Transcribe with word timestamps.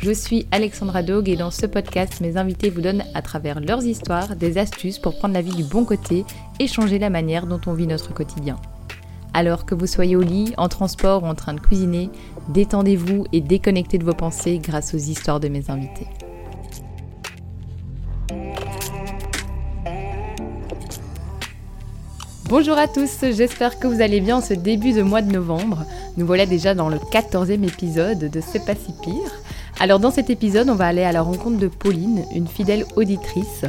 Je 0.00 0.12
suis 0.12 0.46
Alexandra 0.52 1.02
Dog 1.02 1.28
et 1.28 1.34
dans 1.34 1.50
ce 1.50 1.66
podcast, 1.66 2.20
mes 2.20 2.36
invités 2.36 2.70
vous 2.70 2.80
donnent 2.80 3.02
à 3.14 3.22
travers 3.22 3.58
leurs 3.58 3.84
histoires 3.84 4.36
des 4.36 4.56
astuces 4.56 5.00
pour 5.00 5.18
prendre 5.18 5.34
la 5.34 5.42
vie 5.42 5.56
du 5.56 5.64
bon 5.64 5.84
côté 5.84 6.24
et 6.60 6.68
changer 6.68 7.00
la 7.00 7.10
manière 7.10 7.48
dont 7.48 7.60
on 7.66 7.72
vit 7.72 7.88
notre 7.88 8.14
quotidien. 8.14 8.54
Alors 9.34 9.66
que 9.66 9.74
vous 9.74 9.88
soyez 9.88 10.14
au 10.14 10.22
lit, 10.22 10.54
en 10.56 10.68
transport 10.68 11.24
ou 11.24 11.26
en 11.26 11.34
train 11.34 11.52
de 11.52 11.58
cuisiner, 11.58 12.10
détendez-vous 12.48 13.24
et 13.32 13.40
déconnectez 13.40 13.98
de 13.98 14.04
vos 14.04 14.14
pensées 14.14 14.60
grâce 14.62 14.94
aux 14.94 14.98
histoires 14.98 15.40
de 15.40 15.48
mes 15.48 15.68
invités. 15.68 16.06
Bonjour 22.48 22.78
à 22.78 22.86
tous, 22.86 23.18
j'espère 23.32 23.80
que 23.80 23.88
vous 23.88 24.00
allez 24.00 24.20
bien 24.20 24.36
en 24.36 24.40
ce 24.40 24.54
début 24.54 24.92
de 24.92 25.02
mois 25.02 25.22
de 25.22 25.32
novembre. 25.32 25.84
Nous 26.16 26.24
voilà 26.24 26.46
déjà 26.46 26.74
dans 26.74 26.88
le 26.88 26.98
14e 26.98 27.66
épisode 27.66 28.30
de 28.30 28.40
C'est 28.40 28.64
pas 28.64 28.76
si 28.76 28.92
pire. 29.02 29.32
Alors 29.80 30.00
dans 30.00 30.10
cet 30.10 30.28
épisode, 30.28 30.68
on 30.70 30.74
va 30.74 30.88
aller 30.88 31.04
à 31.04 31.12
la 31.12 31.22
rencontre 31.22 31.58
de 31.58 31.68
Pauline, 31.68 32.24
une 32.34 32.48
fidèle 32.48 32.84
auditrice. 32.96 33.64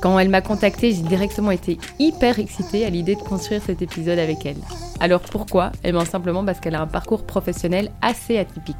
Quand 0.00 0.16
elle 0.16 0.28
m'a 0.28 0.40
contactée, 0.40 0.92
j'ai 0.92 1.02
directement 1.02 1.50
été 1.50 1.78
hyper 1.98 2.38
excitée 2.38 2.86
à 2.86 2.90
l'idée 2.90 3.16
de 3.16 3.20
construire 3.20 3.60
cet 3.60 3.82
épisode 3.82 4.20
avec 4.20 4.46
elle. 4.46 4.58
Alors 5.00 5.20
pourquoi? 5.20 5.72
Eh 5.82 5.90
bien 5.90 6.04
simplement 6.04 6.44
parce 6.44 6.60
qu'elle 6.60 6.76
a 6.76 6.80
un 6.80 6.86
parcours 6.86 7.26
professionnel 7.26 7.90
assez 8.02 8.38
atypique. 8.38 8.76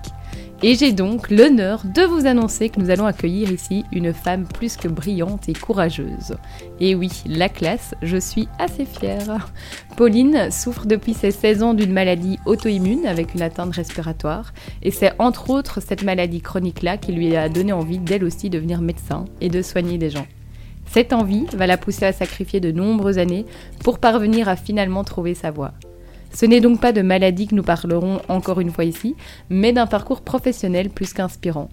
Et 0.61 0.75
j'ai 0.75 0.91
donc 0.91 1.31
l'honneur 1.31 1.83
de 1.85 2.03
vous 2.03 2.27
annoncer 2.27 2.69
que 2.69 2.81
nous 2.81 2.91
allons 2.91 3.07
accueillir 3.07 3.53
ici 3.53 3.85
une 3.93 4.13
femme 4.13 4.45
plus 4.45 4.77
que 4.77 4.89
brillante 4.89 5.49
et 5.49 5.53
courageuse. 5.53 6.37
Et 6.81 6.97
oui, 6.97 7.11
la 7.27 7.49
classe, 7.49 7.95
je 8.03 8.17
suis 8.17 8.49
assez 8.59 8.85
fière. 8.85 9.53
Pauline 9.97 10.51
souffre 10.51 10.87
depuis 10.87 11.15
ses 11.15 11.31
16 11.31 11.63
ans 11.63 11.75
d'une 11.75 11.93
maladie 11.93 12.41
auto-immune 12.45 13.07
avec 13.07 13.35
une 13.35 13.43
atteinte 13.43 13.77
respiratoire. 13.77 14.53
Et 14.83 14.91
c'est 14.91 15.13
entre 15.21 15.51
autres 15.51 15.81
cette 15.81 16.03
maladie 16.03 16.41
chronique-là 16.41 16.97
qui 16.97 17.13
lui 17.13 17.37
a 17.37 17.49
donné 17.49 17.73
envie 17.73 17.99
d'elle 17.99 18.25
aussi 18.25 18.51
devenir 18.51 18.81
médecin 18.81 19.27
et 19.41 19.51
de 19.51 19.63
soigner 19.63 19.97
des 19.97 20.11
gens. 20.11 20.27
Cette 20.87 21.13
envie 21.13 21.47
va 21.53 21.69
la 21.69 21.77
pousser 21.77 22.07
à 22.07 22.13
sacrifier 22.13 22.59
de 22.59 22.73
nombreuses 22.73 23.19
années 23.19 23.47
pour 23.85 24.01
parvenir 24.01 24.49
à 24.49 24.57
finalement 24.57 25.05
trouver 25.05 25.35
sa 25.35 25.53
voie. 25.53 25.75
Ce 26.33 26.47
n'est 26.47 26.61
donc 26.61 26.81
pas 26.81 26.93
de 26.93 27.03
maladie 27.03 27.47
que 27.47 27.55
nous 27.55 27.63
parlerons 27.63 28.21
encore 28.29 28.61
une 28.61 28.71
fois 28.71 28.85
ici, 28.85 29.17
mais 29.51 29.73
d'un 29.73 29.87
parcours 29.87 30.21
professionnel 30.21 30.91
plus 30.91 31.13
qu'inspirant. 31.13 31.69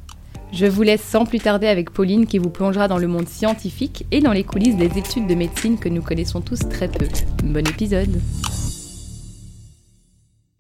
Je 0.52 0.66
vous 0.66 0.84
laisse 0.84 1.02
sans 1.02 1.26
plus 1.26 1.40
tarder 1.40 1.68
avec 1.68 1.92
Pauline 1.92 2.26
qui 2.26 2.38
vous 2.38 2.50
plongera 2.50 2.88
dans 2.88 2.98
le 2.98 3.08
monde 3.08 3.28
scientifique 3.28 4.06
et 4.12 4.22
dans 4.22 4.32
les 4.32 4.44
coulisses 4.44 4.78
des 4.78 4.98
études 4.98 5.28
de 5.28 5.36
médecine 5.36 5.78
que 5.78 5.90
nous 5.90 6.02
connaissons 6.02 6.42
tous 6.42 6.60
très 6.70 6.88
peu. 6.88 7.08
Bon 7.44 7.68
épisode 7.68 8.22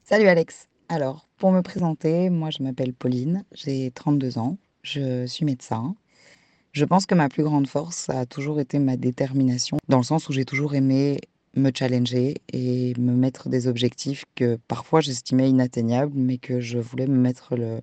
Salut 0.03 0.27
Alex. 0.27 0.67
Alors, 0.89 1.27
pour 1.37 1.51
me 1.51 1.61
présenter, 1.61 2.29
moi 2.29 2.49
je 2.51 2.61
m'appelle 2.61 2.93
Pauline, 2.93 3.43
j'ai 3.53 3.89
32 3.91 4.37
ans, 4.37 4.57
je 4.83 5.25
suis 5.25 5.45
médecin. 5.45 5.95
Je 6.73 6.83
pense 6.85 7.05
que 7.05 7.15
ma 7.15 7.29
plus 7.29 7.43
grande 7.43 7.67
force 7.67 8.09
a 8.09 8.25
toujours 8.25 8.59
été 8.59 8.79
ma 8.79 8.97
détermination, 8.97 9.77
dans 9.87 9.97
le 9.97 10.03
sens 10.03 10.27
où 10.27 10.33
j'ai 10.33 10.45
toujours 10.45 10.75
aimé 10.75 11.19
me 11.55 11.71
challenger 11.73 12.35
et 12.51 12.93
me 12.97 13.13
mettre 13.13 13.49
des 13.49 13.67
objectifs 13.67 14.25
que 14.35 14.57
parfois 14.67 15.01
j'estimais 15.01 15.49
inatteignables, 15.49 16.13
mais 16.15 16.37
que 16.37 16.59
je 16.59 16.77
voulais 16.77 17.07
me 17.07 17.17
mettre, 17.17 17.55
le, 17.55 17.81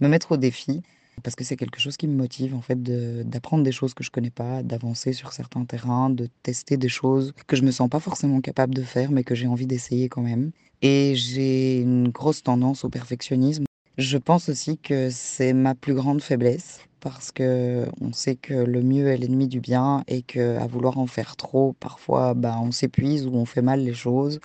me 0.00 0.08
mettre 0.08 0.32
au 0.32 0.36
défi. 0.36 0.82
Parce 1.22 1.36
que 1.36 1.44
c'est 1.44 1.56
quelque 1.56 1.80
chose 1.80 1.96
qui 1.96 2.08
me 2.08 2.16
motive, 2.16 2.54
en 2.54 2.62
fait, 2.62 2.82
d'apprendre 2.82 3.62
des 3.62 3.72
choses 3.72 3.92
que 3.92 4.02
je 4.02 4.10
connais 4.10 4.30
pas, 4.30 4.62
d'avancer 4.62 5.12
sur 5.12 5.32
certains 5.32 5.64
terrains, 5.66 6.08
de 6.08 6.28
tester 6.42 6.78
des 6.78 6.88
choses 6.88 7.32
que 7.46 7.56
je 7.56 7.62
me 7.62 7.70
sens 7.70 7.90
pas 7.90 8.00
forcément 8.00 8.40
capable 8.40 8.74
de 8.74 8.82
faire, 8.82 9.10
mais 9.10 9.22
que 9.22 9.34
j'ai 9.34 9.46
envie 9.46 9.66
d'essayer 9.66 10.08
quand 10.08 10.22
même. 10.22 10.50
Et 10.80 11.14
j'ai 11.16 11.80
une 11.80 12.08
grosse 12.08 12.42
tendance 12.42 12.84
au 12.84 12.88
perfectionnisme. 12.88 13.64
Je 13.98 14.16
pense 14.16 14.48
aussi 14.48 14.78
que 14.78 15.10
c'est 15.10 15.52
ma 15.52 15.74
plus 15.74 15.92
grande 15.92 16.22
faiblesse 16.22 16.80
parce 17.00 17.32
que 17.32 17.86
on 18.00 18.12
sait 18.12 18.36
que 18.36 18.54
le 18.54 18.82
mieux 18.82 19.08
est 19.08 19.16
l'ennemi 19.16 19.48
du 19.48 19.60
bien 19.60 20.04
et 20.06 20.22
que 20.22 20.56
à 20.58 20.66
vouloir 20.66 20.98
en 20.98 21.06
faire 21.06 21.36
trop, 21.36 21.72
parfois, 21.74 22.34
bah, 22.34 22.58
on 22.62 22.70
s'épuise 22.72 23.26
ou 23.26 23.34
on 23.34 23.44
fait 23.46 23.62
mal 23.62 23.80
les 23.80 23.94
choses, 23.94 24.40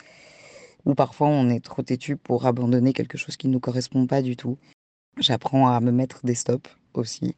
ou 0.85 0.95
parfois 0.95 1.27
on 1.27 1.49
est 1.49 1.63
trop 1.63 1.83
têtu 1.83 2.17
pour 2.17 2.45
abandonner 2.45 2.93
quelque 2.93 3.17
chose 3.17 3.37
qui 3.37 3.47
ne 3.47 3.53
nous 3.53 3.59
correspond 3.59 4.07
pas 4.07 4.21
du 4.21 4.35
tout. 4.37 4.57
J'apprends 5.19 5.67
à 5.67 5.79
me 5.81 5.91
mettre 5.91 6.21
des 6.25 6.35
stops 6.35 6.69
aussi, 6.93 7.35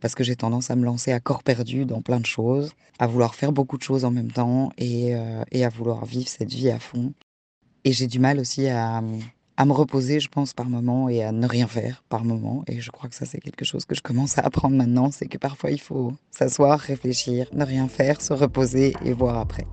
parce 0.00 0.14
que 0.14 0.24
j'ai 0.24 0.36
tendance 0.36 0.70
à 0.70 0.76
me 0.76 0.84
lancer 0.84 1.12
à 1.12 1.20
corps 1.20 1.42
perdu 1.42 1.84
dans 1.86 2.02
plein 2.02 2.20
de 2.20 2.26
choses, 2.26 2.72
à 2.98 3.06
vouloir 3.06 3.34
faire 3.34 3.52
beaucoup 3.52 3.78
de 3.78 3.82
choses 3.82 4.04
en 4.04 4.10
même 4.10 4.32
temps 4.32 4.70
et, 4.78 5.14
euh, 5.14 5.44
et 5.52 5.64
à 5.64 5.68
vouloir 5.68 6.04
vivre 6.06 6.28
cette 6.28 6.52
vie 6.52 6.70
à 6.70 6.78
fond. 6.78 7.14
Et 7.84 7.92
j'ai 7.92 8.06
du 8.06 8.18
mal 8.18 8.40
aussi 8.40 8.66
à, 8.68 9.02
à 9.56 9.64
me 9.64 9.72
reposer, 9.72 10.18
je 10.18 10.28
pense, 10.28 10.52
par 10.52 10.66
moment 10.66 11.08
et 11.08 11.22
à 11.22 11.30
ne 11.30 11.46
rien 11.46 11.68
faire 11.68 12.02
par 12.08 12.24
moment. 12.24 12.64
Et 12.66 12.80
je 12.80 12.90
crois 12.90 13.08
que 13.08 13.14
ça, 13.14 13.24
c'est 13.24 13.38
quelque 13.38 13.64
chose 13.64 13.84
que 13.84 13.94
je 13.94 14.02
commence 14.02 14.36
à 14.38 14.42
apprendre 14.42 14.76
maintenant, 14.76 15.10
c'est 15.12 15.26
que 15.26 15.38
parfois 15.38 15.70
il 15.70 15.80
faut 15.80 16.12
s'asseoir, 16.30 16.80
réfléchir, 16.80 17.46
ne 17.52 17.64
rien 17.64 17.86
faire, 17.86 18.20
se 18.20 18.32
reposer 18.32 18.94
et 19.04 19.12
voir 19.12 19.38
après. 19.38 19.66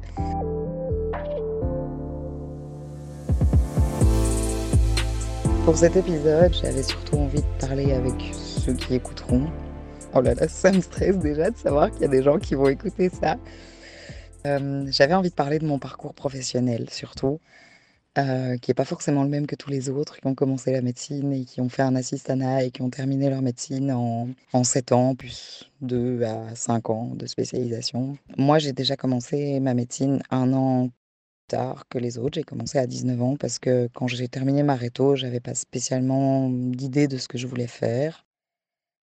Pour 5.65 5.77
cet 5.77 5.95
épisode, 5.95 6.53
j'avais 6.53 6.83
surtout 6.83 7.17
envie 7.17 7.41
de 7.41 7.59
parler 7.59 7.93
avec 7.93 8.31
ceux 8.33 8.73
qui 8.73 8.95
écouteront. 8.95 9.47
Oh 10.13 10.21
là 10.21 10.33
là, 10.33 10.47
ça 10.47 10.71
me 10.71 10.81
stresse 10.81 11.17
déjà 11.17 11.49
de 11.49 11.57
savoir 11.57 11.91
qu'il 11.91 12.01
y 12.01 12.05
a 12.05 12.07
des 12.07 12.23
gens 12.23 12.37
qui 12.37 12.55
vont 12.55 12.67
écouter 12.67 13.09
ça. 13.09 13.37
Euh, 14.45 14.85
j'avais 14.89 15.13
envie 15.13 15.29
de 15.29 15.35
parler 15.35 15.59
de 15.59 15.65
mon 15.65 15.79
parcours 15.79 16.13
professionnel 16.13 16.89
surtout. 16.89 17.39
Euh, 18.17 18.57
qui 18.57 18.69
n'est 18.69 18.75
pas 18.75 18.83
forcément 18.83 19.23
le 19.23 19.29
même 19.29 19.47
que 19.47 19.55
tous 19.55 19.69
les 19.69 19.89
autres 19.89 20.17
qui 20.19 20.27
ont 20.27 20.35
commencé 20.35 20.73
la 20.73 20.81
médecine 20.81 21.31
et 21.31 21.45
qui 21.45 21.61
ont 21.61 21.69
fait 21.69 21.81
un 21.81 21.95
assistanat 21.95 22.65
et 22.65 22.71
qui 22.71 22.81
ont 22.81 22.89
terminé 22.89 23.29
leur 23.29 23.41
médecine 23.41 23.89
en, 23.89 24.27
en 24.51 24.63
7 24.65 24.91
ans, 24.91 25.15
plus 25.15 25.71
2 25.79 26.21
à 26.23 26.53
5 26.53 26.89
ans 26.89 27.15
de 27.15 27.25
spécialisation. 27.25 28.17
Moi, 28.37 28.59
j'ai 28.59 28.73
déjà 28.73 28.97
commencé 28.97 29.61
ma 29.61 29.73
médecine 29.73 30.21
un 30.29 30.51
an 30.51 30.89
plus 30.89 30.93
tard 31.47 31.85
que 31.87 31.99
les 31.99 32.17
autres. 32.17 32.35
J'ai 32.35 32.43
commencé 32.43 32.77
à 32.79 32.85
19 32.85 33.21
ans 33.21 33.37
parce 33.37 33.59
que 33.59 33.87
quand 33.93 34.07
j'ai 34.07 34.27
terminé 34.27 34.61
ma 34.63 34.75
réto, 34.75 35.15
j'avais 35.15 35.39
pas 35.39 35.55
spécialement 35.55 36.49
d'idée 36.49 37.07
de 37.07 37.17
ce 37.17 37.29
que 37.29 37.37
je 37.37 37.47
voulais 37.47 37.67
faire. 37.67 38.25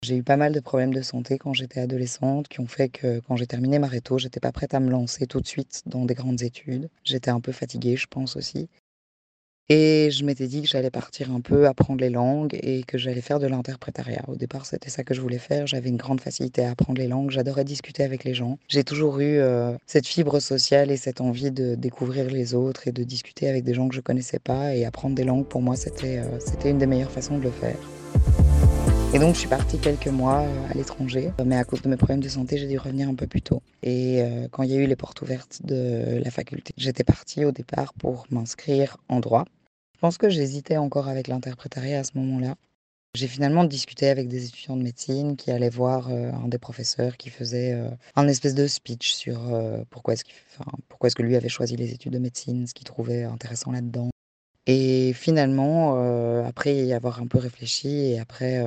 J'ai 0.03 0.17
eu 0.17 0.23
pas 0.23 0.37
mal 0.37 0.51
de 0.51 0.59
problèmes 0.59 0.93
de 0.93 1.01
santé 1.01 1.39
quand 1.39 1.53
j'étais 1.53 1.79
adolescente 1.79 2.47
qui 2.49 2.59
ont 2.59 2.67
fait 2.67 2.89
que 2.89 3.19
quand 3.21 3.35
j'ai 3.35 3.47
terminé 3.47 3.79
ma 3.79 3.87
réto, 3.87 4.19
j'étais 4.19 4.39
pas 4.39 4.51
prête 4.51 4.75
à 4.75 4.79
me 4.79 4.91
lancer 4.91 5.25
tout 5.25 5.41
de 5.41 5.47
suite 5.47 5.81
dans 5.87 6.05
des 6.05 6.13
grandes 6.13 6.43
études. 6.43 6.89
J'étais 7.03 7.31
un 7.31 7.41
peu 7.41 7.51
fatiguée, 7.51 7.97
je 7.97 8.07
pense 8.07 8.35
aussi. 8.35 8.69
Et 9.73 10.11
je 10.11 10.25
m'étais 10.25 10.47
dit 10.47 10.61
que 10.61 10.67
j'allais 10.67 10.89
partir 10.89 11.31
un 11.31 11.39
peu 11.39 11.65
apprendre 11.65 12.01
les 12.01 12.09
langues 12.09 12.59
et 12.61 12.83
que 12.83 12.97
j'allais 12.97 13.21
faire 13.21 13.39
de 13.39 13.47
l'interprétariat. 13.47 14.21
Au 14.27 14.35
départ, 14.35 14.65
c'était 14.65 14.89
ça 14.89 15.05
que 15.05 15.13
je 15.13 15.21
voulais 15.21 15.37
faire. 15.37 15.65
J'avais 15.65 15.87
une 15.87 15.95
grande 15.95 16.19
facilité 16.19 16.65
à 16.65 16.71
apprendre 16.71 16.99
les 16.99 17.07
langues. 17.07 17.31
J'adorais 17.31 17.63
discuter 17.63 18.03
avec 18.03 18.25
les 18.25 18.33
gens. 18.33 18.57
J'ai 18.67 18.83
toujours 18.83 19.21
eu 19.21 19.37
euh, 19.37 19.71
cette 19.87 20.07
fibre 20.07 20.41
sociale 20.41 20.91
et 20.91 20.97
cette 20.97 21.21
envie 21.21 21.51
de 21.51 21.75
découvrir 21.75 22.29
les 22.29 22.53
autres 22.53 22.89
et 22.89 22.91
de 22.91 23.05
discuter 23.05 23.47
avec 23.47 23.63
des 23.63 23.73
gens 23.73 23.87
que 23.87 23.95
je 23.95 24.01
connaissais 24.01 24.39
pas. 24.39 24.75
Et 24.75 24.83
apprendre 24.83 25.15
des 25.15 25.23
langues, 25.23 25.45
pour 25.45 25.61
moi, 25.61 25.77
c'était 25.77 26.17
euh, 26.17 26.25
c'était 26.39 26.69
une 26.69 26.77
des 26.77 26.85
meilleures 26.85 27.09
façons 27.09 27.37
de 27.37 27.43
le 27.43 27.51
faire. 27.51 27.77
Et 29.13 29.19
donc, 29.19 29.35
je 29.35 29.39
suis 29.39 29.47
partie 29.47 29.77
quelques 29.77 30.07
mois 30.07 30.41
euh, 30.41 30.69
à 30.69 30.73
l'étranger, 30.73 31.31
mais 31.45 31.55
à 31.55 31.63
cause 31.63 31.81
de 31.81 31.87
mes 31.87 31.95
problèmes 31.95 32.19
de 32.19 32.27
santé, 32.27 32.57
j'ai 32.57 32.67
dû 32.67 32.77
revenir 32.77 33.07
un 33.07 33.15
peu 33.15 33.25
plus 33.25 33.41
tôt. 33.41 33.61
Et 33.83 34.21
quand 34.51 34.63
il 34.63 34.71
y 34.71 34.73
a 34.73 34.81
eu 34.81 34.85
les 34.85 34.97
portes 34.97 35.21
ouvertes 35.21 35.61
de 35.63 36.19
la 36.21 36.29
faculté, 36.29 36.73
j'étais 36.75 37.05
partie 37.05 37.45
au 37.45 37.53
départ 37.53 37.93
pour 37.93 38.25
m'inscrire 38.31 38.97
en 39.07 39.21
droit. 39.21 39.45
Pense 40.01 40.17
que 40.17 40.29
j'hésitais 40.31 40.77
encore 40.77 41.07
avec 41.07 41.27
l'interprétariat 41.27 41.99
à 41.99 42.03
ce 42.03 42.17
moment-là. 42.17 42.55
J'ai 43.13 43.27
finalement 43.27 43.65
discuté 43.65 44.09
avec 44.09 44.27
des 44.27 44.47
étudiants 44.47 44.75
de 44.75 44.81
médecine 44.81 45.37
qui 45.37 45.51
allaient 45.51 45.69
voir 45.69 46.09
euh, 46.09 46.31
un 46.31 46.47
des 46.47 46.57
professeurs 46.57 47.17
qui 47.17 47.29
faisait 47.29 47.73
euh, 47.73 47.87
un 48.15 48.27
espèce 48.27 48.55
de 48.55 48.65
speech 48.65 49.13
sur 49.13 49.53
euh, 49.53 49.83
pourquoi 49.91 50.15
est-ce 50.15 50.23
est-ce 51.03 51.15
que 51.15 51.21
lui 51.21 51.35
avait 51.35 51.49
choisi 51.49 51.75
les 51.75 51.91
études 51.93 52.13
de 52.13 52.17
médecine, 52.17 52.65
ce 52.65 52.73
qu'il 52.73 52.85
trouvait 52.85 53.23
intéressant 53.23 53.71
là-dedans. 53.71 54.09
Et 54.65 55.13
finalement, 55.13 55.95
après 56.45 56.75
y 56.75 56.93
avoir 56.93 57.19
un 57.19 57.27
peu 57.27 57.39
réfléchi 57.39 57.89
et 57.89 58.19
après 58.19 58.63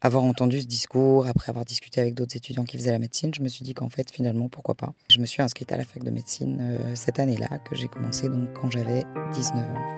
avoir 0.00 0.24
entendu 0.24 0.60
ce 0.60 0.66
discours, 0.66 1.26
après 1.26 1.50
avoir 1.50 1.64
discuté 1.64 2.00
avec 2.00 2.14
d'autres 2.14 2.36
étudiants 2.36 2.64
qui 2.64 2.76
faisaient 2.76 2.92
la 2.92 2.98
médecine, 2.98 3.32
je 3.34 3.42
me 3.42 3.48
suis 3.48 3.64
dit 3.64 3.74
qu'en 3.74 3.88
fait, 3.88 4.10
finalement, 4.10 4.48
pourquoi 4.48 4.74
pas. 4.74 4.92
Je 5.10 5.18
me 5.20 5.26
suis 5.26 5.42
inscrite 5.42 5.72
à 5.72 5.76
la 5.76 5.84
fac 5.84 6.02
de 6.02 6.10
médecine 6.10 6.58
euh, 6.60 6.94
cette 6.94 7.18
année-là, 7.18 7.58
que 7.58 7.74
j'ai 7.74 7.88
commencé 7.88 8.28
donc 8.28 8.52
quand 8.52 8.70
j'avais 8.70 9.04
19 9.32 9.64
ans. 9.64 9.96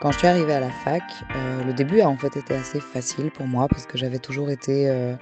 Quand 0.00 0.12
je 0.12 0.18
suis 0.18 0.28
arrivée 0.28 0.54
à 0.54 0.60
la 0.60 0.70
fac, 0.70 1.02
euh, 1.36 1.62
le 1.62 1.74
début 1.74 2.00
a 2.00 2.08
en 2.08 2.16
fait 2.16 2.34
été 2.34 2.54
assez 2.54 2.80
facile 2.80 3.30
pour 3.30 3.46
moi 3.46 3.68
parce 3.68 3.84
que 3.84 3.98
j'avais 3.98 4.18
toujours 4.18 4.50
été 4.50 4.88
euh, 4.88 5.14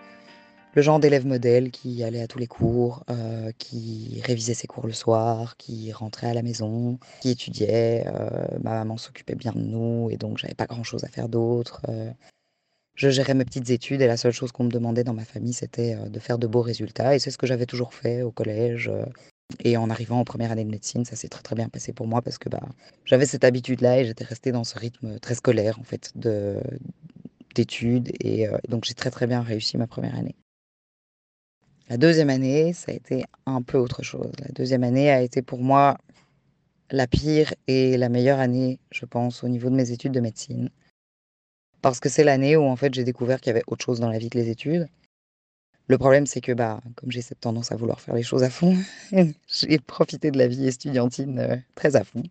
le 0.79 0.83
genre 0.83 1.01
d'élève 1.01 1.27
modèle 1.27 1.73
qui 1.73 2.05
allait 2.05 2.23
à 2.23 2.29
tous 2.29 2.39
les 2.39 2.47
cours, 2.47 3.03
euh, 3.11 3.51
qui 3.59 4.21
révisait 4.25 4.55
ses 4.55 4.69
cours 4.69 4.87
le 4.87 4.93
soir, 4.93 5.57
qui 5.57 5.91
rentrait 5.93 6.29
à 6.29 6.35
la 6.35 6.43
maison, 6.43 7.01
qui 7.21 7.31
étudiait. 7.31 8.05
ma 8.63 8.75
maman 8.75 8.97
s'occupait 8.97 9.35
bien 9.35 9.51
de 9.51 9.59
nous 9.59 10.09
et 10.13 10.17
donc 10.17 10.39
j'avais 10.39 10.55
pas 10.55 10.67
grand 10.67 10.85
chose 10.85 11.03
à 11.03 11.09
faire 11.09 11.29
d'autre. 11.29 11.83
je 12.95 13.11
gérais 13.11 13.35
mes 13.35 13.45
petites 13.45 13.71
études 13.71 14.03
et 14.03 14.07
la 14.07 14.17
seule 14.17 14.31
chose 14.33 14.53
qu'on 14.53 14.65
me 14.65 14.71
demandait 14.71 15.03
dans 15.03 15.15
ma 15.15 15.25
famille 15.25 15.53
c'était 15.53 15.97
de 15.97 16.21
faire 16.21 16.39
de 16.39 16.47
beaux 16.47 16.63
résultats 16.63 17.17
et 17.17 17.19
c'est 17.19 17.33
ce 17.33 17.39
que 17.39 17.47
j'avais 17.49 17.67
toujours 17.67 17.93
fait 17.93 18.23
au 18.23 18.31
collège. 18.31 18.89
Et 19.65 19.77
en 19.77 19.91
arrivant 19.91 20.21
en 20.21 20.25
première 20.25 20.53
année 20.53 20.65
de 20.65 20.71
médecine, 20.71 21.05
ça 21.05 21.17
s'est 21.17 21.29
très 21.29 21.43
très 21.43 21.57
bien 21.57 21.69
passé 21.69 21.93
pour 21.93 22.07
moi 22.07 22.23
parce 22.23 22.39
que 22.39 22.49
bah, 22.49 22.61
j'avais 23.05 23.27
cette 23.27 23.43
habitude-là 23.45 24.01
et 24.01 24.05
j'étais 24.05 24.25
restée 24.25 24.53
dans 24.53 24.65
ce 24.65 24.79
rythme 24.79 25.19
très 25.19 25.35
scolaire 25.35 25.81
en 25.81 25.85
fait 25.85 26.13
de 26.15 26.61
d'études 27.57 28.13
et 28.21 28.47
euh, 28.47 28.59
donc 28.69 28.85
j'ai 28.85 28.95
très 28.95 29.11
très 29.11 29.27
bien 29.27 29.43
réussi 29.43 29.77
ma 29.77 29.89
première 29.89 30.15
année. 30.15 30.37
La 31.88 31.96
deuxième 31.96 32.31
année, 32.31 32.73
ça 32.73 32.93
a 32.93 32.94
été 32.94 33.25
un 33.46 33.62
peu 33.62 33.79
autre 33.79 34.02
chose. 34.02 34.32
La 34.40 34.49
deuxième 34.49 34.85
année 34.85 35.11
a 35.11 35.23
été 35.23 35.43
pour 35.43 35.61
moi 35.61 35.99
la 36.90 37.06
pire 37.06 37.55
et 37.67 37.96
la 37.96 38.08
meilleure 38.08 38.38
année, 38.40 38.79
je 38.90 39.05
pense, 39.05 39.44
au 39.44 39.49
niveau 39.49 39.70
de 39.70 39.75
mes 39.75 39.90
études 39.90 40.12
de 40.12 40.20
médecine. 40.20 40.70
Parce 41.82 42.00
que 42.00 42.08
c'est 42.08 42.25
l'année 42.25 42.56
où 42.56 42.64
en 42.64 42.76
fait 42.76 42.93
j'ai 42.94 43.05
découvert 43.05 43.40
qu'il 43.40 43.50
y 43.50 43.56
avait 43.56 43.64
autre 43.67 43.85
chose 43.85 44.00
dans 44.00 44.11
la 44.11 44.19
vie 44.19 44.31
que 44.31 44.38
les 44.38 44.50
études 44.50 44.88
le 45.88 45.96
problème, 45.96 46.26
c'est 46.26 46.43
que, 46.43 46.52
bah, 46.52 46.81
comme 46.96 47.11
j'ai 47.11 47.23
cette 47.23 47.40
tendance 47.40 47.73
à 47.73 47.76
vouloir 47.76 48.00
faire 48.00 48.14
les 48.14 48.23
choses 48.23 48.43
à 48.43 48.50
fond, 48.50 48.76
j'ai 49.49 49.79
profité 49.79 50.31
de 50.31 50.37
la 50.38 50.46
vie 50.46 50.67
estudiantine 50.67 51.38
euh, 51.38 51.56
très 51.75 51.96
à 51.96 52.05
fond. 52.05 52.23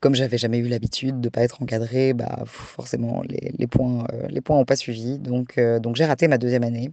Comme 0.00 0.16
j'avais 0.16 0.36
jamais 0.36 0.58
eu 0.58 0.66
l'habitude 0.66 1.20
de 1.20 1.28
ne 1.28 1.30
pas 1.30 1.42
être 1.42 1.62
encadrée, 1.62 2.12
bah, 2.12 2.42
forcément, 2.46 3.22
les, 3.22 3.66
points 3.68 4.04
euh, 4.12 4.26
les 4.28 4.40
points 4.40 4.58
n'ont 4.58 4.64
pas 4.64 4.76
suivi. 4.76 5.18
Donc, 5.18 5.58
euh, 5.58 5.78
donc 5.78 5.94
j'ai 5.94 6.04
raté 6.04 6.26
ma 6.26 6.38
deuxième 6.38 6.64
année. 6.64 6.90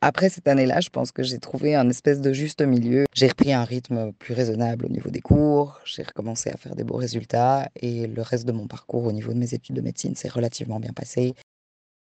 Après 0.00 0.28
cette 0.28 0.46
année-là, 0.46 0.80
je 0.80 0.90
pense 0.90 1.10
que 1.10 1.24
j'ai 1.24 1.38
trouvé 1.38 1.74
un 1.74 1.90
espèce 1.90 2.20
de 2.20 2.32
juste 2.32 2.62
milieu. 2.62 3.06
J'ai 3.14 3.26
repris 3.26 3.52
un 3.52 3.64
rythme 3.64 4.12
plus 4.12 4.32
raisonnable 4.32 4.86
au 4.86 4.88
niveau 4.88 5.10
des 5.10 5.20
cours, 5.20 5.80
j'ai 5.84 6.04
recommencé 6.04 6.50
à 6.50 6.56
faire 6.56 6.76
des 6.76 6.84
beaux 6.84 6.96
résultats 6.96 7.68
et 7.74 8.06
le 8.06 8.22
reste 8.22 8.46
de 8.46 8.52
mon 8.52 8.68
parcours 8.68 9.04
au 9.06 9.12
niveau 9.12 9.32
de 9.32 9.38
mes 9.38 9.54
études 9.54 9.74
de 9.74 9.80
médecine 9.80 10.14
s'est 10.14 10.28
relativement 10.28 10.78
bien 10.78 10.92
passé. 10.92 11.34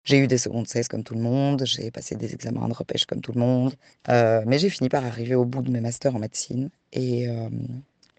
J'ai 0.04 0.20
eu 0.20 0.28
des 0.28 0.38
secondes 0.38 0.68
16 0.68 0.88
comme 0.90 1.04
tout 1.04 1.16
le 1.16 1.22
monde, 1.22 1.64
j'ai 1.66 1.90
passé 1.90 2.16
des 2.16 2.34
examens 2.34 2.68
de 2.68 2.74
repêche 2.74 3.06
comme 3.06 3.22
tout 3.22 3.34
le 3.34 3.40
monde, 3.40 3.74
euh, 4.10 4.44
mais 4.46 4.60
j'ai 4.60 4.70
fini 4.70 4.90
par 4.90 5.06
arriver 5.06 5.36
au 5.36 5.46
bout 5.46 5.62
de 5.64 5.72
mes 5.72 5.82
masters 5.82 6.16
en 6.16 6.20
médecine 6.20 6.70
et, 6.94 7.28
euh, 7.30 7.50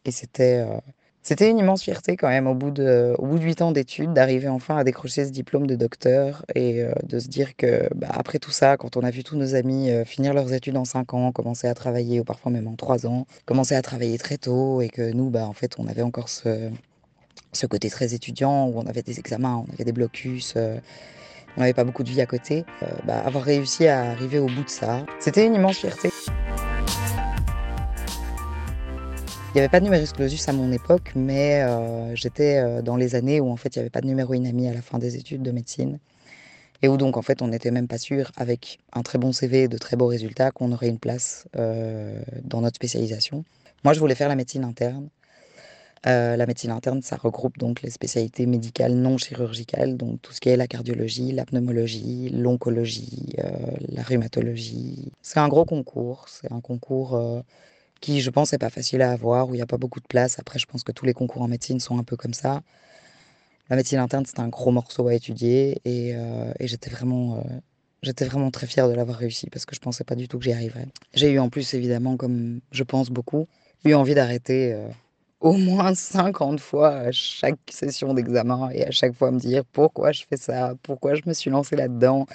et 0.05 0.11
c'était 0.11 0.65
euh, 0.67 0.79
c'était 1.23 1.49
une 1.51 1.59
immense 1.59 1.83
fierté 1.83 2.17
quand 2.17 2.29
même 2.29 2.47
au 2.47 2.55
bout 2.55 2.71
de 2.71 3.15
8 3.21 3.63
ans 3.63 3.73
d'études 3.73 4.13
d'arriver 4.13 4.49
enfin 4.49 4.77
à 4.77 4.85
décrocher 4.85 5.25
ce 5.25 5.31
diplôme 5.31 5.67
de 5.67 5.77
docteur 5.77 6.45
et 6.55 6.85
de 7.05 7.19
se 7.19 7.29
dire 7.29 7.57
que 7.57 7.89
bah, 7.95 8.09
après 8.11 8.39
tout 8.39 8.51
ça, 8.51 8.77
quand 8.77 8.97
on 8.97 9.03
a 9.03 9.11
vu 9.11 9.23
tous 9.23 9.37
nos 9.37 9.55
amis 9.55 9.91
finir 10.05 10.35
leurs 10.35 10.53
études 10.53 10.77
en 10.77 10.85
5 10.85 11.15
ans, 11.15 11.33
commencer 11.33 11.69
à 11.69 11.75
travailler 11.75 12.21
ou 12.21 12.25
parfois 12.25 12.51
même 12.51 12.67
en 12.67 12.75
3 12.75 13.07
ans, 13.07 13.27
commencer 13.47 13.75
à 13.75 13.83
travailler 13.83 14.19
très 14.19 14.37
tôt 14.37 14.81
et 14.81 14.89
que 14.89 15.13
nous 15.13 15.31
bah 15.31 15.47
en 15.47 15.53
fait 15.53 15.77
on 15.79 15.87
avait 15.87 16.03
encore 16.03 16.29
ce 16.29 17.67
côté 17.69 17.89
très 17.89 18.15
étudiant 18.15 18.67
où 18.67 18.79
on 18.79 18.87
avait 18.87 19.03
des 19.03 19.19
examens, 19.19 19.65
on 19.69 19.73
avait 19.73 19.85
des 19.85 19.93
blocus 19.93 20.57
on 21.57 21.61
n'avait 21.61 21.75
pas 21.75 21.85
beaucoup 21.85 22.03
de 22.03 22.11
vie 22.11 22.21
à 22.21 22.27
côté. 22.27 22.65
Euh, 22.83 22.87
bah, 23.05 23.21
avoir 23.25 23.45
réussi 23.45 23.87
à 23.87 24.11
arriver 24.11 24.39
au 24.39 24.47
bout 24.47 24.65
de 24.65 24.69
ça, 24.69 25.05
c'était 25.21 25.47
une 25.47 25.55
immense 25.55 25.79
fierté. 25.79 26.11
Il 29.55 29.57
n'y 29.57 29.61
avait 29.61 29.69
pas 29.69 29.81
de 29.81 29.85
numerus 29.85 30.13
clausus 30.13 30.49
à 30.49 30.53
mon 30.53 30.73
époque, 30.73 31.13
mais 31.15 31.63
euh, 31.63 32.15
j'étais 32.15 32.57
euh, 32.57 32.81
dans 32.81 32.97
les 32.97 33.15
années 33.15 33.39
où 33.39 33.51
en 33.51 33.57
fait 33.57 33.77
il 33.77 33.79
n'y 33.79 33.83
avait 33.83 33.91
pas 33.91 34.01
de 34.01 34.07
numéro 34.07 34.33
inami 34.33 34.67
à 34.67 34.73
la 34.73 34.81
fin 34.81 34.99
des 34.99 35.17
études 35.17 35.43
de 35.43 35.51
médecine. 35.51 35.99
Et 36.81 36.89
où 36.89 36.97
donc 36.97 37.17
en 37.17 37.23
fait 37.23 37.43
on 37.43 37.49
n'était 37.49 37.71
même 37.71 37.87
pas 37.87 37.99
sûr, 37.99 38.33
avec 38.37 38.79
un 38.93 39.03
très 39.03 39.19
bon 39.19 39.33
CV 39.33 39.65
et 39.65 39.69
de 39.69 39.79
très 39.79 39.97
beaux 39.97 40.07
résultats, 40.07 40.51
qu'on 40.51 40.73
aurait 40.73 40.89
une 40.89 40.99
place 40.99 41.47
dans 41.55 42.61
notre 42.63 42.77
spécialisation. 42.77 43.45
Moi 43.85 43.93
je 43.93 44.01
voulais 44.01 44.15
faire 44.15 44.29
la 44.29 44.37
médecine 44.37 44.65
interne. 44.65 45.09
Euh, 46.07 46.37
la 46.37 46.47
médecine 46.47 46.73
interne, 46.73 47.01
ça 47.01 47.17
regroupe 47.17 47.59
donc 47.59 47.83
les 47.83 47.91
spécialités 47.91 48.47
médicales 48.47 48.95
non 48.95 49.19
chirurgicales, 49.19 49.97
donc 49.97 50.21
tout 50.21 50.33
ce 50.33 50.41
qui 50.41 50.49
est 50.49 50.57
la 50.57 50.67
cardiologie, 50.67 51.31
la 51.31 51.45
pneumologie, 51.45 52.29
l'oncologie, 52.31 53.37
euh, 53.39 53.51
la 53.89 54.03
rhumatologie. 54.03 55.13
C'est 55.23 55.39
un 55.39 55.49
gros 55.49 55.65
concours, 55.65 56.27
c'est 56.29 56.51
un 56.51 56.61
concours 56.61 57.15
euh, 57.15 57.41
qui, 58.03 58.21
je 58.21 58.29
pense, 58.29 58.53
n'est 58.53 58.59
pas 58.59 58.69
facile 58.69 59.01
à 59.01 59.13
avoir, 59.13 59.49
où 59.49 59.55
il 59.55 59.59
n'y 59.59 59.63
a 59.63 59.67
pas 59.67 59.79
beaucoup 59.79 60.01
de 60.01 60.07
place. 60.07 60.39
Après, 60.39 60.59
je 60.59 60.67
pense 60.67 60.83
que 60.83 60.93
tous 60.93 61.07
les 61.07 61.15
concours 61.15 61.41
en 61.41 61.49
médecine 61.49 61.81
sont 61.81 61.99
un 61.99 62.05
peu 62.05 62.17
comme 62.17 62.35
ça. 62.35 62.61
La 63.71 63.77
médecine 63.77 64.01
interne, 64.01 64.25
c'est 64.27 64.41
un 64.41 64.49
gros 64.49 64.73
morceau 64.73 65.07
à 65.09 65.15
étudier 65.15 65.81
et, 65.87 66.15
j'étais 66.61 66.91
vraiment, 66.91 67.43
j'étais 68.03 68.27
vraiment 68.27 68.51
très 68.51 68.67
fière 68.67 68.89
de 68.89 68.95
l'avoir 68.95 69.17
réussi 69.17 69.49
parce 69.49 69.65
que 69.65 69.75
je 69.75 69.81
pensais 69.81 70.05
pas 70.05 70.17
du 70.17 70.29
tout 70.29 70.39
que 70.39 70.45
j'y 70.45 70.53
arriverais. 70.53 70.89
J'ai 71.15 71.31
eu 71.31 71.39
en 71.39 71.49
plus, 71.49 71.73
évidemment, 71.73 72.19
comme 72.19 72.61
je 72.73 72.83
pense 72.83 73.09
beaucoup, 73.09 73.47
eu 73.85 73.95
envie 73.95 74.15
d'arrêter 74.15 74.77
au 75.41 75.53
moins 75.53 75.95
50 75.95 76.61
fois 76.61 76.91
à 76.91 77.13
chaque 77.13 77.61
session 77.71 78.15
d'examen 78.15 78.71
et 78.71 78.85
à 78.85 78.91
chaque 78.91 79.15
fois 79.15 79.31
me 79.31 79.39
dire 79.39 79.65
pourquoi 79.65 80.13
je 80.13 80.25
fais 80.29 80.37
ça, 80.37 80.75
pourquoi 80.83 81.15
je 81.15 81.23
me 81.27 81.33
suis 81.33 81.51
lancée 81.51 81.77
là-dedans. 81.77 82.27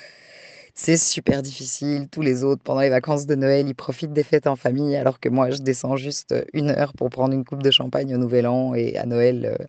C'est 0.79 0.95
super 0.95 1.41
difficile. 1.41 2.07
Tous 2.07 2.21
les 2.21 2.43
autres, 2.43 2.61
pendant 2.61 2.81
les 2.81 2.91
vacances 2.91 3.25
de 3.25 3.33
Noël, 3.33 3.67
ils 3.67 3.73
profitent 3.73 4.13
des 4.13 4.21
fêtes 4.21 4.45
en 4.45 4.55
famille, 4.55 4.95
alors 4.95 5.19
que 5.19 5.27
moi, 5.27 5.49
je 5.49 5.57
descends 5.57 5.97
juste 5.97 6.35
une 6.53 6.69
heure 6.69 6.93
pour 6.93 7.09
prendre 7.09 7.33
une 7.33 7.43
coupe 7.43 7.63
de 7.63 7.71
champagne 7.71 8.13
au 8.13 8.19
Nouvel 8.19 8.45
An 8.45 8.75
et 8.75 8.95
à 8.95 9.07
Noël, 9.07 9.57
euh, 9.59 9.65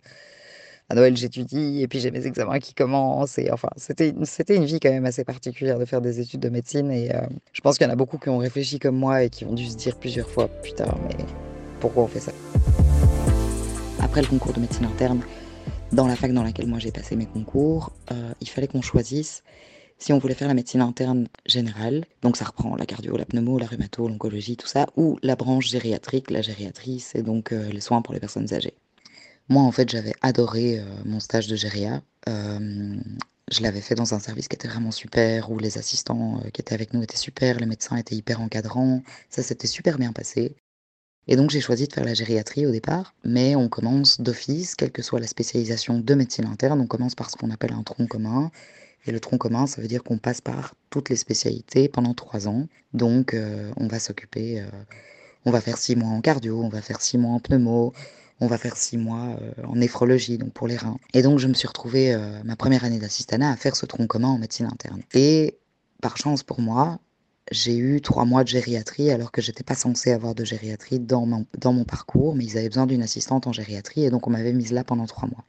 à 0.87 0.93
Noël, 0.93 1.17
j'étudie 1.17 1.81
et 1.81 1.87
puis 1.87 1.99
j'ai 1.99 2.11
mes 2.11 2.27
examens 2.27 2.59
qui 2.59 2.75
commencent. 2.75 3.39
C'était, 3.75 4.55
une 4.55 4.65
vie 4.65 4.79
quand 4.79 4.91
même 4.91 5.07
assez 5.07 5.23
particulière 5.23 5.79
de 5.79 5.85
faire 5.85 5.99
des 5.99 6.19
études 6.19 6.41
de 6.41 6.49
médecine. 6.49 6.91
Et 6.91 7.13
euh, 7.13 7.21
je 7.53 7.61
pense 7.61 7.79
qu'il 7.79 7.87
y 7.87 7.89
en 7.89 7.93
a 7.93 7.97
beaucoup 7.97 8.19
qui 8.19 8.29
ont 8.29 8.37
réfléchi 8.37 8.77
comme 8.77 8.95
moi 8.95 9.23
et 9.23 9.31
qui 9.31 9.45
ont 9.45 9.53
dû 9.53 9.65
se 9.65 9.75
dire 9.75 9.97
plusieurs 9.97 10.29
fois, 10.29 10.47
putain, 10.61 10.95
mais 11.07 11.25
pourquoi 11.79 12.03
on 12.03 12.07
fait 12.07 12.19
ça? 12.19 12.33
Après 13.99 14.21
le 14.21 14.27
concours 14.27 14.53
de 14.53 14.59
médecine 14.59 14.85
interne, 14.85 15.21
dans 15.91 16.05
la 16.05 16.15
fac 16.15 16.31
dans 16.33 16.43
laquelle 16.43 16.67
moi 16.67 16.77
j'ai 16.77 16.91
passé 16.91 17.15
mes 17.15 17.25
concours, 17.25 17.93
euh, 18.11 18.31
il 18.41 18.47
fallait 18.47 18.67
qu'on 18.67 18.83
choisisse 18.83 19.43
si 19.99 20.13
on 20.13 20.17
voulait 20.17 20.33
faire 20.33 20.47
la 20.47 20.53
médecine 20.53 20.81
interne 20.81 21.27
générale, 21.45 22.05
donc 22.21 22.37
ça 22.37 22.45
reprend 22.45 22.75
la 22.75 22.85
cardio, 22.85 23.15
la 23.17 23.25
pneumo, 23.25 23.59
la 23.59 23.67
rhumato, 23.67 24.07
l'oncologie, 24.07 24.57
tout 24.57 24.67
ça, 24.67 24.87
ou 24.95 25.19
la 25.21 25.35
branche 25.35 25.69
gériatrique, 25.69 26.31
la 26.31 26.41
gériatrie, 26.41 26.99
c'est 26.99 27.21
donc 27.21 27.51
euh, 27.51 27.69
les 27.69 27.81
soins 27.81 28.01
pour 28.01 28.13
les 28.13 28.19
personnes 28.19 28.53
âgées. 28.53 28.73
Moi, 29.49 29.63
en 29.63 29.71
fait, 29.71 29.89
j'avais 29.89 30.13
adoré 30.21 30.79
euh, 30.79 30.83
mon 31.05 31.19
stage 31.19 31.47
de 31.47 31.55
géria. 31.55 32.01
je 32.27 33.63
l'avais 33.63 33.81
fait 33.81 33.95
dans 33.95 34.13
un 34.13 34.19
service 34.19 34.47
qui 34.47 34.55
était 34.55 34.67
vraiment 34.67 34.91
super, 34.91 35.51
où 35.51 35.59
les 35.59 35.77
assistants 35.77 36.39
qui 36.53 36.61
étaient 36.61 36.75
avec 36.75 36.93
nous 36.93 37.03
étaient 37.03 37.17
super, 37.17 37.59
les 37.59 37.65
médecins 37.65 37.97
étaient 37.97 38.15
hyper 38.15 38.41
encadrants. 38.41 39.01
Ça 39.29 39.43
s'était 39.43 39.67
super 39.67 39.97
bien 39.97 40.13
passé. 40.13 40.55
Et 41.27 41.35
donc 41.35 41.51
j'ai 41.51 41.61
choisi 41.61 41.87
de 41.87 41.93
faire 41.93 42.05
la 42.05 42.15
gériatrie 42.15 42.65
au 42.65 42.71
départ, 42.71 43.13
mais 43.23 43.55
on 43.55 43.69
commence 43.69 44.19
d'office, 44.19 44.73
quelle 44.75 44.91
que 44.91 45.03
soit 45.03 45.19
la 45.19 45.27
spécialisation 45.27 45.99
de 45.99 46.13
médecine 46.15 46.45
interne, 46.45 46.81
on 46.81 46.87
commence 46.87 47.13
par 47.13 47.29
ce 47.29 47.35
qu'on 47.35 47.51
appelle 47.51 47.73
un 47.73 47.83
tronc 47.83 48.07
commun. 48.07 48.49
Et 49.09 49.11
le 49.11 49.19
tronc 49.19 49.39
commun, 49.39 49.65
ça 49.65 49.81
veut 49.81 49.87
dire 49.87 50.03
qu'on 50.03 50.19
passe 50.19 50.39
par 50.39 50.75
toutes 50.91 51.09
les 51.09 51.15
spécialités 51.15 51.89
pendant 51.89 52.13
trois 52.13 52.47
ans. 52.47 52.67
Donc 52.93 53.33
euh, 53.33 53.71
on 53.75 53.87
va 53.87 53.97
s'occuper, 53.97 54.61
euh, 54.61 54.67
on 55.45 55.51
va 55.51 55.61
faire 55.61 55.79
six 55.79 55.95
mois 55.95 56.11
en 56.11 56.21
cardio, 56.21 56.61
on 56.61 56.69
va 56.69 56.83
faire 56.83 57.01
six 57.01 57.17
mois 57.17 57.31
en 57.31 57.39
pneumo, 57.39 57.91
on 58.39 58.45
va 58.45 58.59
faire 58.59 58.77
six 58.77 58.97
mois 58.97 59.35
euh, 59.41 59.51
en 59.65 59.77
néphrologie, 59.77 60.37
donc 60.37 60.53
pour 60.53 60.67
les 60.67 60.77
reins. 60.77 60.99
Et 61.15 61.23
donc 61.23 61.39
je 61.39 61.47
me 61.47 61.55
suis 61.55 61.67
retrouvée 61.67 62.15
ma 62.43 62.55
première 62.55 62.83
année 62.83 62.99
d'assistanat 62.99 63.49
à 63.49 63.55
faire 63.55 63.75
ce 63.75 63.87
tronc 63.87 64.05
commun 64.05 64.27
en 64.27 64.37
médecine 64.37 64.67
interne. 64.67 65.01
Et 65.15 65.57
par 66.03 66.15
chance 66.17 66.43
pour 66.43 66.61
moi, 66.61 66.99
j'ai 67.51 67.77
eu 67.77 68.01
trois 68.01 68.25
mois 68.25 68.43
de 68.43 68.49
gériatrie 68.49 69.09
alors 69.09 69.31
que 69.31 69.41
j'étais 69.41 69.63
pas 69.63 69.73
censée 69.73 70.11
avoir 70.11 70.35
de 70.35 70.45
gériatrie 70.45 70.99
dans 70.99 71.25
mon, 71.25 71.47
dans 71.57 71.73
mon 71.73 71.83
parcours, 71.83 72.35
mais 72.35 72.45
ils 72.45 72.59
avaient 72.59 72.69
besoin 72.69 72.85
d'une 72.85 73.01
assistante 73.01 73.47
en 73.47 73.53
gériatrie 73.53 74.05
et 74.05 74.11
donc 74.11 74.27
on 74.27 74.29
m'avait 74.29 74.53
mise 74.53 74.71
là 74.71 74.83
pendant 74.83 75.07
trois 75.07 75.27
mois. 75.27 75.43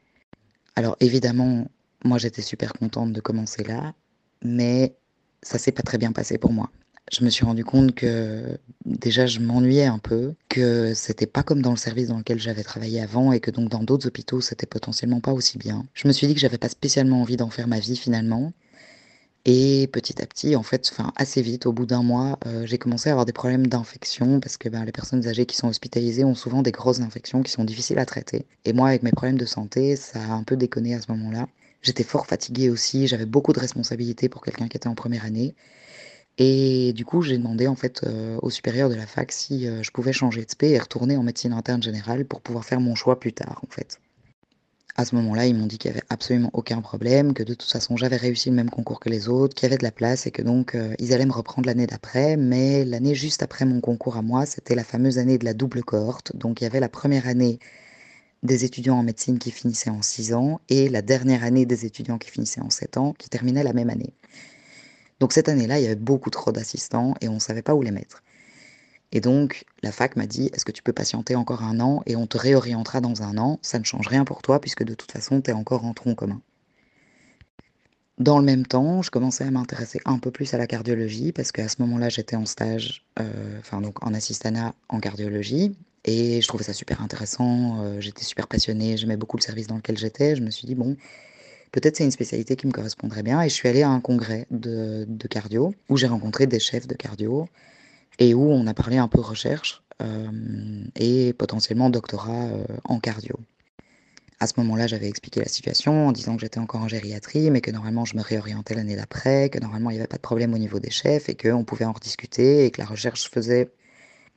Alors 0.76 0.97
évidemment, 1.00 1.67
moi 2.04 2.19
j'étais 2.19 2.42
super 2.42 2.73
contente 2.73 3.12
de 3.12 3.21
commencer 3.21 3.64
là, 3.64 3.95
mais 4.42 4.95
ça 5.42 5.59
s'est 5.59 5.73
pas 5.73 5.83
très 5.83 5.99
bien 5.99 6.12
passé 6.12 6.38
pour 6.38 6.52
moi. 6.52 6.71
Je 7.12 7.25
me 7.25 7.30
suis 7.30 7.45
rendu 7.45 7.64
compte 7.64 7.95
que 7.95 8.59
déjà 8.85 9.26
je 9.26 9.40
m'ennuyais 9.40 9.87
un 9.87 9.99
peu, 9.99 10.35
que 10.49 10.95
c'était 10.95 11.26
pas 11.26 11.42
comme 11.42 11.62
dans 11.62 11.73
le 11.73 11.76
service 11.76 12.09
dans 12.09 12.19
lequel 12.19 12.38
j'avais 12.38 12.62
travaillé 12.62 13.00
avant 13.00 13.33
et 13.33 13.40
que 13.40 13.50
donc 13.50 13.69
dans 13.71 13.83
d'autres 13.83 14.07
hôpitaux 14.07 14.40
c'était 14.40 14.66
potentiellement 14.66 15.21
pas 15.21 15.33
aussi 15.33 15.59
bien. 15.59 15.87
Je 15.95 16.07
me 16.07 16.12
suis 16.12 16.26
dit 16.26 16.35
que 16.35 16.40
j'avais 16.40 16.59
pas 16.59 16.69
spécialement 16.69 17.21
envie 17.21 17.37
d'en 17.37 17.50
faire 17.50 17.69
ma 17.69 17.80
vie 17.80 17.97
finalement 17.97 18.52
et 19.47 19.88
petit 19.92 20.21
à 20.21 20.26
petit, 20.26 20.54
en 20.54 20.62
fait, 20.62 20.90
enfin 20.92 21.12
assez 21.16 21.40
vite, 21.40 21.64
au 21.64 21.73
bout 21.73 21.87
d'un 21.87 22.02
mois, 22.02 22.38
euh, 22.47 22.66
j'ai 22.66 22.76
commencé 22.78 23.09
à 23.09 23.12
avoir 23.12 23.25
des 23.25 23.33
problèmes 23.33 23.66
d'infection 23.66 24.38
parce 24.38 24.59
que 24.59 24.69
ben, 24.69 24.85
les 24.85 24.92
personnes 24.92 25.26
âgées 25.26 25.47
qui 25.47 25.57
sont 25.57 25.69
hospitalisées 25.69 26.25
ont 26.25 26.35
souvent 26.35 26.61
des 26.62 26.73
grosses 26.73 27.00
infections 27.00 27.42
qui 27.42 27.50
sont 27.50 27.64
difficiles 27.64 27.99
à 27.99 28.04
traiter. 28.07 28.47
Et 28.66 28.73
moi, 28.75 28.88
avec 28.88 29.02
mes 29.02 29.12
problèmes 29.12 29.38
de 29.38 29.47
santé, 29.47 29.97
ça 29.97 30.21
a 30.23 30.33
un 30.33 30.42
peu 30.45 30.57
déconné 30.57 30.95
à 30.95 31.00
ce 31.00 31.11
moment-là. 31.12 31.49
J'étais 31.82 32.04
fort 32.04 32.26
fatiguée 32.26 32.70
aussi, 32.70 33.06
j'avais 33.06 33.26
beaucoup 33.26 33.52
de 33.52 33.60
responsabilités 33.60 34.28
pour 34.28 34.42
quelqu'un 34.42 34.68
qui 34.68 34.76
était 34.76 34.88
en 34.88 34.94
première 34.94 35.25
année. 35.25 35.54
Et 36.38 36.92
du 36.94 37.04
coup, 37.04 37.22
j'ai 37.22 37.37
demandé 37.37 37.66
en 37.66 37.75
fait 37.75 38.02
euh, 38.04 38.38
au 38.42 38.50
supérieur 38.50 38.88
de 38.88 38.94
la 38.94 39.06
fac 39.06 39.32
si 39.32 39.66
euh, 39.66 39.82
je 39.82 39.90
pouvais 39.90 40.12
changer 40.12 40.44
de 40.44 40.50
spé 40.50 40.70
et 40.70 40.78
retourner 40.78 41.16
en 41.16 41.22
médecine 41.22 41.52
interne 41.52 41.82
générale 41.82 42.25
pour 42.25 42.40
pouvoir 42.40 42.64
faire 42.64 42.80
mon 42.80 42.94
choix 42.94 43.20
plus 43.20 43.32
tard 43.32 43.60
en 43.62 43.70
fait. 43.70 43.99
À 44.96 45.04
ce 45.04 45.14
moment-là, 45.14 45.46
ils 45.46 45.54
m'ont 45.54 45.66
dit 45.66 45.78
qu'il 45.78 45.90
y 45.90 45.94
avait 45.94 46.04
absolument 46.08 46.50
aucun 46.52 46.80
problème, 46.80 47.32
que 47.32 47.42
de 47.42 47.54
toute 47.54 47.70
façon 47.70 47.96
j'avais 47.96 48.16
réussi 48.16 48.50
le 48.50 48.56
même 48.56 48.70
concours 48.70 49.00
que 49.00 49.08
les 49.08 49.28
autres, 49.28 49.54
qu'il 49.54 49.66
y 49.66 49.70
avait 49.70 49.78
de 49.78 49.82
la 49.82 49.92
place 49.92 50.26
et 50.26 50.30
que 50.30 50.42
donc 50.42 50.75
euh, 50.75 50.94
ils 50.99 51.14
allaient 51.14 51.26
me 51.26 51.32
reprendre 51.32 51.66
l'année 51.66 51.87
d'après. 51.87 52.37
Mais 52.37 52.84
l'année 52.84 53.14
juste 53.14 53.42
après 53.42 53.64
mon 53.64 53.80
concours 53.80 54.16
à 54.16 54.22
moi, 54.22 54.46
c'était 54.46 54.75
la 54.75 54.84
fameuse 54.84 55.18
année 55.18 55.38
de 55.38 55.44
la 55.44 55.54
double 55.54 55.82
cohorte. 55.82 56.34
Donc 56.37 56.60
il 56.60 56.64
y 56.64 56.66
avait 56.66 56.80
la 56.80 56.88
première 56.88 57.26
année 57.28 57.58
des 58.42 58.64
étudiants 58.64 58.97
en 58.97 59.02
médecine 59.02 59.38
qui 59.38 59.50
finissaient 59.50 59.90
en 59.90 60.02
6 60.02 60.35
ans 60.35 60.61
et 60.68 60.88
la 60.88 61.02
dernière 61.02 61.44
année 61.44 61.66
des 61.66 61.85
étudiants 61.85 62.18
qui 62.18 62.30
finissaient 62.30 62.62
en 62.62 62.70
7 62.70 62.97
ans 62.97 63.12
qui 63.12 63.28
terminaient 63.28 63.62
la 63.62 63.73
même 63.73 63.90
année. 63.90 64.14
Donc 65.20 65.32
cette 65.32 65.49
année-là, 65.49 65.78
il 65.78 65.82
y 65.82 65.87
avait 65.87 65.97
beaucoup 65.97 66.30
trop 66.30 66.50
d'assistants 66.50 67.14
et 67.20 67.28
on 67.28 67.35
ne 67.35 67.38
savait 67.38 67.62
pas 67.62 67.75
où 67.75 67.82
les 67.82 67.90
mettre. 67.90 68.23
Et 69.12 69.20
donc 69.20 69.64
la 69.82 69.92
fac 69.92 70.16
m'a 70.16 70.26
dit, 70.26 70.50
est-ce 70.54 70.64
que 70.64 70.73
tu 70.73 70.82
peux 70.82 70.92
patienter 70.92 71.37
encore 71.37 71.62
un 71.62 71.80
an 71.80 72.02
et 72.06 72.16
on 72.16 72.26
te 72.26 72.38
réorientera 72.38 73.00
dans 73.00 73.23
un 73.23 73.37
an? 73.37 73.59
Ça 73.61 73.78
ne 73.78 73.85
change 73.85 74.06
rien 74.06 74.25
pour 74.25 74.40
toi 74.40 74.61
puisque 74.61 74.85
de 74.85 74.94
toute 74.94 75.12
façon, 75.12 75.42
tu 75.42 75.50
es 75.50 75.54
encore 75.54 75.85
en 75.85 75.92
tronc 75.92 76.14
commun. 76.14 76.40
Dans 78.18 78.38
le 78.38 78.44
même 78.44 78.66
temps, 78.66 79.00
je 79.02 79.11
commençais 79.11 79.44
à 79.44 79.50
m'intéresser 79.50 80.00
un 80.04 80.18
peu 80.18 80.30
plus 80.30 80.52
à 80.52 80.59
la 80.59 80.66
cardiologie 80.66 81.32
parce 81.32 81.52
qu'à 81.52 81.68
ce 81.68 81.76
moment-là, 81.80 82.09
j'étais 82.09 82.37
en 82.37 82.47
stage, 82.47 83.04
euh, 83.18 83.59
enfin 83.59 83.80
donc 83.80 84.04
en 84.04 84.12
assistanat 84.14 84.75
en 84.88 85.00
cardiologie 85.00 85.75
et 86.04 86.40
je 86.40 86.49
trouvais 86.49 86.64
ça 86.64 86.73
super 86.73 87.02
intéressant. 87.02 87.83
euh, 87.83 88.00
j'étais 88.00 88.25
super 88.25 88.49
passionnée, 88.49 88.97
j'aimais 88.97 89.16
beaucoup 89.16 89.37
le 89.37 89.42
service 89.42 89.66
dans 89.66 89.76
lequel 89.76 89.99
j'étais. 89.99 90.37
Je 90.37 90.42
me 90.42 90.50
suis 90.50 90.66
dit 90.66 90.75
bon, 90.75 90.97
peut-être 91.73 91.97
c'est 91.97 92.04
une 92.04 92.11
spécialité 92.11 92.57
qui 92.57 92.66
me 92.66 92.73
correspondrait 92.73 93.23
bien 93.23 93.42
et 93.42 93.49
je 93.49 93.54
suis 93.54 93.69
allée 93.69 93.83
à 93.83 93.90
un 93.90 94.00
congrès 94.00 94.47
de, 94.50 95.07
cardio 95.28 95.75
où 95.88 95.97
j'ai 95.97 96.07
rencontré 96.07 96.47
des 96.47 96.59
chefs 96.61 96.87
de 96.87 96.95
cardio 96.95 97.49
et 98.19 98.35
où 98.35 98.42
on 98.42 98.66
a 98.66 98.75
parlé 98.75 98.97
un 98.97 99.09
peu 99.09 99.21
recherche 99.21 99.83
euh, 100.02 100.85
et 100.97 101.33
potentiellement 101.35 101.90
doctorat 101.90 102.47
euh, 102.47 102.64
en 102.85 102.99
cardio. 102.99 103.38
À 104.42 104.47
ce 104.47 104.54
moment-là, 104.57 104.87
j'avais 104.87 105.07
expliqué 105.07 105.40
la 105.40 105.49
situation 105.49 106.09
en 106.09 106.12
disant 106.12 106.35
que 106.35 106.40
j'étais 106.40 106.61
encore 106.61 106.80
en 106.80 106.88
gériatrie, 106.88 107.50
mais 107.50 107.61
que 107.61 107.71
normalement 107.71 108.07
je 108.07 108.16
me 108.16 108.23
réorientais 108.23 108.75
l'année 108.75 108.97
d'après, 108.97 109.50
que 109.50 109.59
normalement 109.59 109.90
il 109.90 109.95
n'y 109.95 109.99
avait 109.99 110.09
pas 110.09 110.16
de 110.16 110.23
problème 110.23 110.54
au 110.54 110.59
niveau 110.59 110.80
des 110.80 110.90
chefs 110.90 111.28
et 111.28 111.35
qu'on 111.35 111.64
pouvait 111.64 111.85
en 111.85 111.92
rediscuter 111.92 112.64
et 112.64 112.71
que 112.71 112.80
la 112.80 112.87
recherche 112.87 113.28
faisait 113.30 113.71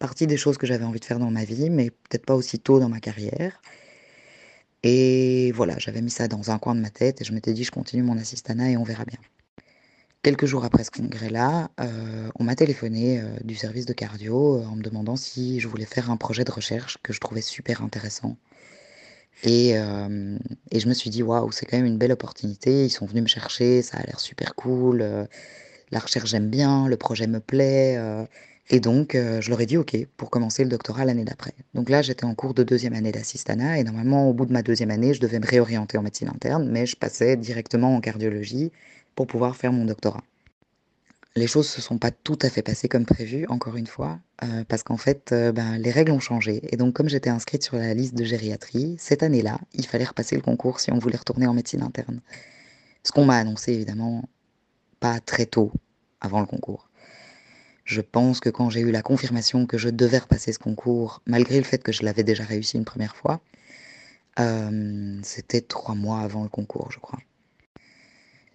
partie 0.03 0.27
des 0.27 0.35
choses 0.35 0.57
que 0.57 0.67
j'avais 0.67 0.83
envie 0.83 0.99
de 0.99 1.05
faire 1.05 1.17
dans 1.17 1.31
ma 1.31 1.45
vie, 1.45 1.69
mais 1.69 1.89
peut-être 1.89 2.25
pas 2.25 2.35
aussi 2.35 2.59
tôt 2.59 2.77
dans 2.77 2.89
ma 2.89 2.99
carrière. 2.99 3.61
Et 4.83 5.53
voilà, 5.53 5.75
j'avais 5.79 6.01
mis 6.01 6.09
ça 6.11 6.27
dans 6.27 6.51
un 6.51 6.59
coin 6.59 6.75
de 6.75 6.81
ma 6.81 6.89
tête 6.89 7.21
et 7.21 7.23
je 7.23 7.31
m'étais 7.31 7.53
dit 7.53 7.63
je 7.63 7.71
continue 7.71 8.03
mon 8.03 8.17
assistanat 8.17 8.71
et 8.71 8.75
on 8.75 8.83
verra 8.83 9.05
bien. 9.05 9.19
Quelques 10.21 10.45
jours 10.45 10.65
après 10.65 10.83
ce 10.83 10.91
congrès-là, 10.91 11.69
euh, 11.79 12.29
on 12.37 12.43
m'a 12.43 12.55
téléphoné 12.55 13.21
euh, 13.21 13.27
du 13.45 13.55
service 13.55 13.85
de 13.85 13.93
cardio 13.93 14.57
euh, 14.57 14.65
en 14.65 14.75
me 14.75 14.81
demandant 14.81 15.15
si 15.15 15.61
je 15.61 15.69
voulais 15.69 15.85
faire 15.85 16.11
un 16.11 16.17
projet 16.17 16.43
de 16.43 16.51
recherche 16.51 16.97
que 17.01 17.13
je 17.13 17.21
trouvais 17.21 17.41
super 17.41 17.81
intéressant. 17.81 18.35
Et, 19.45 19.71
et 20.71 20.79
je 20.79 20.87
me 20.87 20.93
suis 20.93 21.09
dit, 21.09 21.21
waouh, 21.23 21.51
c'est 21.51 21.65
quand 21.65 21.75
même 21.75 21.85
une 21.85 21.97
belle 21.97 22.13
opportunité. 22.13 22.85
Ils 22.85 22.89
sont 22.89 23.05
venus 23.05 23.23
me 23.23 23.27
chercher, 23.27 23.81
ça 23.81 23.97
a 23.97 24.03
l'air 24.03 24.19
super 24.21 24.55
cool. 24.55 24.97
la 25.91 25.99
recherche, 25.99 26.29
j'aime 26.29 26.49
bien, 26.49 26.87
le 26.87 26.95
projet 26.97 27.27
me 27.27 27.41
plaît. 27.41 27.97
Et 28.69 28.79
donc, 28.79 29.13
euh, 29.15 29.41
je 29.41 29.49
leur 29.49 29.59
ai 29.59 29.65
dit 29.65 29.77
OK 29.77 29.95
pour 30.15 30.29
commencer 30.29 30.63
le 30.63 30.69
doctorat 30.69 31.03
l'année 31.05 31.25
d'après. 31.25 31.53
Donc 31.73 31.89
là, 31.89 32.01
j'étais 32.01 32.23
en 32.25 32.33
cours 32.33 32.53
de 32.53 32.63
deuxième 32.63 32.93
année 32.93 33.11
d'assistanat 33.11 33.79
et 33.79 33.83
normalement, 33.83 34.29
au 34.29 34.33
bout 34.33 34.45
de 34.45 34.53
ma 34.53 34.61
deuxième 34.61 34.91
année, 34.91 35.13
je 35.13 35.19
devais 35.19 35.39
me 35.39 35.45
réorienter 35.45 35.97
en 35.97 36.01
médecine 36.01 36.29
interne, 36.29 36.69
mais 36.69 36.85
je 36.85 36.95
passais 36.95 37.35
directement 37.35 37.95
en 37.95 37.99
cardiologie 37.99 38.71
pour 39.15 39.27
pouvoir 39.27 39.55
faire 39.55 39.73
mon 39.73 39.85
doctorat. 39.85 40.23
Les 41.35 41.47
choses 41.47 41.67
se 41.67 41.81
sont 41.81 41.97
pas 41.97 42.11
tout 42.11 42.37
à 42.43 42.49
fait 42.49 42.61
passées 42.61 42.87
comme 42.87 43.05
prévu, 43.05 43.45
encore 43.49 43.75
une 43.75 43.87
fois, 43.87 44.19
euh, 44.43 44.63
parce 44.67 44.83
qu'en 44.83 44.97
fait, 44.97 45.31
euh, 45.31 45.51
ben, 45.51 45.77
les 45.79 45.89
règles 45.89 46.11
ont 46.11 46.19
changé. 46.19 46.61
Et 46.71 46.77
donc, 46.77 46.93
comme 46.93 47.09
j'étais 47.09 47.31
inscrite 47.31 47.63
sur 47.63 47.75
la 47.75 47.93
liste 47.95 48.13
de 48.13 48.23
gériatrie, 48.23 48.95
cette 48.99 49.23
année-là, 49.23 49.59
il 49.73 49.85
fallait 49.87 50.05
repasser 50.05 50.35
le 50.35 50.43
concours 50.43 50.79
si 50.79 50.91
on 50.91 50.99
voulait 50.99 51.17
retourner 51.17 51.47
en 51.47 51.55
médecine 51.55 51.81
interne. 51.81 52.21
Ce 53.03 53.11
qu'on 53.11 53.25
m'a 53.25 53.37
annoncé, 53.37 53.73
évidemment, 53.73 54.23
pas 54.99 55.19
très 55.19 55.47
tôt 55.47 55.71
avant 56.21 56.39
le 56.39 56.45
concours. 56.45 56.87
Je 57.83 58.01
pense 58.01 58.39
que 58.39 58.49
quand 58.49 58.69
j'ai 58.69 58.81
eu 58.81 58.91
la 58.91 59.01
confirmation 59.01 59.65
que 59.65 59.77
je 59.77 59.89
devais 59.89 60.19
repasser 60.19 60.53
ce 60.53 60.59
concours, 60.59 61.21
malgré 61.25 61.57
le 61.57 61.63
fait 61.63 61.83
que 61.83 61.91
je 61.91 62.03
l'avais 62.03 62.23
déjà 62.23 62.43
réussi 62.43 62.77
une 62.77 62.85
première 62.85 63.15
fois, 63.15 63.41
euh, 64.39 65.19
c'était 65.23 65.61
trois 65.61 65.95
mois 65.95 66.21
avant 66.21 66.43
le 66.43 66.49
concours, 66.49 66.91
je 66.91 66.99
crois. 66.99 67.19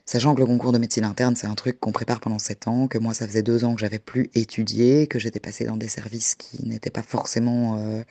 Sachant 0.06 0.35
que 0.35 0.40
le 0.40 0.47
concours 0.47 0.73
de 0.73 0.78
médecine 0.78 1.04
interne, 1.04 1.37
c'est 1.37 1.47
un 1.47 1.54
truc 1.54 1.78
qu'on 1.78 1.92
prépare 1.92 2.20
pendant 2.20 2.38
sept 2.38 2.66
ans, 2.66 2.88
que 2.88 2.97
moi, 2.97 3.12
ça 3.12 3.26
faisait 3.28 3.42
deux 3.42 3.64
ans 3.64 3.75
que 3.75 3.80
j'avais 3.80 3.99
plus 3.99 4.30
étudié, 4.35 5.06
que 5.06 5.18
j'étais 5.18 5.40
passée 5.40 5.66
dans 5.66 5.76
des 5.76 5.88
services 5.88 6.35
qui 6.35 6.66
n'étaient 6.66 6.88
pas 6.88 7.02
forcément 7.02 7.76
euh, 7.76 8.02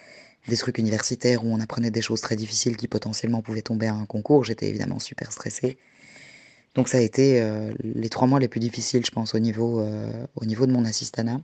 des 0.47 0.57
trucs 0.57 0.77
universitaires 0.77 1.43
où 1.43 1.47
on 1.47 1.59
apprenait 1.59 1.89
des 1.89 2.03
choses 2.03 2.21
très 2.21 2.35
difficiles 2.35 2.77
qui 2.77 2.87
potentiellement 2.87 3.41
pouvaient 3.41 3.63
tomber 3.63 3.87
à 3.87 3.95
un 3.95 4.05
concours. 4.05 4.43
J'étais 4.43 4.69
évidemment 4.69 4.99
super 4.99 5.31
stressée. 5.31 5.79
Donc 6.77 6.87
ça 6.87 6.99
a 6.99 7.01
été 7.01 7.41
euh, 7.41 7.73
les 7.81 8.07
trois 8.07 8.27
mois 8.27 8.39
les 8.39 8.47
plus 8.47 8.61
difficiles, 8.61 9.05
je 9.05 9.11
pense, 9.11 9.35
au 9.35 9.39
niveau, 9.39 9.81
euh, 9.81 10.09
au 10.35 10.45
niveau 10.45 10.65
de 10.65 10.71
mon 10.71 10.85
assistanat. 10.85 11.41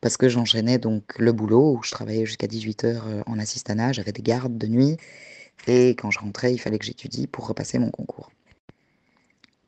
Parce 0.00 0.16
que 0.16 0.28
j'enchaînais 0.28 0.78
donc 0.78 1.02
le 1.18 1.32
boulot, 1.32 1.74
où 1.74 1.82
je 1.84 1.90
travaillais 1.90 2.26
jusqu'à 2.26 2.46
18h 2.46 3.24
en 3.26 3.38
assistanat, 3.38 3.92
j'avais 3.92 4.12
des 4.12 4.22
gardes 4.22 4.56
de 4.56 4.66
nuit, 4.66 4.96
et 5.66 5.90
quand 5.90 6.10
je 6.10 6.18
rentrais, 6.18 6.52
il 6.54 6.58
fallait 6.58 6.78
que 6.78 6.86
j'étudie 6.86 7.26
pour 7.26 7.46
repasser 7.46 7.78
mon 7.78 7.90
concours. 7.90 8.30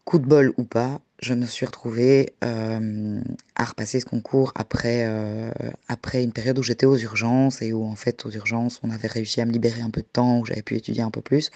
Coup 0.04 0.18
de 0.18 0.26
bol 0.26 0.54
ou 0.56 0.64
pas, 0.64 1.00
je 1.20 1.34
me 1.34 1.44
suis 1.44 1.66
retrouvée 1.66 2.32
euh, 2.42 3.20
à 3.54 3.64
repasser 3.64 4.00
ce 4.00 4.06
concours 4.06 4.52
après, 4.54 5.04
euh, 5.06 5.50
après 5.88 6.24
une 6.24 6.32
période 6.32 6.58
où 6.58 6.62
j'étais 6.62 6.86
aux 6.86 6.96
urgences 6.96 7.60
et 7.60 7.72
où 7.72 7.84
en 7.84 7.96
fait 7.96 8.24
aux 8.24 8.30
urgences 8.30 8.80
on 8.82 8.90
avait 8.90 9.08
réussi 9.08 9.40
à 9.40 9.44
me 9.44 9.52
libérer 9.52 9.82
un 9.82 9.90
peu 9.90 10.00
de 10.00 10.06
temps, 10.06 10.40
où 10.40 10.46
j'avais 10.46 10.62
pu 10.62 10.76
étudier 10.76 11.02
un 11.02 11.10
peu 11.10 11.20
plus. 11.20 11.50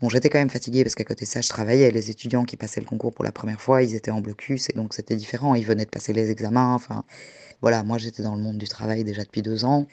Bon, 0.00 0.10
j'étais 0.10 0.28
quand 0.28 0.38
même 0.38 0.50
fatiguée 0.50 0.84
parce 0.84 0.94
qu'à 0.94 1.04
côté 1.04 1.24
de 1.24 1.30
ça, 1.30 1.40
je 1.40 1.48
travaillais. 1.48 1.90
Les 1.90 2.10
étudiants 2.10 2.44
qui 2.44 2.56
passaient 2.56 2.80
le 2.80 2.86
concours 2.86 3.14
pour 3.14 3.24
la 3.24 3.32
première 3.32 3.60
fois, 3.60 3.82
ils 3.82 3.94
étaient 3.94 4.10
en 4.10 4.20
blocus 4.20 4.68
et 4.68 4.74
donc 4.74 4.92
c'était 4.92 5.16
différent. 5.16 5.54
Ils 5.54 5.64
venaient 5.64 5.86
de 5.86 5.90
passer 5.90 6.12
les 6.12 6.30
examens. 6.30 6.74
Enfin, 6.74 7.04
voilà, 7.62 7.82
moi 7.82 7.96
j'étais 7.98 8.22
dans 8.22 8.36
le 8.36 8.42
monde 8.42 8.58
du 8.58 8.68
travail 8.68 9.04
déjà 9.04 9.24
depuis 9.24 9.42
deux 9.42 9.64
ans. 9.64 9.86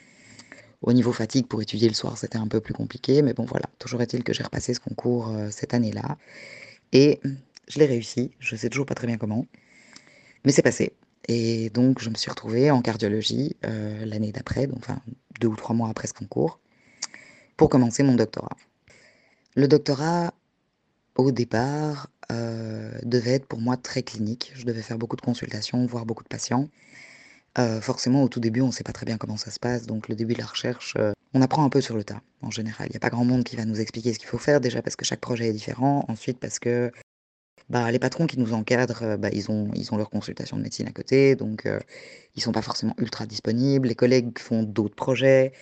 Au 0.82 0.92
niveau 0.92 1.12
fatigue, 1.12 1.46
pour 1.46 1.62
étudier 1.62 1.88
le 1.88 1.94
soir, 1.94 2.18
c'était 2.18 2.38
un 2.38 2.48
peu 2.48 2.60
plus 2.60 2.74
compliqué. 2.74 3.22
Mais 3.22 3.32
bon, 3.34 3.44
voilà, 3.46 3.66
toujours 3.78 4.02
est-il 4.02 4.24
que 4.24 4.34
j'ai 4.34 4.42
repassé 4.42 4.74
ce 4.74 4.80
concours 4.80 5.28
euh, 5.30 5.48
cette 5.50 5.74
année-là. 5.74 6.18
Et 6.92 7.20
je 7.68 7.78
l'ai 7.78 7.86
réussi. 7.86 8.32
Je 8.40 8.56
sais 8.56 8.68
toujours 8.70 8.86
pas 8.86 8.94
très 8.94 9.06
bien 9.06 9.16
comment. 9.18 9.46
Mais 10.44 10.52
c'est 10.52 10.62
passé. 10.62 10.92
Et 11.28 11.70
donc, 11.70 12.00
je 12.02 12.10
me 12.10 12.14
suis 12.16 12.30
retrouvée 12.30 12.70
en 12.70 12.82
cardiologie 12.82 13.56
euh, 13.64 14.04
l'année 14.04 14.32
d'après, 14.32 14.68
enfin 14.76 15.00
deux 15.40 15.48
ou 15.48 15.56
trois 15.56 15.74
mois 15.74 15.88
après 15.88 16.08
ce 16.08 16.12
concours, 16.14 16.60
pour 17.56 17.70
commencer 17.70 18.02
mon 18.02 18.14
doctorat. 18.14 18.56
Le 19.56 19.68
doctorat, 19.68 20.34
au 21.16 21.30
départ, 21.30 22.08
euh, 22.32 22.90
devait 23.04 23.34
être 23.34 23.46
pour 23.46 23.60
moi 23.60 23.76
très 23.76 24.02
clinique. 24.02 24.52
Je 24.56 24.64
devais 24.64 24.82
faire 24.82 24.98
beaucoup 24.98 25.14
de 25.16 25.20
consultations, 25.20 25.86
voir 25.86 26.06
beaucoup 26.06 26.24
de 26.24 26.28
patients. 26.28 26.68
Euh, 27.58 27.80
forcément, 27.80 28.24
au 28.24 28.28
tout 28.28 28.40
début, 28.40 28.62
on 28.62 28.68
ne 28.68 28.72
sait 28.72 28.82
pas 28.82 28.92
très 28.92 29.06
bien 29.06 29.16
comment 29.16 29.36
ça 29.36 29.52
se 29.52 29.60
passe, 29.60 29.86
donc 29.86 30.08
le 30.08 30.16
début 30.16 30.34
de 30.34 30.40
la 30.40 30.46
recherche, 30.46 30.94
euh, 30.98 31.12
on 31.34 31.40
apprend 31.42 31.64
un 31.64 31.68
peu 31.68 31.80
sur 31.80 31.96
le 31.96 32.02
tas, 32.02 32.20
en 32.42 32.50
général. 32.50 32.88
Il 32.88 32.90
n'y 32.90 32.96
a 32.96 33.00
pas 33.00 33.10
grand 33.10 33.24
monde 33.24 33.44
qui 33.44 33.54
va 33.54 33.64
nous 33.64 33.80
expliquer 33.80 34.12
ce 34.12 34.18
qu'il 34.18 34.26
faut 34.26 34.38
faire, 34.38 34.60
déjà 34.60 34.82
parce 34.82 34.96
que 34.96 35.04
chaque 35.04 35.20
projet 35.20 35.48
est 35.48 35.52
différent, 35.52 36.04
ensuite 36.08 36.40
parce 36.40 36.58
que 36.58 36.90
bah, 37.68 37.92
les 37.92 38.00
patrons 38.00 38.26
qui 38.26 38.40
nous 38.40 38.54
encadrent, 38.54 39.16
bah, 39.18 39.28
ils, 39.32 39.52
ont, 39.52 39.70
ils 39.74 39.86
leur 39.96 40.10
consultation 40.10 40.56
de 40.56 40.62
médecine 40.62 40.88
à 40.88 40.92
côté, 40.92 41.36
donc 41.36 41.68
ils 42.34 42.42
sont 42.42 42.52
pas 42.52 42.62
forcément 42.62 42.94
ultra 42.98 43.24
disponibles. 43.26 43.86
Les 43.88 43.94
collègues 43.94 44.36
font 44.38 44.64
d'autres 44.64 44.96
projets. 44.96 45.52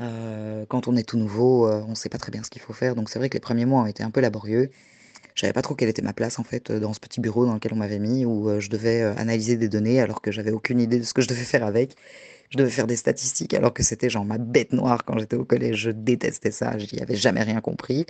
Euh, 0.00 0.64
quand 0.68 0.88
on 0.88 0.96
est 0.96 1.02
tout 1.08 1.18
nouveau, 1.18 1.66
euh, 1.66 1.82
on 1.86 1.90
ne 1.90 1.94
sait 1.94 2.08
pas 2.08 2.18
très 2.18 2.32
bien 2.32 2.42
ce 2.42 2.50
qu'il 2.50 2.62
faut 2.62 2.72
faire. 2.72 2.94
Donc 2.94 3.10
c'est 3.10 3.18
vrai 3.18 3.28
que 3.28 3.34
les 3.34 3.40
premiers 3.40 3.66
mois 3.66 3.82
ont 3.82 3.86
été 3.86 4.02
un 4.02 4.10
peu 4.10 4.20
laborieux. 4.20 4.70
Je 5.34 5.42
savais 5.42 5.52
pas 5.54 5.62
trop 5.62 5.74
quelle 5.74 5.88
était 5.88 6.02
ma 6.02 6.12
place 6.14 6.38
en 6.38 6.44
fait 6.44 6.70
euh, 6.70 6.80
dans 6.80 6.92
ce 6.94 7.00
petit 7.00 7.20
bureau 7.20 7.46
dans 7.46 7.54
lequel 7.54 7.72
on 7.74 7.76
m'avait 7.76 7.98
mis, 8.00 8.24
où 8.26 8.60
je 8.60 8.70
devais 8.70 9.02
analyser 9.02 9.56
des 9.56 9.68
données 9.68 10.00
alors 10.00 10.22
que 10.22 10.32
j'avais 10.32 10.52
aucune 10.52 10.80
idée 10.80 10.98
de 10.98 11.04
ce 11.04 11.14
que 11.14 11.22
je 11.22 11.28
devais 11.28 11.44
faire 11.44 11.64
avec. 11.64 11.96
Je 12.50 12.58
devais 12.58 12.70
faire 12.70 12.86
des 12.88 12.96
statistiques 12.96 13.54
alors 13.54 13.74
que 13.74 13.82
c'était 13.82 14.10
genre 14.10 14.24
ma 14.24 14.38
bête 14.38 14.72
noire 14.72 15.04
quand 15.04 15.18
j'étais 15.18 15.36
au 15.36 15.44
collège. 15.44 15.76
Je 15.78 15.90
détestais 15.90 16.50
ça, 16.52 16.78
j'y 16.78 17.00
avais 17.00 17.16
jamais 17.16 17.42
rien 17.42 17.60
compris. 17.60 18.06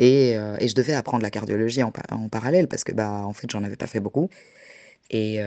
Et, 0.00 0.36
je 0.60 0.74
devais 0.74 0.94
apprendre 0.94 1.22
la 1.22 1.30
cardiologie 1.30 1.82
en, 1.82 1.92
pa- 1.92 2.02
en 2.12 2.28
parallèle 2.28 2.68
parce 2.68 2.84
que 2.84 2.92
bah 2.92 3.22
en 3.24 3.32
fait 3.32 3.50
j'en 3.50 3.64
avais 3.64 3.76
pas 3.76 3.86
fait 3.86 4.00
beaucoup. 4.00 4.28
Et, 5.10 5.40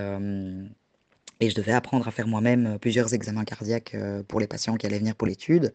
et 1.40 1.50
je 1.50 1.56
devais 1.56 1.72
apprendre 1.74 2.08
à 2.08 2.12
faire 2.12 2.28
moi-même 2.28 2.68
euh, 2.68 2.78
plusieurs 2.80 3.14
examens 3.14 3.46
cardiaques 3.46 3.96
euh, 3.96 4.24
pour 4.24 4.40
les 4.40 4.48
patients 4.48 4.76
qui 4.78 4.86
allaient 4.86 5.00
venir 5.00 5.16
pour 5.16 5.28
l'étude. 5.28 5.74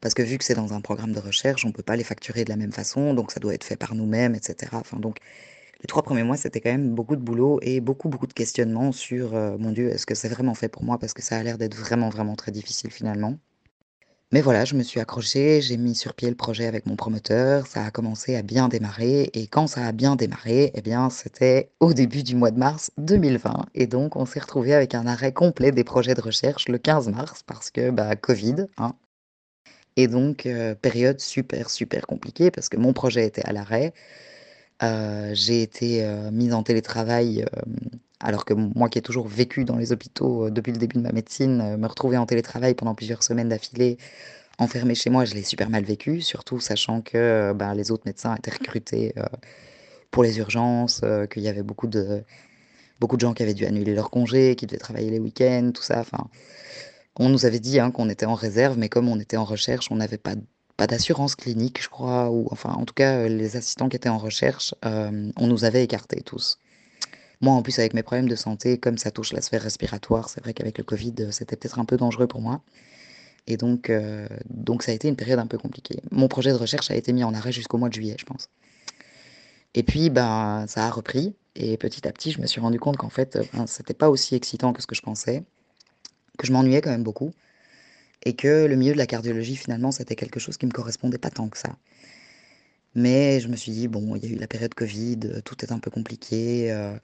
Parce 0.00 0.14
que 0.14 0.22
vu 0.22 0.38
que 0.38 0.44
c'est 0.44 0.54
dans 0.54 0.72
un 0.74 0.80
programme 0.80 1.12
de 1.12 1.20
recherche, 1.20 1.64
on 1.64 1.68
ne 1.68 1.72
peut 1.74 1.82
pas 1.82 1.96
les 1.96 2.04
facturer 2.04 2.44
de 2.44 2.50
la 2.50 2.56
même 2.56 2.72
façon, 2.72 3.14
donc 3.14 3.32
ça 3.32 3.40
doit 3.40 3.54
être 3.54 3.64
fait 3.64 3.76
par 3.76 3.94
nous-mêmes, 3.94 4.34
etc. 4.34 4.78
Enfin, 4.80 4.98
donc, 4.98 5.18
les 5.82 5.86
trois 5.88 6.02
premiers 6.02 6.24
mois, 6.24 6.36
c'était 6.36 6.60
quand 6.60 6.70
même 6.72 6.94
beaucoup 6.94 7.16
de 7.16 7.22
boulot 7.22 7.58
et 7.62 7.80
beaucoup, 7.80 8.08
beaucoup 8.08 8.26
de 8.28 8.32
questionnements 8.34 8.92
sur, 8.92 9.34
euh, 9.34 9.58
mon 9.58 9.72
Dieu, 9.72 9.90
est-ce 9.90 10.06
que 10.06 10.14
c'est 10.14 10.28
vraiment 10.28 10.54
fait 10.54 10.68
pour 10.68 10.84
moi? 10.84 10.98
Parce 10.98 11.14
que 11.14 11.22
ça 11.22 11.38
a 11.38 11.42
l'air 11.42 11.58
d'être 11.58 11.76
vraiment, 11.76 12.10
vraiment 12.10 12.36
très 12.36 12.52
difficile 12.52 12.90
finalement. 12.92 13.38
Mais 14.32 14.40
voilà, 14.40 14.64
je 14.64 14.74
me 14.74 14.82
suis 14.82 14.98
accrochée, 15.00 15.60
j'ai 15.62 15.76
mis 15.76 15.94
sur 15.94 16.12
pied 16.14 16.28
le 16.28 16.34
projet 16.34 16.66
avec 16.66 16.84
mon 16.86 16.96
promoteur, 16.96 17.66
ça 17.66 17.84
a 17.84 17.90
commencé 17.92 18.34
à 18.34 18.42
bien 18.42 18.68
démarrer, 18.68 19.30
et 19.34 19.46
quand 19.46 19.68
ça 19.68 19.86
a 19.86 19.92
bien 19.92 20.16
démarré, 20.16 20.72
eh 20.74 20.80
bien, 20.82 21.10
c'était 21.10 21.70
au 21.80 21.92
début 21.92 22.22
du 22.24 22.34
mois 22.34 22.50
de 22.50 22.58
mars 22.58 22.90
2020, 22.98 23.66
et 23.74 23.86
donc 23.86 24.16
on 24.16 24.26
s'est 24.26 24.40
retrouvé 24.40 24.74
avec 24.74 24.94
un 24.96 25.06
arrêt 25.06 25.32
complet 25.32 25.70
des 25.70 25.84
projets 25.84 26.14
de 26.14 26.20
recherche 26.20 26.68
le 26.68 26.78
15 26.78 27.08
mars, 27.08 27.42
parce 27.46 27.70
que, 27.70 27.90
bah, 27.90 28.16
Covid, 28.16 28.66
hein. 28.78 28.94
Et 29.96 30.08
donc, 30.08 30.46
période 30.82 31.20
super, 31.20 31.70
super 31.70 32.06
compliquée 32.06 32.50
parce 32.50 32.68
que 32.68 32.76
mon 32.76 32.92
projet 32.92 33.26
était 33.26 33.44
à 33.46 33.52
l'arrêt. 33.52 33.94
j'ai 35.32 35.62
été 35.62 36.06
mise 36.32 36.52
en 36.52 36.62
télétravail 36.62 37.44
alors 38.20 38.44
que 38.44 38.54
moi 38.54 38.88
qui 38.88 38.98
ai 38.98 39.02
toujours 39.02 39.28
vécu 39.28 39.64
dans 39.64 39.76
les 39.76 39.92
hôpitaux 39.92 40.50
depuis 40.50 40.72
le 40.72 40.78
début 40.78 40.96
de 40.96 41.02
ma 41.02 41.12
médecine, 41.12 41.76
me 41.76 41.86
retrouver 41.86 42.16
en 42.16 42.26
télétravail 42.26 42.74
pendant 42.74 42.94
plusieurs 42.94 43.22
semaines 43.22 43.48
d'affilée, 43.48 43.98
enfermée 44.58 44.94
chez 44.94 45.10
moi, 45.10 45.24
je 45.24 45.34
l'ai 45.34 45.42
super 45.42 45.68
mal 45.70 45.84
vécu, 45.84 46.22
surtout 46.22 46.60
sachant 46.60 47.02
que 47.02 47.52
ben, 47.52 47.74
les 47.74 47.90
autres 47.90 48.04
médecins 48.06 48.34
étaient 48.34 48.52
recrutés 48.52 49.14
pour 50.10 50.22
les 50.22 50.38
urgences, 50.38 51.02
qu'il 51.30 51.42
y 51.42 51.48
avait 51.48 51.62
beaucoup 51.62 51.86
de, 51.88 52.24
beaucoup 53.00 53.16
de 53.16 53.20
gens 53.20 53.34
qui 53.34 53.42
avaient 53.42 53.54
dû 53.54 53.66
annuler 53.66 53.94
leur 53.94 54.10
congé, 54.10 54.56
qui 54.56 54.66
devaient 54.66 54.78
travailler 54.78 55.10
les 55.10 55.18
week-ends, 55.18 55.70
tout 55.74 55.82
ça. 55.82 56.00
Enfin, 56.00 56.28
on 57.18 57.28
nous 57.28 57.46
avait 57.46 57.60
dit 57.60 57.80
hein, 57.80 57.90
qu'on 57.90 58.08
était 58.08 58.26
en 58.26 58.34
réserve, 58.34 58.78
mais 58.78 58.88
comme 58.88 59.08
on 59.08 59.18
était 59.18 59.36
en 59.36 59.44
recherche, 59.44 59.90
on 59.90 59.96
n'avait 59.96 60.18
pas, 60.18 60.34
pas 60.76 60.86
d'assurance 60.86 61.34
clinique, 61.34 61.82
je 61.82 61.88
crois, 61.88 62.30
ou 62.30 62.48
enfin, 62.50 62.70
en 62.70 62.84
tout 62.84 62.94
cas, 62.94 63.18
euh, 63.20 63.28
les 63.28 63.56
assistants 63.56 63.88
qui 63.88 63.96
étaient 63.96 64.08
en 64.08 64.18
recherche, 64.18 64.74
euh, 64.84 65.30
on 65.36 65.46
nous 65.46 65.64
avait 65.64 65.84
écartés 65.84 66.22
tous. 66.22 66.58
Moi, 67.40 67.52
en 67.52 67.62
plus, 67.62 67.78
avec 67.78 67.94
mes 67.94 68.02
problèmes 68.02 68.28
de 68.28 68.36
santé, 68.36 68.78
comme 68.78 68.98
ça 68.98 69.10
touche 69.10 69.32
la 69.32 69.40
sphère 69.42 69.62
respiratoire, 69.62 70.28
c'est 70.28 70.40
vrai 70.40 70.54
qu'avec 70.54 70.78
le 70.78 70.84
Covid, 70.84 71.14
euh, 71.20 71.30
c'était 71.30 71.56
peut-être 71.56 71.78
un 71.78 71.84
peu 71.84 71.96
dangereux 71.96 72.26
pour 72.26 72.40
moi. 72.40 72.62
Et 73.46 73.56
donc, 73.56 73.92
donc, 74.50 74.82
ça 74.82 74.90
a 74.90 74.94
été 74.94 75.06
une 75.06 75.14
période 75.14 75.38
un 75.38 75.46
peu 75.46 75.56
compliquée. 75.56 76.00
Mon 76.10 76.26
projet 76.26 76.50
de 76.50 76.56
recherche 76.56 76.90
a 76.90 76.96
été 76.96 77.12
mis 77.12 77.22
en 77.22 77.32
arrêt 77.32 77.52
jusqu'au 77.52 77.78
mois 77.78 77.88
de 77.88 77.94
juillet, 77.94 78.16
je 78.18 78.24
pense. 78.24 78.48
Et 79.74 79.84
puis, 79.84 80.10
ben, 80.10 80.64
ça 80.66 80.86
a 80.86 80.90
repris. 80.90 81.36
Et 81.54 81.76
petit 81.76 82.08
à 82.08 82.12
petit, 82.12 82.32
je 82.32 82.40
me 82.40 82.46
suis 82.46 82.60
rendu 82.60 82.80
compte 82.80 82.96
qu'en 82.96 83.08
fait, 83.08 83.38
ben, 83.54 83.68
c'était 83.68 83.94
pas 83.94 84.10
aussi 84.10 84.34
excitant 84.34 84.72
que 84.72 84.82
ce 84.82 84.88
que 84.88 84.96
je 84.96 85.02
pensais 85.02 85.44
que 86.36 86.46
je 86.46 86.52
m'ennuyais 86.52 86.80
quand 86.80 86.90
même 86.90 87.02
beaucoup 87.02 87.32
et 88.24 88.34
que 88.34 88.66
le 88.66 88.76
milieu 88.76 88.92
de 88.92 88.98
la 88.98 89.06
cardiologie, 89.06 89.56
finalement, 89.56 89.92
c'était 89.92 90.16
quelque 90.16 90.40
chose 90.40 90.56
qui 90.56 90.66
me 90.66 90.72
correspondait 90.72 91.18
pas 91.18 91.30
tant 91.30 91.48
que 91.48 91.58
ça. 91.58 91.76
Mais 92.96 93.40
je 93.40 93.48
me 93.48 93.56
suis 93.56 93.72
dit, 93.72 93.88
bon, 93.88 94.16
il 94.16 94.24
y 94.24 94.28
a 94.28 94.30
eu 94.36 94.38
la 94.38 94.48
période 94.48 94.74
Covid, 94.74 95.42
tout 95.44 95.64
est 95.64 95.72
un 95.72 95.78
peu 95.78 95.90
compliqué. 95.90 96.72
Euh, 96.72 96.98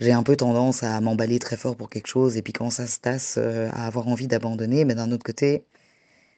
j'ai 0.00 0.12
un 0.12 0.22
peu 0.22 0.36
tendance 0.36 0.82
à 0.84 1.00
m'emballer 1.00 1.38
très 1.40 1.56
fort 1.56 1.76
pour 1.76 1.90
quelque 1.90 2.08
chose 2.08 2.36
et 2.36 2.42
puis 2.42 2.52
quand 2.52 2.70
ça 2.70 2.86
se 2.86 3.00
tasse, 3.00 3.36
euh, 3.38 3.70
à 3.72 3.86
avoir 3.86 4.08
envie 4.08 4.28
d'abandonner. 4.28 4.84
Mais 4.84 4.94
d'un 4.94 5.12
autre 5.12 5.24
côté, 5.24 5.64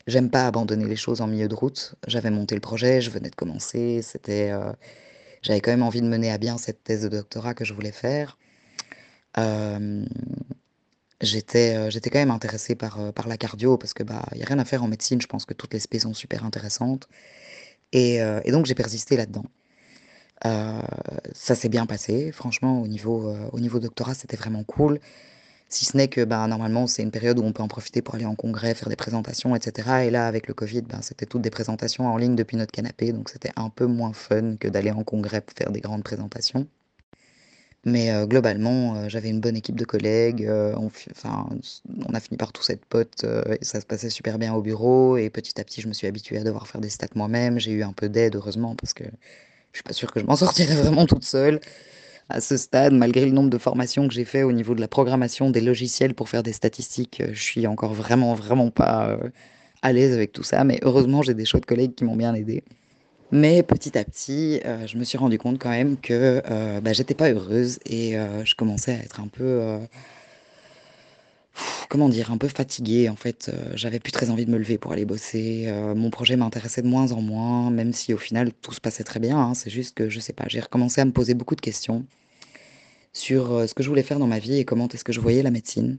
j'aime 0.08 0.30
pas 0.30 0.46
abandonner 0.46 0.86
les 0.86 0.96
choses 0.96 1.20
en 1.22 1.28
milieu 1.28 1.48
de 1.48 1.54
route. 1.56 1.96
J'avais 2.08 2.30
monté 2.30 2.54
le 2.56 2.60
projet, 2.62 3.00
je 3.02 3.10
venais 3.10 3.30
de 3.30 3.36
commencer, 3.36 4.02
c'était, 4.02 4.50
euh, 4.52 4.72
j'avais 5.42 5.60
quand 5.62 5.72
même 5.72 5.82
envie 5.84 6.02
de 6.02 6.08
mener 6.08 6.30
à 6.32 6.38
bien 6.38 6.58
cette 6.58 6.84
thèse 6.84 7.02
de 7.04 7.08
doctorat 7.10 7.54
que 7.54 7.64
je 7.64 7.74
voulais 7.74 7.92
faire. 7.92 8.38
J'étais, 11.20 11.74
euh, 11.76 11.90
j'étais 11.90 12.10
quand 12.10 12.18
même 12.20 12.30
intéressée 12.30 12.76
par, 12.76 13.00
euh, 13.00 13.12
par 13.12 13.26
la 13.26 13.36
cardio 13.36 13.76
parce 13.76 13.92
que, 13.92 14.04
bah, 14.04 14.24
y 14.36 14.42
a 14.42 14.46
rien 14.46 14.58
à 14.60 14.64
faire 14.64 14.84
en 14.84 14.88
médecine. 14.88 15.20
Je 15.20 15.26
pense 15.26 15.44
que 15.46 15.54
toutes 15.54 15.74
les 15.74 15.80
spé 15.80 15.98
sont 15.98 16.14
super 16.14 16.44
intéressantes 16.44 17.08
et 17.92 18.22
euh, 18.22 18.40
et 18.44 18.52
donc 18.52 18.66
j'ai 18.66 18.74
persisté 18.74 19.16
là-dedans. 19.16 19.44
ça 21.32 21.54
s'est 21.54 21.68
bien 21.68 21.86
passé. 21.86 22.32
Franchement, 22.32 22.80
au 22.82 22.86
niveau, 22.86 23.34
au 23.52 23.60
niveau 23.60 23.78
doctorat, 23.80 24.14
c'était 24.14 24.36
vraiment 24.36 24.64
cool. 24.64 25.00
Si 25.70 25.84
ce 25.86 25.96
n'est 25.96 26.08
que, 26.08 26.24
bah, 26.24 26.46
normalement, 26.48 26.86
c'est 26.86 27.02
une 27.02 27.10
période 27.10 27.38
où 27.38 27.42
on 27.44 27.52
peut 27.52 27.62
en 27.62 27.68
profiter 27.68 28.02
pour 28.02 28.14
aller 28.16 28.26
en 28.26 28.34
congrès, 28.36 28.74
faire 28.74 28.88
des 28.88 28.96
présentations 28.96 29.56
et 29.56 29.60
cetera 29.60 30.04
et 30.04 30.10
là, 30.10 30.26
avec 30.26 30.48
le 30.48 30.54
covid, 30.54 30.82
ben, 30.82 31.02
c'était 31.02 31.26
toutes 31.26 31.42
des 31.42 31.50
présentations 31.50 32.06
en 32.06 32.16
ligne 32.18 32.36
depuis 32.36 32.56
notre 32.56 32.72
canapé, 32.72 33.12
donc 33.12 33.28
c'était 33.30 33.52
un 33.56 33.70
peu 33.70 33.86
moins 33.86 34.12
fun 34.14 34.56
que 34.56 34.68
d'aller 34.68 34.92
en 34.92 35.04
congrès 35.04 35.40
pour 35.42 35.56
faire 35.56 35.72
des 35.72 35.80
grandes 35.80 36.04
présentations. 36.04 36.68
Mais 37.84 38.10
euh, 38.10 38.26
globalement, 38.26 38.96
euh, 38.96 39.08
j'avais 39.08 39.30
une 39.30 39.40
bonne 39.40 39.56
équipe 39.56 39.76
de 39.76 39.84
collègues. 39.84 40.44
Euh, 40.44 40.74
on, 40.76 40.90
enfin, 41.10 41.48
on 42.06 42.14
a 42.14 42.20
fini 42.20 42.36
par 42.36 42.52
tous 42.52 42.68
être 42.70 42.84
potes 42.84 43.24
et 43.24 43.64
ça 43.64 43.80
se 43.80 43.86
passait 43.86 44.10
super 44.10 44.38
bien 44.38 44.54
au 44.54 44.62
bureau. 44.62 45.16
Et 45.16 45.30
petit 45.30 45.60
à 45.60 45.64
petit, 45.64 45.80
je 45.80 45.88
me 45.88 45.92
suis 45.92 46.06
habituée 46.06 46.38
à 46.38 46.44
devoir 46.44 46.66
faire 46.66 46.80
des 46.80 46.90
stats 46.90 47.08
moi-même. 47.14 47.58
J'ai 47.58 47.72
eu 47.72 47.82
un 47.82 47.92
peu 47.92 48.08
d'aide, 48.08 48.36
heureusement, 48.36 48.74
parce 48.76 48.94
que 48.94 49.04
je 49.04 49.78
suis 49.78 49.82
pas 49.84 49.92
sûre 49.92 50.12
que 50.12 50.20
je 50.20 50.26
m'en 50.26 50.36
sortirais 50.44 50.74
vraiment 50.74 51.06
toute 51.06 51.24
seule 51.24 51.60
à 52.30 52.40
ce 52.40 52.56
stade, 52.58 52.92
malgré 52.94 53.24
le 53.26 53.32
nombre 53.32 53.50
de 53.50 53.58
formations 53.58 54.08
que 54.08 54.14
j'ai 54.14 54.24
fait 54.26 54.42
au 54.42 54.52
niveau 54.52 54.74
de 54.74 54.80
la 54.80 54.88
programmation 54.88 55.50
des 55.50 55.62
logiciels 55.62 56.14
pour 56.14 56.28
faire 56.28 56.42
des 56.42 56.52
statistiques. 56.52 57.22
Je 57.32 57.42
suis 57.42 57.66
encore 57.66 57.94
vraiment, 57.94 58.34
vraiment 58.34 58.70
pas 58.70 59.18
à 59.82 59.92
l'aise 59.92 60.12
avec 60.14 60.32
tout 60.32 60.42
ça. 60.42 60.64
Mais 60.64 60.78
heureusement, 60.82 61.22
j'ai 61.22 61.34
des 61.34 61.44
chouettes 61.46 61.66
collègues 61.66 61.94
qui 61.94 62.04
m'ont 62.04 62.16
bien 62.16 62.34
aidé. 62.34 62.64
Mais 63.30 63.62
petit 63.62 63.98
à 63.98 64.04
petit, 64.04 64.60
euh, 64.64 64.86
je 64.86 64.96
me 64.96 65.04
suis 65.04 65.18
rendu 65.18 65.38
compte 65.38 65.58
quand 65.58 65.68
même 65.68 65.98
que 65.98 66.42
euh, 66.50 66.80
bah, 66.80 66.94
j'étais 66.94 67.14
pas 67.14 67.30
heureuse 67.30 67.78
et 67.84 68.16
euh, 68.16 68.42
je 68.46 68.54
commençais 68.54 68.92
à 68.92 68.98
être 69.00 69.20
un 69.20 69.28
peu, 69.28 69.78
comment 71.90 72.08
dire, 72.08 72.30
un 72.32 72.38
peu 72.38 72.48
fatiguée 72.48 73.08
en 73.10 73.16
fait. 73.16 73.50
j'avais 73.74 74.00
plus 74.00 74.12
très 74.12 74.30
envie 74.30 74.46
de 74.46 74.50
me 74.50 74.58
lever 74.58 74.78
pour 74.78 74.92
aller 74.92 75.04
bosser. 75.04 75.70
mon 75.94 76.10
projet 76.10 76.36
m'intéressait 76.36 76.82
de 76.82 76.88
moins 76.88 77.12
en 77.12 77.20
moins, 77.20 77.70
même 77.70 77.92
si 77.92 78.14
au 78.14 78.18
final 78.18 78.52
tout 78.62 78.72
se 78.72 78.80
passait 78.80 79.04
très 79.04 79.20
bien. 79.20 79.38
hein. 79.38 79.54
C'est 79.54 79.70
juste 79.70 79.94
que 79.96 80.08
je 80.08 80.20
sais 80.20 80.32
pas, 80.32 80.44
j'ai 80.48 80.60
recommencé 80.60 81.00
à 81.00 81.04
me 81.04 81.12
poser 81.12 81.34
beaucoup 81.34 81.56
de 81.56 81.60
questions 81.60 82.06
sur 83.12 83.68
ce 83.68 83.74
que 83.74 83.82
je 83.82 83.88
voulais 83.88 84.02
faire 84.02 84.18
dans 84.18 84.26
ma 84.26 84.38
vie 84.38 84.58
et 84.58 84.64
comment 84.64 84.88
est-ce 84.88 85.04
que 85.04 85.12
je 85.12 85.20
voyais 85.20 85.42
la 85.42 85.50
médecine. 85.50 85.98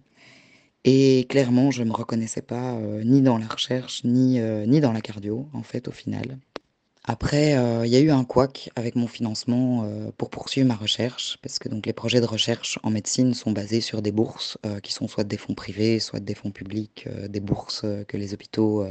Et 0.85 1.25
clairement, 1.29 1.71
je 1.71 1.83
me 1.83 1.91
reconnaissais 1.93 2.41
pas 2.41 2.77
ni 3.03 3.21
dans 3.21 3.37
la 3.37 3.47
recherche 3.47 4.03
ni 4.05 4.39
ni 4.67 4.79
dans 4.81 4.93
la 4.93 5.01
cardio 5.01 5.47
en 5.53 5.63
fait 5.63 5.87
au 5.87 5.91
final. 5.91 6.39
Après, 7.11 7.57
euh, 7.57 7.87
il 7.87 7.91
y 7.91 7.95
a 7.95 7.99
eu 8.01 8.11
un 8.11 8.23
couac 8.23 8.69
avec 8.75 8.95
mon 8.95 9.07
financement, 9.07 9.83
euh, 9.83 10.11
pour 10.15 10.29
poursuivre 10.29 10.67
ma 10.67 10.75
recherche, 10.75 11.39
parce 11.41 11.57
que 11.57 11.67
donc 11.67 11.87
les 11.87 11.91
projets 11.91 12.21
de 12.21 12.27
recherche 12.27 12.77
en 12.83 12.91
médecine 12.91 13.33
sont 13.33 13.51
basés 13.51 13.81
sur 13.81 14.03
des 14.03 14.11
bourses, 14.11 14.59
euh, 14.67 14.79
qui 14.79 14.93
sont 14.93 15.07
soit 15.07 15.23
des 15.23 15.37
fonds 15.37 15.55
privés, 15.55 15.97
soit 15.97 16.19
des 16.19 16.35
fonds 16.35 16.51
publics, 16.51 17.07
des 17.27 17.39
bourses, 17.39 17.83
que 18.07 18.15
les 18.15 18.35
hôpitaux, 18.35 18.85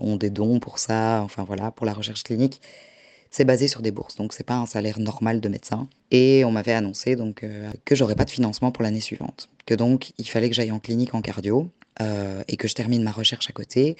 ont 0.00 0.16
des 0.16 0.28
dons 0.28 0.60
pour 0.60 0.78
ça, 0.78 1.22
enfin 1.24 1.44
voilà, 1.44 1.70
pour 1.70 1.86
la 1.86 1.94
recherche 1.94 2.24
clinique. 2.24 2.60
C'est 3.30 3.46
basé 3.46 3.68
sur 3.68 3.80
des 3.80 3.90
bourses, 3.90 4.16
donc 4.16 4.34
c'est 4.34 4.44
pas 4.44 4.56
un 4.56 4.66
salaire 4.66 4.98
normal 4.98 5.40
de 5.40 5.48
médecin. 5.48 5.88
Et 6.10 6.44
on 6.44 6.50
m'avait 6.50 6.74
annoncé 6.74 7.16
donc, 7.16 7.42
que 7.86 7.94
j'aurais 7.94 8.16
pas 8.16 8.26
de 8.26 8.30
financement 8.30 8.70
pour 8.70 8.82
l'année 8.82 9.00
suivante, 9.00 9.48
que 9.64 9.74
donc 9.74 10.12
il 10.18 10.28
fallait 10.28 10.50
que 10.50 10.54
j'aille 10.54 10.72
en 10.72 10.78
clinique 10.78 11.14
en 11.14 11.22
cardio, 11.22 11.70
et 12.48 12.56
que 12.58 12.68
je 12.68 12.74
termine 12.74 13.02
ma 13.02 13.12
recherche 13.12 13.48
à 13.48 13.54
côté 13.54 13.96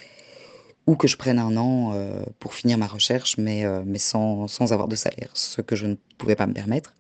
ou 0.87 0.95
que 0.95 1.09
je 1.09 1.17
prenne 1.17 1.39
un 1.39 1.57
an 1.57 1.93
euh, 1.95 2.23
pour 2.39 2.55
finir 2.55 2.79
ma 2.79 2.87
recherche, 2.87 3.37
mais, 3.39 3.65
euh, 3.65 3.83
sans, 3.99 4.73
avoir 4.73 4.89
de 4.89 4.97
salaire, 4.97 5.29
ce 5.35 5.61
que 5.61 5.77
je 5.77 5.87
ne 5.87 5.97
pouvais 6.19 6.37
pas 6.37 6.47
me 6.47 6.53
permettre. 6.53 6.95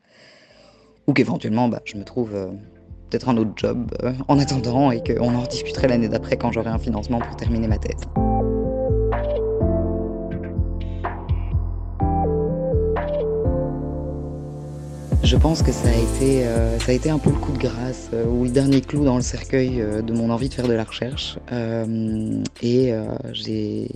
Ou 1.07 1.13
qu'éventuellement, 1.13 1.69
bah, 1.69 1.81
je 1.85 1.97
me 1.97 2.05
trouve 2.05 2.35
euh, 2.35 2.49
peut-être 3.11 3.29
un 3.29 3.37
autre 3.37 3.53
job 3.55 3.93
en 4.27 4.39
attendant 4.41 4.91
et 4.91 5.03
qu'on 5.03 5.35
en 5.35 5.43
rediscuterait 5.43 5.89
l'année 5.89 6.09
d'après 6.09 6.37
quand 6.37 6.51
j'aurai 6.51 6.71
un 6.71 6.79
financement 6.79 7.21
pour 7.21 7.37
terminer 7.37 7.69
ma 7.69 7.79
thèse. 7.79 8.01
Je 15.27 15.35
pense 15.35 15.61
que 15.61 15.73
ça 15.73 15.89
a 15.89 15.93
été, 15.93 16.47
euh, 16.47 16.79
ça 16.79 16.93
a 16.93 16.95
été 16.95 17.11
un 17.11 17.19
peu 17.19 17.31
le 17.31 17.37
coup 17.37 17.51
de 17.51 17.59
grâce 17.59 18.11
euh, 18.13 18.27
ou 18.27 18.45
le 18.45 18.51
dernier 18.51 18.81
clou 18.81 19.05
dans 19.05 19.17
le 19.17 19.23
cercueil 19.23 19.81
euh, 19.81 20.01
de 20.01 20.13
mon 20.13 20.31
envie 20.31 20.49
de 20.49 20.55
faire 20.55 20.69
de 20.69 20.73
la 20.73 20.85
recherche. 20.85 21.37
et 22.63 22.93
j'ai, 23.33 23.89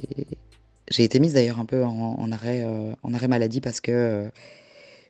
j'ai 0.91 1.05
été 1.05 1.21
mise 1.21 1.35
d'ailleurs 1.35 1.61
un 1.61 1.67
peu 1.67 1.85
en, 1.85 2.33
arrêt, 2.33 2.67
en 3.05 3.15
arrêt 3.15 3.29
maladie 3.29 3.61
parce 3.61 3.81
que 3.81 4.29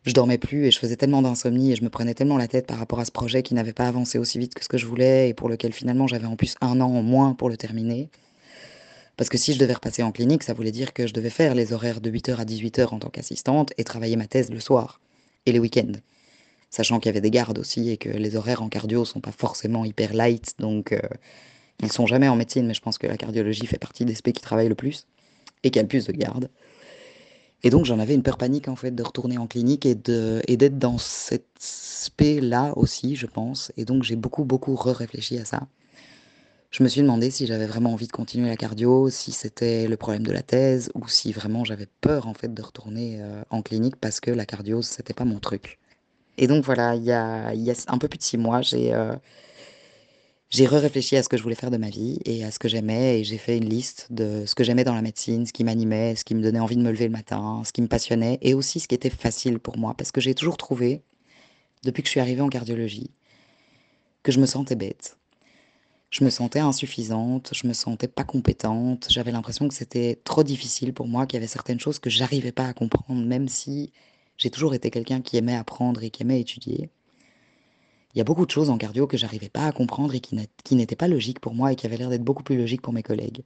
je 0.05 0.13
dormais 0.13 0.37
plus 0.37 0.67
et 0.67 0.71
je 0.71 0.79
faisais 0.79 0.97
tellement 0.97 1.23
d'insomnie 1.23 1.73
et 1.73 1.77
je 1.77 1.83
me 1.83 1.89
prenais 1.89 2.13
tellement 2.13 2.37
la 2.37 2.49
tête 2.49 2.67
par 2.67 2.77
rapport 2.77 3.01
à 3.01 3.07
ce 3.07 3.13
projet 3.13 3.43
qui 3.43 3.55
n'avait 3.55 3.73
pas 3.73 3.89
avancé 3.89 4.19
aussi 4.19 4.39
vite 4.39 4.53
que 4.53 4.63
ce 4.63 4.69
que 4.69 4.77
je 4.77 4.85
voulais 4.85 5.31
et 5.31 5.35
pour 5.35 5.49
lequel 5.49 5.73
finalement 5.73 6.07
j'avais 6.07 6.27
en 6.27 6.37
plus 6.37 6.55
un 6.61 6.83
an 6.83 6.91
en 6.91 7.03
moins 7.03 7.33
pour 7.33 7.49
le 7.49 7.57
terminer. 7.57 8.11
Parce 9.17 9.31
que 9.31 9.39
si 9.39 9.55
je 9.55 9.59
devais 9.59 9.73
repasser 9.73 10.03
en 10.03 10.13
clinique, 10.13 10.43
ça 10.43 10.53
voulait 10.53 10.71
dire 10.71 10.93
que 10.93 11.07
je 11.07 11.15
devais 11.15 11.31
faire 11.31 11.55
les 11.55 11.73
horaires 11.73 12.03
de 12.03 12.11
8h 12.11 12.37
à 12.37 12.45
18h 12.45 12.89
en 12.89 12.99
tant 12.99 13.09
qu'assistante 13.09 13.73
et 13.79 13.85
travailler 13.85 14.17
ma 14.17 14.27
thèse 14.27 14.51
le 14.51 14.61
soir 14.61 15.01
et 15.47 15.53
les 15.53 15.59
week-ends. 15.59 15.93
Sachant 16.71 17.01
qu'il 17.01 17.09
y 17.09 17.11
avait 17.11 17.21
des 17.21 17.31
gardes 17.31 17.59
aussi 17.59 17.91
et 17.91 17.97
que 17.97 18.09
les 18.09 18.37
horaires 18.37 18.63
en 18.63 18.69
cardio 18.69 19.05
sont 19.05 19.21
pas 19.21 19.33
forcément 19.33 19.85
hyper 19.85 20.15
light, 20.15 20.55
donc 20.59 20.93
euh, 20.93 21.01
ils 21.83 21.91
sont 21.93 22.07
jamais 22.07 22.29
en 22.29 22.37
médecine, 22.37 22.67
mais 22.67 22.75
je 22.75 22.81
pense 22.81 22.99
que 22.99 23.07
la 23.07 23.17
cardiologie 23.17 23.67
fait 23.67 23.79
partie 23.79 24.05
des 24.05 24.15
spé 24.15 24.33
qui 24.33 24.41
travaillent 24.41 24.69
le 24.69 24.75
plus 24.77 25.07
et 25.65 25.71
qui 25.71 25.79
a 25.79 25.85
plus 25.85 26.07
de 26.07 26.13
gardes. 26.13 26.49
Et 27.63 27.71
donc 27.71 27.85
j'en 27.85 27.99
avais 27.99 28.15
une 28.15 28.23
peur 28.23 28.39
panique 28.39 28.69
en 28.69 28.77
fait 28.77 28.95
de 28.95 29.03
retourner 29.03 29.37
en 29.37 29.47
clinique 29.47 29.85
et 29.85 29.95
d'être 29.95 30.79
dans 30.79 30.97
cette 30.99 31.49
spé 31.59 32.41
là 32.41 32.73
aussi, 32.77 33.17
je 33.17 33.27
pense. 33.27 33.73
Et 33.77 33.85
donc 33.85 34.03
j'ai 34.03 34.17
beaucoup 34.17 34.45
beaucoup 34.45 34.77
re-réfléchi 34.77 35.39
à 35.39 35.45
ça. 35.45 35.67
Je 36.71 36.85
me 36.85 36.89
suis 36.89 37.01
demandé 37.03 37.31
si 37.33 37.47
j'avais 37.47 37.67
vraiment 37.67 37.93
envie 37.93 38.07
de 38.07 38.13
continuer 38.13 38.49
la 38.49 38.57
cardio, 38.57 39.11
si 39.11 39.33
c'était 39.33 39.89
le 39.89 39.97
problème 39.97 40.23
de 40.25 40.31
la 40.31 40.43
thèse 40.43 40.91
ou 40.95 41.09
si 41.09 41.33
vraiment 41.33 41.65
j'avais 41.65 41.89
peur 42.01 42.29
en 42.29 42.35
fait 42.35 42.55
de 42.55 42.63
retourner 42.63 43.21
euh, 43.21 43.43
en 43.51 43.61
clinique 43.63 43.97
parce 43.97 44.21
que 44.21 44.31
la 44.31 44.47
cardio 44.47 44.81
c'était 44.81 45.15
pas 45.15 45.25
mon 45.25 45.41
truc. 45.41 45.80
Et 46.41 46.47
donc 46.47 46.65
voilà, 46.65 46.97
il 46.97 47.05
y 47.05 47.13
a, 47.13 47.53
un 47.89 47.99
peu 47.99 48.09
plus 48.09 48.19
de 48.19 48.23
six 48.23 48.39
mois, 48.39 48.63
j'ai 48.63 48.95
euh, 48.95 49.15
j'ai 50.49 50.67
re-réfléchi 50.67 51.17
à 51.17 51.23
ce 51.23 51.29
que 51.29 51.37
je 51.37 51.43
voulais 51.43 51.55
faire 51.55 51.71
de 51.71 51.77
ma 51.77 51.91
vie 51.91 52.19
et 52.25 52.45
à 52.45 52.51
ce 52.51 52.59
que 52.59 52.67
j'aimais. 52.67 53.21
Et 53.21 53.25
j'ai 53.25 53.37
fait 53.37 53.59
une 53.59 53.69
liste 53.69 54.09
de 54.11 54.47
ce 54.47 54.55
que 54.55 54.65
j'aimais 54.65 54.83
dans 54.83 54.95
la 54.95 55.03
médecine, 55.03 55.47
ce 55.47 55.53
qui 55.53 55.65
m'animait, 55.65 56.17
ce 56.17 56.25
qui 56.25 56.35
me 56.35 56.43
donnait 56.43 56.59
envie 56.59 56.77
de 56.77 56.83
me 56.83 56.91
lever 56.91 57.05
le 57.05 57.13
matin, 57.13 57.63
ce 57.67 57.73
qui 57.73 57.83
me 57.83 57.89
passionnait 57.89 58.39
et 58.41 58.55
aussi 58.55 58.81
ce 58.81 58.89
qui 58.89 58.95
était 58.95 59.11
facile 59.11 59.59
pour 59.59 59.77
moi. 59.77 59.95
Parce 59.97 60.13
que 60.13 60.21
j'ai 60.23 60.35
toujours 60.35 60.57
trouvé, 60.57 61.03
depuis 61.85 62.03
que 62.03 62.09
je 62.09 62.13
suis 62.13 62.21
arrivée 62.21 62.41
en 62.41 62.49
cardiologie, 62.49 63.11
que 64.23 64.33
je 64.33 64.41
me 64.41 64.47
sentais 64.47 64.77
bête. 64.77 65.19
Je 66.11 66.25
me 66.25 66.31
sentais 66.31 66.61
insuffisante, 66.61 67.51
je 67.55 67.69
me 67.69 67.75
sentais 67.75 68.09
pas 68.09 68.25
compétente, 68.25 69.07
j'avais 69.11 69.31
l'impression 69.31 69.69
que 69.69 69.75
c'était 69.75 70.19
trop 70.25 70.43
difficile 70.43 70.95
pour 70.95 71.07
moi, 71.07 71.27
qu'il 71.27 71.37
y 71.37 71.39
avait 71.39 71.47
certaines 71.47 71.81
choses 71.81 71.99
que 72.01 72.11
j'arrivais 72.11 72.51
pas 72.51 72.67
à 72.67 72.73
comprendre, 72.73 73.25
même 73.25 73.47
si 73.47 73.93
j'ai 74.41 74.51
toujours 74.51 74.73
été 74.75 74.91
quelqu'un 74.91 75.21
qui 75.21 75.37
aimait 75.37 75.55
apprendre 75.55 76.03
et 76.03 76.11
qui 76.11 76.23
aimait 76.23 76.41
étudier. 76.41 76.89
Il 78.15 78.19
y 78.19 78.21
a 78.21 78.25
beaucoup 78.25 78.47
de 78.47 78.51
choses 78.51 78.71
en 78.71 78.79
cardio 78.79 79.07
que 79.07 79.19
j'arrivais 79.19 79.51
pas 79.51 79.67
à 79.67 79.73
comprendre 79.73 80.15
et 80.15 80.21
qui 80.21 80.75
n'étaient 80.75 80.97
pas 80.97 81.09
logiques 81.09 81.41
pour 81.41 81.55
moi 81.55 81.73
et 81.73 81.77
qui 81.77 81.87
avaient 81.87 81.99
l'air 81.99 82.09
d'être 82.09 82.25
beaucoup 82.25 82.43
plus 82.43 82.57
logiques 82.57 82.81
pour 82.81 82.95
mes 82.95 83.03
collègues. 83.03 83.43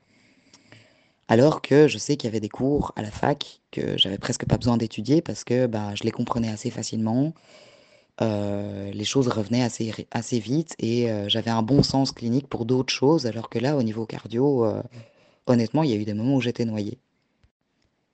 Alors 1.26 1.62
que 1.62 1.88
je 1.88 1.98
sais 1.98 2.16
qu'il 2.16 2.28
y 2.28 2.30
avait 2.30 2.40
des 2.40 2.48
cours 2.48 2.92
à 2.94 3.02
la 3.02 3.11
fac 3.11 3.61
que 3.72 3.98
j'avais 3.98 4.18
presque 4.18 4.46
pas 4.46 4.57
besoin 4.57 4.76
d'étudier 4.76 5.20
parce 5.20 5.42
que 5.42 5.66
bah, 5.66 5.94
je 5.96 6.04
les 6.04 6.12
comprenais 6.12 6.48
assez 6.48 6.70
facilement, 6.70 7.35
euh, 8.20 8.92
les 8.92 9.04
choses 9.04 9.26
revenaient 9.26 9.62
assez, 9.62 10.38
vite 10.38 10.76
et 10.78 11.11
euh, 11.11 11.28
j'avais 11.28 11.50
un 11.50 11.62
bon 11.62 11.83
sens 11.83 12.12
clinique 12.12 12.46
pour 12.46 12.66
d'autres 12.66 12.92
choses, 12.92 13.26
alors 13.26 13.48
que 13.48 13.59
là, 13.59 13.76
au 13.76 13.83
niveau 13.83 14.07
cardio, 14.07 14.64
euh, 14.64 14.80
honnêtement, 15.46 15.83
il 15.83 15.90
y 15.90 15.92
a 15.92 15.96
eu 15.96 16.04
des 16.04 16.14
moments 16.14 16.37
où 16.37 16.40
j'étais 16.40 16.64
noyée. 16.64 16.98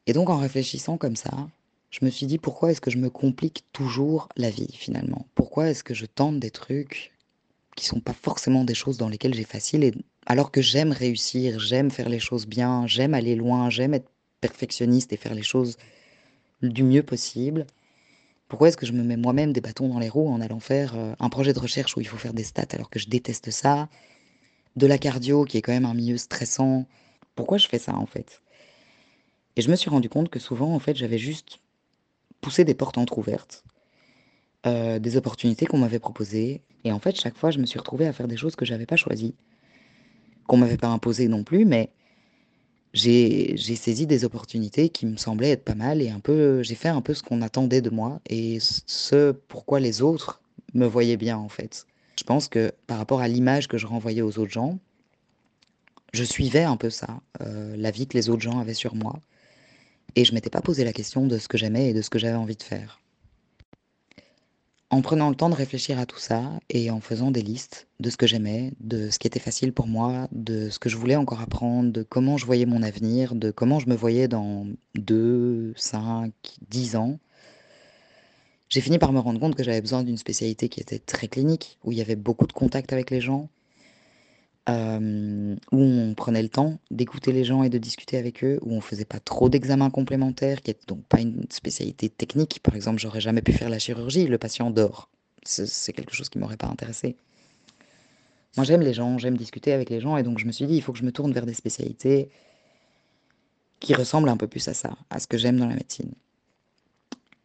Et 0.07 0.15
donc, 0.15 0.31
en 0.31 0.39
réfléchissant 0.39 0.97
comme 0.97 1.17
ça, 1.17 1.49
je 1.91 2.05
me 2.05 2.11
suis 2.11 2.27
dit 2.27 2.39
pourquoi 2.39 2.71
est-ce 2.71 2.81
que 2.81 2.91
je 2.91 2.99
me 2.99 3.11
complique 3.11 3.65
toujours 3.73 4.29
la 4.37 4.51
vie 4.51 4.73
finalement? 4.73 5.27
Pourquoi 5.35 5.71
est-ce 5.71 5.85
que 5.85 5.95
je 5.95 6.07
tente 6.07 6.39
des 6.39 6.51
trucs 6.51 7.13
qui 7.77 7.85
sont 7.85 8.01
pas 8.01 8.13
forcément 8.13 8.65
des 8.65 8.75
choses 8.75 8.97
dans 8.97 9.09
lesquelles 9.09 9.35
j'ai 9.35 9.45
facile 9.45 9.93
alors 10.27 10.51
que 10.53 10.63
j'aime 10.63 10.93
réussir, 10.93 11.59
j'aime 11.59 11.91
faire 11.91 12.09
les 12.09 12.21
choses 12.21 12.47
bien, 12.47 12.87
j'aime 12.87 13.15
aller 13.15 13.35
loin, 13.35 13.71
j'aime 13.71 13.95
être 13.95 14.11
perfectionniste 14.41 15.13
et 15.13 15.17
faire 15.17 15.35
les 15.35 15.43
choses 15.43 15.77
du 16.63 16.85
mieux 16.85 17.03
possible? 17.03 17.67
Pourquoi 18.49 18.69
est-ce 18.69 18.77
que 18.77 18.87
je 18.87 18.93
me 18.93 19.03
mets 19.03 19.17
moi-même 19.17 19.53
des 19.53 19.61
bâtons 19.61 19.89
dans 19.89 19.99
les 19.99 20.09
roues 20.09 20.29
en 20.29 20.41
allant 20.41 20.61
faire 20.61 20.97
euh, 20.97 21.15
un 21.19 21.29
projet 21.29 21.53
de 21.53 21.59
recherche 21.59 21.97
où 21.97 22.01
il 22.01 22.07
faut 22.07 22.17
faire 22.17 22.35
des 22.35 22.45
stats 22.45 22.67
alors 22.73 22.91
que 22.91 22.99
je 22.99 23.09
déteste 23.09 23.51
ça? 23.51 23.89
De 24.77 24.87
la 24.87 24.99
cardio 24.99 25.45
qui 25.45 25.57
est 25.57 25.63
quand 25.63 25.73
même 25.73 25.87
un 25.87 25.95
milieu 25.95 26.19
stressant. 26.19 26.87
Pourquoi 27.35 27.59
je 27.59 27.69
fais 27.69 27.79
ça 27.79 27.95
en 27.95 28.07
fait? 28.07 28.43
Et 29.57 29.63
je 29.63 29.71
me 29.71 29.77
suis 29.77 29.91
rendu 29.91 30.09
compte 30.09 30.31
que 30.31 30.39
souvent 30.39 30.75
en 30.75 30.79
fait 30.79 30.97
j'avais 30.97 31.19
juste 31.19 31.61
poussé 32.41 32.65
des 32.65 32.75
portes 32.75 32.99
entrouvertes, 32.99 33.65
euh, 34.67 34.99
des 34.99 35.17
opportunités 35.17 35.67
qu'on 35.67 35.79
m'avait 35.79 35.99
proposées. 35.99 36.63
Et 36.85 36.93
en 36.93 36.99
fait 36.99 37.19
chaque 37.19 37.37
fois 37.37 37.51
je 37.51 37.59
me 37.59 37.67
suis 37.67 37.79
retrouvée 37.79 38.07
à 38.07 38.13
faire 38.13 38.29
des 38.29 38.37
choses 38.37 38.57
que 38.57 38.65
j'avais 38.65 38.87
pas 38.87 38.97
choisies, 38.97 39.35
qu'on 40.47 40.57
m'avait 40.57 40.77
pas 40.77 40.89
imposées 40.89 41.29
non 41.29 41.45
plus, 41.45 41.65
mais 41.65 41.91
j'ai 42.93 43.57
saisi 43.57 44.07
des 44.07 44.25
opportunités 44.25 44.89
qui 44.89 45.07
me 45.07 45.17
semblaient 45.17 45.51
être 45.51 45.65
pas 45.65 45.75
mal 45.75 46.03
et 46.03 46.11
un 46.11 46.21
peu, 46.21 46.63
j'ai 46.63 46.75
fait 46.75 46.89
un 46.89 47.01
peu 47.01 47.15
ce 47.15 47.23
qu'on 47.23 47.41
attendait 47.43 47.83
de 47.83 47.91
moi 47.91 48.21
et 48.29 48.59
ce 48.61 49.33
pourquoi 49.33 49.81
les 49.81 50.03
autres 50.03 50.41
me 50.75 50.87
voyaient 50.87 51.17
bien 51.17 51.37
en 51.37 51.49
fait. 51.49 51.87
Je 52.19 52.25
pense 52.25 52.49
que 52.49 52.73
par 52.87 52.99
rapport 52.99 53.21
à 53.21 53.29
l'image 53.29 53.69
que 53.69 53.79
je 53.79 53.87
renvoyais 53.87 54.23
aux 54.23 54.39
autres 54.39 54.51
gens, 54.51 54.79
je 56.13 56.25
suivais 56.25 56.65
un 56.65 56.77
peu 56.77 56.91
ça, 56.91 57.21
euh, 57.41 57.77
la 57.77 57.91
vie 57.91 58.07
que 58.07 58.17
les 58.17 58.29
autres 58.29 58.43
gens 58.43 58.59
avaient 58.59 58.75
sur 58.75 58.95
moi. 58.95 59.21
Et 60.17 60.25
je 60.25 60.35
m'étais 60.35 60.51
pas 60.51 60.61
posé 60.61 60.85
la 60.85 60.93
question 60.93 61.27
de 61.27 61.39
ce 61.39 61.49
que 61.49 61.59
j'aimais 61.59 61.91
et 61.91 61.95
de 61.95 62.03
ce 62.03 62.11
que 62.11 62.19
j'avais 62.19 62.37
envie 62.37 62.57
de 62.57 62.63
faire. 62.63 63.01
En 64.93 65.03
prenant 65.03 65.29
le 65.29 65.37
temps 65.37 65.51
de 65.51 65.55
réfléchir 65.55 66.01
à 66.01 66.07
tout 66.07 66.19
ça 66.19 66.59
et 66.69 66.91
en 66.91 67.01
faisant 67.01 67.31
des 67.31 67.43
listes 67.43 67.87
de 68.01 68.11
ce 68.11 68.17
que 68.17 68.27
j'aimais, 68.27 68.73
de 68.81 69.09
ce 69.11 69.21
qui 69.21 69.29
était 69.29 69.39
facile 69.39 69.73
pour 69.73 69.87
moi, 69.87 70.27
de 70.33 70.69
ce 70.69 70.81
que 70.81 70.89
je 70.89 70.97
voulais 70.97 71.15
encore 71.15 71.41
apprendre, 71.41 71.93
de 71.93 72.03
comment 72.03 72.37
je 72.37 72.45
voyais 72.45 72.67
mon 72.67 72.83
avenir, 72.83 73.37
de 73.37 73.53
comment 73.53 73.79
je 73.79 73.89
me 73.89 73.95
voyais 73.95 74.27
dans 74.27 74.67
2, 74.97 75.75
5, 75.77 76.33
10 76.69 76.97
ans, 76.97 77.21
j'ai 78.71 78.81
fini 78.81 78.99
par 78.99 79.13
me 79.13 79.19
rendre 79.19 79.41
compte 79.41 79.57
que 79.57 79.65
j'avais 79.65 79.81
besoin 79.81 80.05
d'une 80.05 80.17
spécialité 80.17 80.69
qui 80.69 80.81
était 80.81 81.01
très 81.01 81.27
clinique, 81.27 81.79
où 81.85 81.91
il 81.91 81.99
y 81.99 82.01
avait 82.01 82.17
beaucoup 82.17 82.47
de 82.47 82.53
contact 82.53 82.93
avec 82.93 83.11
les 83.11 83.21
gens, 83.21 83.49
où 84.69 85.79
on 85.79 86.15
prenait 86.15 86.43
le 86.43 86.49
temps 86.49 86.79
d'écouter 86.91 87.33
les 87.33 87.45
gens 87.45 87.63
et 87.63 87.69
de 87.69 87.79
discuter 87.79 88.17
avec 88.19 88.45
eux, 88.45 88.59
où 88.63 88.73
on 88.73 88.81
faisait 88.81 89.05
pas 89.05 89.19
trop 89.19 89.49
d'examens 89.49 89.91
complémentaires, 89.91 90.61
qui 90.61 90.71
est 90.71 90.89
donc 90.89 91.03
pas 91.05 91.21
une 91.21 91.45
spécialité 91.51 92.09
technique. 92.09 92.61
Par 92.63 92.77
exemple, 92.77 93.01
j'aurais 93.01 93.21
jamais 93.21 93.43
pu 93.43 93.53
faire 93.53 93.69
la 93.69 93.79
chirurgie, 93.79 94.27
le 94.27 94.39
patient 94.39 94.71
dort. 94.71 95.09
C'est 95.45 95.93
quelque 95.93 96.15
chose 96.15 96.29
qui 96.29 96.39
m'aurait 96.39 96.57
pas 96.57 96.69
intéressé. 96.69 97.17
Moi, 98.57 98.65
j'aime 98.65 98.83
les 98.83 98.93
gens, 98.93 99.19
j'aime 99.19 99.37
discuter 99.37 99.73
avec 99.73 99.91
les 99.91 100.01
gens, 100.01 100.17
et 100.17 100.23
donc 100.23 100.39
je 100.39 100.47
me 100.47 100.53
suis 100.53 100.67
dit, 100.67 100.75
il 100.75 100.83
faut 100.83 100.93
que 100.93 100.99
je 100.99 101.05
me 101.05 101.13
tourne 101.13 101.33
vers 101.33 101.47
des 101.47 101.55
spécialités 101.55 102.31
qui 103.79 103.95
ressemblent 103.95 104.29
un 104.29 104.37
peu 104.37 104.47
plus 104.47 104.67
à 104.69 104.75
ça, 104.75 104.97
à 105.09 105.19
ce 105.19 105.27
que 105.27 105.39
j'aime 105.39 105.59
dans 105.59 105.69
la 105.69 105.75
médecine. 105.75 106.13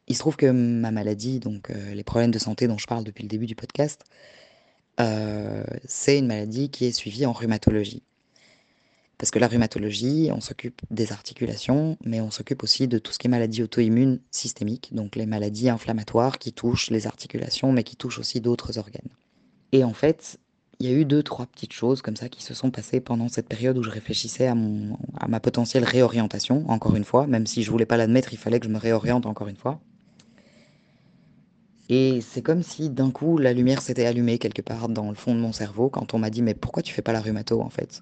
Il 0.08 0.16
se 0.16 0.20
trouve 0.20 0.36
que 0.36 0.48
ma 0.48 0.92
maladie, 0.92 1.40
donc 1.40 1.70
euh, 1.70 1.94
les 1.94 2.04
problèmes 2.04 2.32
de 2.32 2.40
santé 2.40 2.68
dont 2.68 2.78
je 2.78 2.86
parle 2.86 3.04
depuis 3.04 3.24
le 3.24 3.30
début 3.30 3.46
du 3.46 3.56
podcast, 3.56 4.04
euh, 5.00 5.64
c'est 5.86 6.18
une 6.20 6.28
maladie 6.28 6.70
qui 6.70 6.86
est 6.86 6.92
suivie 6.92 7.26
en 7.26 7.34
rhumatologie. 7.34 8.04
Parce 9.18 9.32
que 9.32 9.40
la 9.40 9.48
rhumatologie, 9.48 10.30
on 10.34 10.42
s'occupe 10.42 10.82
des 10.92 11.12
articulations, 11.14 11.98
mais 12.04 12.20
on 12.20 12.32
s'occupe 12.32 12.64
aussi 12.64 12.88
de 12.88 12.98
tout 12.98 13.14
ce 13.14 13.20
qui 13.20 13.28
est 13.28 13.30
maladie 13.30 13.64
auto-immune 13.64 14.20
systémique, 14.30 14.94
donc 14.94 15.16
les 15.16 15.26
maladies 15.26 15.70
inflammatoires 15.70 16.38
qui 16.38 16.52
touchent 16.52 16.90
les 16.90 17.08
articulations, 17.08 17.72
mais 17.72 17.84
qui 17.84 17.96
touchent 17.96 18.20
aussi 18.20 18.42
d'autres 18.42 18.78
organes. 18.78 19.10
Et 19.72 19.84
en 19.86 19.94
fait, 19.94 20.38
il 20.80 20.90
y 20.90 20.94
a 20.94 20.96
eu 20.96 21.06
deux, 21.06 21.24
trois 21.24 21.46
petites 21.46 21.74
choses 21.74 22.02
comme 22.02 22.18
ça 22.18 22.28
qui 22.28 22.44
se 22.44 22.54
sont 22.54 22.72
passées 22.72 23.00
pendant 23.00 23.30
cette 23.30 23.48
période 23.48 23.78
où 23.78 23.84
je 23.84 23.90
réfléchissais 23.90 24.48
à, 24.48 24.56
mon, 24.56 24.98
à 25.18 25.28
ma 25.30 25.40
potentielle 25.40 25.86
réorientation, 25.86 26.70
encore 26.70 26.96
une 26.98 27.06
fois, 27.06 27.26
même 27.28 27.48
si 27.48 27.64
je 27.64 27.72
voulais 27.72 27.86
pas 27.86 27.98
l'admettre, 27.98 28.34
il 28.34 28.38
fallait 28.38 28.60
que 28.60 28.68
je 28.68 28.72
me 28.72 28.78
réoriente 28.78 29.26
encore 29.26 29.48
une 29.48 29.56
fois. 29.56 29.80
Et 31.90 32.20
c'est 32.22 32.42
comme 32.42 32.64
si 32.64 32.90
d'un 32.90 33.12
coup 33.12 33.38
la 33.38 33.54
lumière 33.54 33.82
s'était 33.82 34.06
allumée 34.06 34.40
quelque 34.40 34.62
part 34.62 34.90
dans 34.90 35.10
le 35.10 35.16
fond 35.16 35.36
de 35.36 35.40
mon 35.40 35.52
cerveau 35.52 35.90
quand 35.90 36.14
on 36.14 36.20
m'a 36.20 36.30
dit 36.30 36.42
mais 36.42 36.56
pourquoi 36.56 36.82
tu 36.82 36.94
fais 36.94 37.02
pas 37.02 37.14
la 37.14 37.22
rhumato 37.22 37.62
en 37.62 37.70
fait? 37.70 38.02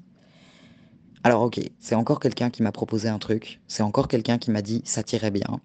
Alors 1.24 1.41
ok, 1.43 1.60
c'est 1.80 1.96
encore 1.96 2.19
quelqu'un 2.19 2.50
qui 2.50 2.63
m'a 2.63 2.72
proposé 2.72 3.10
un 3.10 3.19
truc, 3.19 3.62
c'est 3.67 3.84
encore 3.84 4.08
quelqu'un 4.08 4.38
qui 4.38 4.52
m'a 4.52 4.62
dit 4.62 4.82
ça 4.86 5.04
tirait 5.04 5.32
bien. 5.32 5.60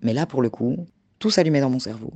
Mais 0.00 0.12
là 0.12 0.26
pour 0.26 0.42
le 0.42 0.50
coup, 0.50 0.86
tout 1.18 1.30
s'allumait 1.30 1.60
dans 1.60 1.70
mon 1.70 1.80
cerveau 1.80 2.12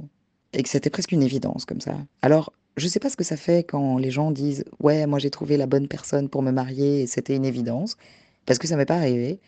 et 0.52 0.62
que 0.62 0.68
c'était 0.68 0.90
presque 0.90 1.12
une 1.12 1.22
évidence 1.22 1.64
comme 1.64 1.80
ça. 1.80 1.96
Alors 2.22 2.52
je 2.76 2.86
sais 2.86 3.00
pas 3.00 3.10
ce 3.10 3.16
que 3.16 3.24
ça 3.24 3.36
fait 3.36 3.64
quand 3.64 3.98
les 3.98 4.10
gens 4.12 4.30
disent 4.30 4.64
ouais 4.78 5.06
moi 5.06 5.18
j'ai 5.18 5.30
trouvé 5.30 5.56
la 5.56 5.66
bonne 5.66 5.88
personne 5.88 6.28
pour 6.28 6.42
me 6.42 6.52
marier 6.52 7.02
et 7.02 7.06
c'était 7.08 7.34
une 7.34 7.44
évidence 7.44 7.96
parce 8.44 8.60
que 8.60 8.68
ça 8.68 8.76
m'est 8.76 8.86
pas 8.86 8.96
arrivé. 8.96 9.40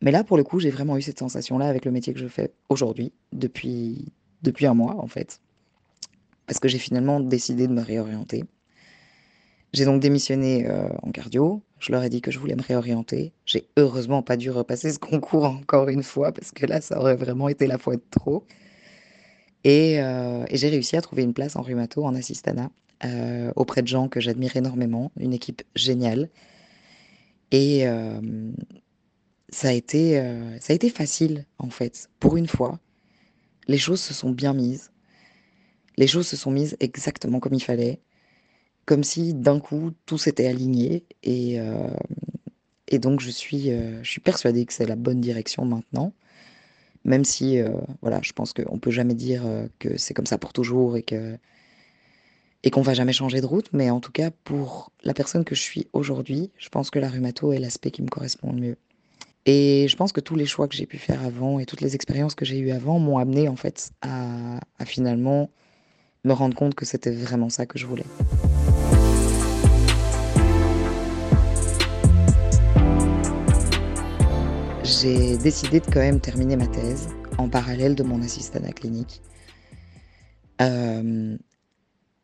Mais 0.00 0.12
là, 0.12 0.22
pour 0.22 0.36
le 0.36 0.44
coup, 0.44 0.60
j'ai 0.60 0.70
vraiment 0.70 0.96
eu 0.96 1.02
cette 1.02 1.18
sensation-là 1.18 1.66
avec 1.66 1.84
le 1.84 1.90
métier 1.90 2.12
que 2.14 2.20
je 2.20 2.28
fais 2.28 2.52
aujourd'hui, 2.68 3.12
depuis 3.32 4.12
depuis 4.42 4.66
un 4.66 4.74
mois 4.74 4.96
en 5.02 5.06
fait, 5.06 5.40
parce 6.46 6.58
que 6.60 6.68
j'ai 6.68 6.78
finalement 6.78 7.20
décidé 7.20 7.66
de 7.66 7.72
me 7.72 7.82
réorienter. 7.82 8.44
J'ai 9.72 9.84
donc 9.84 10.00
démissionné 10.00 10.66
euh, 10.66 10.88
en 11.02 11.10
cardio. 11.10 11.62
Je 11.78 11.92
leur 11.92 12.02
ai 12.02 12.08
dit 12.08 12.20
que 12.20 12.30
je 12.30 12.38
voulais 12.38 12.56
me 12.56 12.62
réorienter. 12.62 13.32
J'ai 13.44 13.68
heureusement 13.76 14.22
pas 14.22 14.36
dû 14.36 14.50
repasser 14.50 14.92
ce 14.92 14.98
concours 14.98 15.44
encore 15.44 15.88
une 15.88 16.02
fois 16.02 16.32
parce 16.32 16.52
que 16.52 16.66
là, 16.66 16.80
ça 16.80 16.98
aurait 16.98 17.16
vraiment 17.16 17.48
été 17.48 17.66
la 17.66 17.78
fois 17.78 17.96
de 17.96 18.02
trop. 18.10 18.44
Et, 19.64 20.00
euh, 20.00 20.44
j'ai 20.52 20.68
réussi 20.68 20.96
à 20.96 21.02
trouver 21.02 21.22
une 21.22 21.34
place 21.34 21.56
en 21.56 21.62
rhumato, 21.62 22.04
en 22.04 22.14
assistana, 22.14 22.70
euh, 23.04 23.52
auprès 23.56 23.82
de 23.82 23.88
gens 23.88 24.08
que 24.08 24.20
j'admire 24.20 24.56
énormément, 24.56 25.12
une 25.18 25.34
équipe 25.34 25.62
géniale. 25.74 26.30
Et 27.50 27.86
ça, 29.48 29.68
a 29.68 29.72
été, 29.72 30.16
ça 30.60 30.72
a 30.72 30.76
été 30.76 30.90
facile, 30.90 31.46
en 31.58 31.70
fait, 31.70 32.10
pour 32.20 32.36
une 32.36 32.46
fois 32.46 32.78
les 33.68 33.78
choses 33.78 34.00
se 34.00 34.14
sont 34.14 34.30
bien 34.30 34.54
mises. 34.54 34.90
Les 35.96 36.06
choses 36.06 36.26
se 36.26 36.36
sont 36.36 36.50
mises 36.50 36.76
exactement 36.80 37.38
comme 37.40 37.54
il 37.54 37.62
fallait. 37.62 38.00
Comme 38.86 39.04
si 39.04 39.34
d'un 39.34 39.60
coup 39.60 39.92
tout 40.06 40.18
s'était 40.18 40.46
aligné. 40.46 41.04
Et, 41.22 41.60
euh, 41.60 41.90
et 42.88 42.98
donc 42.98 43.20
je 43.20 43.30
suis, 43.30 43.70
euh, 43.70 44.02
je 44.02 44.10
suis 44.10 44.20
persuadée 44.20 44.64
que 44.64 44.72
c'est 44.72 44.86
la 44.86 44.96
bonne 44.96 45.20
direction 45.20 45.64
maintenant. 45.64 46.14
Même 47.04 47.24
si, 47.24 47.58
euh, 47.60 47.70
voilà, 48.02 48.20
je 48.22 48.32
pense 48.32 48.52
qu'on 48.52 48.74
ne 48.74 48.80
peut 48.80 48.90
jamais 48.90 49.14
dire 49.14 49.44
que 49.78 49.96
c'est 49.98 50.14
comme 50.14 50.26
ça 50.26 50.38
pour 50.38 50.52
toujours 50.52 50.96
et 50.96 51.02
que 51.02 51.38
et 52.64 52.70
qu'on 52.70 52.82
va 52.82 52.94
jamais 52.94 53.12
changer 53.12 53.40
de 53.40 53.46
route. 53.46 53.68
Mais 53.72 53.90
en 53.90 54.00
tout 54.00 54.12
cas, 54.12 54.30
pour 54.30 54.92
la 55.04 55.14
personne 55.14 55.44
que 55.44 55.54
je 55.54 55.62
suis 55.62 55.86
aujourd'hui, 55.92 56.50
je 56.58 56.68
pense 56.68 56.90
que 56.90 56.98
la 56.98 57.08
rhumato 57.08 57.52
est 57.52 57.58
l'aspect 57.58 57.90
qui 57.90 58.02
me 58.02 58.08
correspond 58.08 58.52
le 58.52 58.60
mieux. 58.60 58.76
Et 59.46 59.86
je 59.88 59.96
pense 59.96 60.12
que 60.12 60.20
tous 60.20 60.34
les 60.36 60.46
choix 60.46 60.68
que 60.68 60.76
j'ai 60.76 60.86
pu 60.86 60.98
faire 60.98 61.24
avant 61.24 61.58
et 61.58 61.66
toutes 61.66 61.80
les 61.80 61.94
expériences 61.94 62.34
que 62.34 62.44
j'ai 62.44 62.58
eues 62.58 62.70
avant 62.70 62.98
m'ont 62.98 63.18
amené 63.18 63.48
en 63.48 63.56
fait 63.56 63.90
à, 64.02 64.60
finalement 64.84 65.50
me 66.24 66.32
rendre 66.32 66.54
compte 66.54 66.74
que 66.74 66.84
c'était 66.84 67.10
vraiment 67.10 67.48
ça 67.48 67.64
que 67.64 67.78
je 67.78 67.86
voulais. 67.86 68.04
J'ai 74.84 75.36
décidé 75.38 75.80
de 75.80 75.86
quand 75.86 76.00
même 76.00 76.20
terminer 76.20 76.56
ma 76.56 76.66
thèse 76.66 77.08
en 77.38 77.48
parallèle 77.48 77.94
de 77.94 78.02
mon 78.02 78.20
à 78.20 78.72
clinique. 78.72 79.22
Euh, 80.60 81.36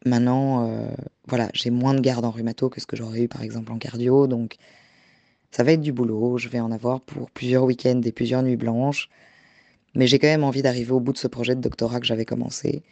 maintenant, 0.05 0.69
euh, 0.69 0.89
voilà, 1.27 1.49
j'ai 1.55 1.71
moins 1.71 1.95
de 1.95 2.01
garde 2.01 2.25
en 2.25 2.31
rhumato 2.31 2.69
que 2.69 2.81
ce 2.81 2.87
que 2.87 2.97
j'aurais 2.97 3.23
eu 3.23 3.29
par 3.29 3.43
exemple 3.43 3.73
en 3.73 3.79
cardio, 3.79 4.27
donc 4.27 4.57
ça 5.55 5.63
va 5.63 5.71
être 5.71 5.81
du 5.81 5.93
boulot, 5.93 6.37
je 6.37 6.49
vais 6.49 6.59
en 6.59 6.73
avoir 6.73 7.01
pour 7.01 7.31
plusieurs 7.31 7.63
week-ends 7.63 8.01
et 8.05 8.11
plusieurs 8.11 8.43
nuits 8.43 8.57
blanches, 8.57 9.09
mais 9.95 10.09
j'ai 10.09 10.19
quand 10.19 10.27
même 10.27 10.43
envie 10.43 10.63
d'arriver 10.63 10.91
au 10.91 10.99
bout 10.99 11.13
de 11.13 11.19
ce 11.19 11.29
projet 11.29 11.55
de 11.55 11.61
doctorat 11.61 12.01
que 12.01 12.07
j'avais 12.07 12.25
commencé. 12.25 12.83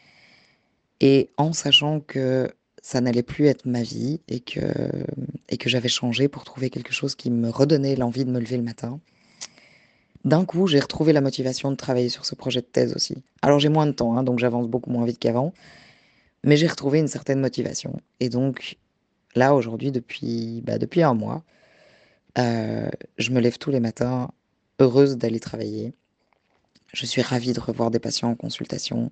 Et 1.00 1.30
en 1.38 1.52
sachant 1.52 1.98
que 1.98 2.52
ça 2.80 3.00
n'allait 3.00 3.24
plus 3.24 3.46
être 3.46 3.66
ma 3.66 3.82
vie 3.82 4.20
et 4.28 4.38
que, 4.38 4.60
et 5.48 5.56
que 5.56 5.68
j'avais 5.68 5.88
changé 5.88 6.28
pour 6.28 6.44
trouver 6.44 6.70
quelque 6.70 6.92
chose 6.92 7.16
qui 7.16 7.32
me 7.32 7.50
redonnait 7.50 7.96
l'envie 7.96 8.24
de 8.24 8.30
me 8.30 8.38
lever 8.38 8.58
le 8.58 8.62
matin. 8.62 9.00
D'un 10.24 10.44
coup, 10.44 10.68
j'ai 10.68 10.78
retrouvé 10.78 11.12
la 11.12 11.20
motivation 11.20 11.72
de 11.72 11.76
travailler 11.76 12.10
sur 12.10 12.24
ce 12.24 12.36
projet 12.36 12.60
de 12.60 12.66
thèse 12.66 12.94
aussi. 12.94 13.16
Alors 13.42 13.58
j'ai 13.58 13.70
moins 13.70 13.86
de 13.86 13.92
temps, 13.92 14.16
hein, 14.16 14.22
donc 14.22 14.38
j'avance 14.38 14.68
beaucoup 14.68 14.90
moins 14.90 15.04
vite 15.04 15.18
qu'avant, 15.18 15.52
mais 16.44 16.56
j'ai 16.56 16.68
retrouvé 16.68 17.00
une 17.00 17.08
certaine 17.08 17.40
motivation. 17.40 18.00
Et 18.20 18.28
donc 18.28 18.76
là, 19.34 19.52
aujourd'hui, 19.52 19.90
depuis, 19.90 20.62
bah, 20.64 20.78
depuis 20.78 21.02
un 21.02 21.14
mois, 21.14 21.42
euh, 22.38 22.88
je 23.18 23.30
me 23.30 23.40
lève 23.40 23.58
tous 23.58 23.70
les 23.70 23.80
matins 23.80 24.30
heureuse 24.78 25.16
d'aller 25.16 25.40
travailler. 25.40 25.92
Je 26.92 27.06
suis 27.06 27.22
ravie 27.22 27.52
de 27.52 27.60
revoir 27.60 27.90
des 27.90 27.98
patients 27.98 28.30
en 28.30 28.34
consultation. 28.34 29.10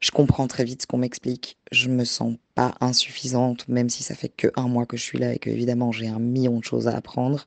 Je 0.00 0.10
comprends 0.10 0.46
très 0.46 0.64
vite 0.64 0.82
ce 0.82 0.86
qu'on 0.86 0.98
m'explique. 0.98 1.58
Je 1.72 1.88
me 1.88 2.04
sens 2.04 2.36
pas 2.54 2.74
insuffisante, 2.80 3.68
même 3.68 3.88
si 3.88 4.02
ça 4.02 4.14
fait 4.14 4.28
que 4.28 4.48
un 4.56 4.68
mois 4.68 4.86
que 4.86 4.96
je 4.96 5.02
suis 5.02 5.18
là 5.18 5.32
et 5.32 5.38
que 5.38 5.50
évidemment 5.50 5.92
j'ai 5.92 6.08
un 6.08 6.18
million 6.18 6.58
de 6.58 6.64
choses 6.64 6.88
à 6.88 6.96
apprendre. 6.96 7.46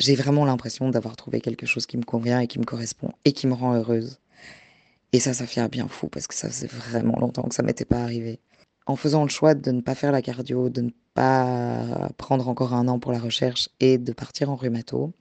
J'ai 0.00 0.14
vraiment 0.14 0.44
l'impression 0.44 0.88
d'avoir 0.90 1.16
trouvé 1.16 1.40
quelque 1.40 1.66
chose 1.66 1.86
qui 1.86 1.96
me 1.96 2.04
convient 2.04 2.40
et 2.40 2.46
qui 2.46 2.58
me 2.58 2.64
correspond 2.64 3.12
et 3.24 3.32
qui 3.32 3.46
me 3.46 3.54
rend 3.54 3.74
heureuse. 3.74 4.18
Et 5.12 5.20
ça, 5.20 5.32
ça 5.32 5.46
fait 5.46 5.66
bien 5.68 5.86
fou 5.86 6.08
parce 6.08 6.26
que 6.26 6.34
ça 6.34 6.48
faisait 6.48 6.66
vraiment 6.66 7.18
longtemps 7.20 7.44
que 7.44 7.54
ça 7.54 7.62
m'était 7.62 7.84
pas 7.84 8.02
arrivé. 8.02 8.40
En 8.86 8.96
faisant 8.96 9.22
le 9.22 9.30
choix 9.30 9.54
de 9.54 9.70
ne 9.70 9.80
pas 9.80 9.94
faire 9.94 10.12
la 10.12 10.22
cardio, 10.22 10.68
de 10.68 10.82
ne 10.82 10.90
pas 11.14 12.10
prendre 12.18 12.48
encore 12.48 12.74
un 12.74 12.88
an 12.88 12.98
pour 12.98 13.12
la 13.12 13.18
recherche 13.18 13.68
et 13.80 13.98
de 13.98 14.12
partir 14.12 14.50
en 14.50 14.56
rhumato, 14.56 15.12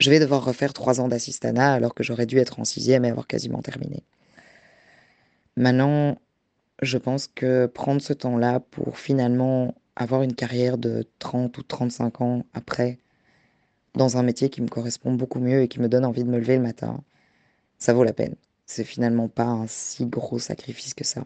je 0.00 0.10
vais 0.10 0.20
devoir 0.20 0.44
refaire 0.44 0.72
trois 0.72 1.00
ans 1.00 1.08
d'assistanat 1.08 1.72
alors 1.74 1.94
que 1.94 2.02
j'aurais 2.04 2.26
dû 2.26 2.38
être 2.38 2.60
en 2.60 2.64
sixième 2.64 3.04
et 3.04 3.10
avoir 3.10 3.26
quasiment 3.26 3.62
terminé. 3.62 4.02
Maintenant, 5.56 6.18
je 6.82 6.98
pense 6.98 7.26
que 7.26 7.66
prendre 7.66 8.00
ce 8.00 8.12
temps-là 8.12 8.60
pour 8.60 8.98
finalement 8.98 9.74
avoir 9.96 10.22
une 10.22 10.34
carrière 10.34 10.78
de 10.78 11.04
30 11.18 11.58
ou 11.58 11.62
35 11.62 12.20
ans 12.20 12.44
après, 12.54 12.98
dans 13.94 14.16
un 14.16 14.22
métier 14.22 14.48
qui 14.50 14.62
me 14.62 14.68
correspond 14.68 15.12
beaucoup 15.14 15.40
mieux 15.40 15.62
et 15.62 15.68
qui 15.68 15.80
me 15.80 15.88
donne 15.88 16.04
envie 16.04 16.24
de 16.24 16.30
me 16.30 16.38
lever 16.38 16.56
le 16.56 16.62
matin, 16.62 17.02
ça 17.78 17.92
vaut 17.92 18.04
la 18.04 18.12
peine. 18.12 18.36
C'est 18.66 18.84
finalement 18.84 19.28
pas 19.28 19.46
un 19.46 19.66
si 19.66 20.06
gros 20.06 20.38
sacrifice 20.38 20.94
que 20.94 21.04
ça. 21.04 21.24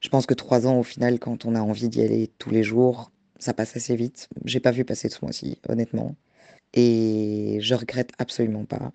Je 0.00 0.08
pense 0.08 0.26
que 0.26 0.34
trois 0.34 0.66
ans 0.66 0.78
au 0.78 0.82
final, 0.82 1.18
quand 1.18 1.44
on 1.44 1.54
a 1.54 1.60
envie 1.60 1.88
d'y 1.88 2.02
aller 2.02 2.30
tous 2.38 2.50
les 2.50 2.62
jours, 2.62 3.12
ça 3.38 3.54
passe 3.54 3.76
assez 3.76 3.96
vite. 3.96 4.28
J'ai 4.44 4.60
pas 4.60 4.70
vu 4.70 4.84
passer 4.84 5.08
ce 5.08 5.18
mois-ci, 5.22 5.58
honnêtement. 5.68 6.14
Et 6.74 7.58
je 7.60 7.74
regrette 7.74 8.12
absolument 8.18 8.64
pas. 8.64 8.92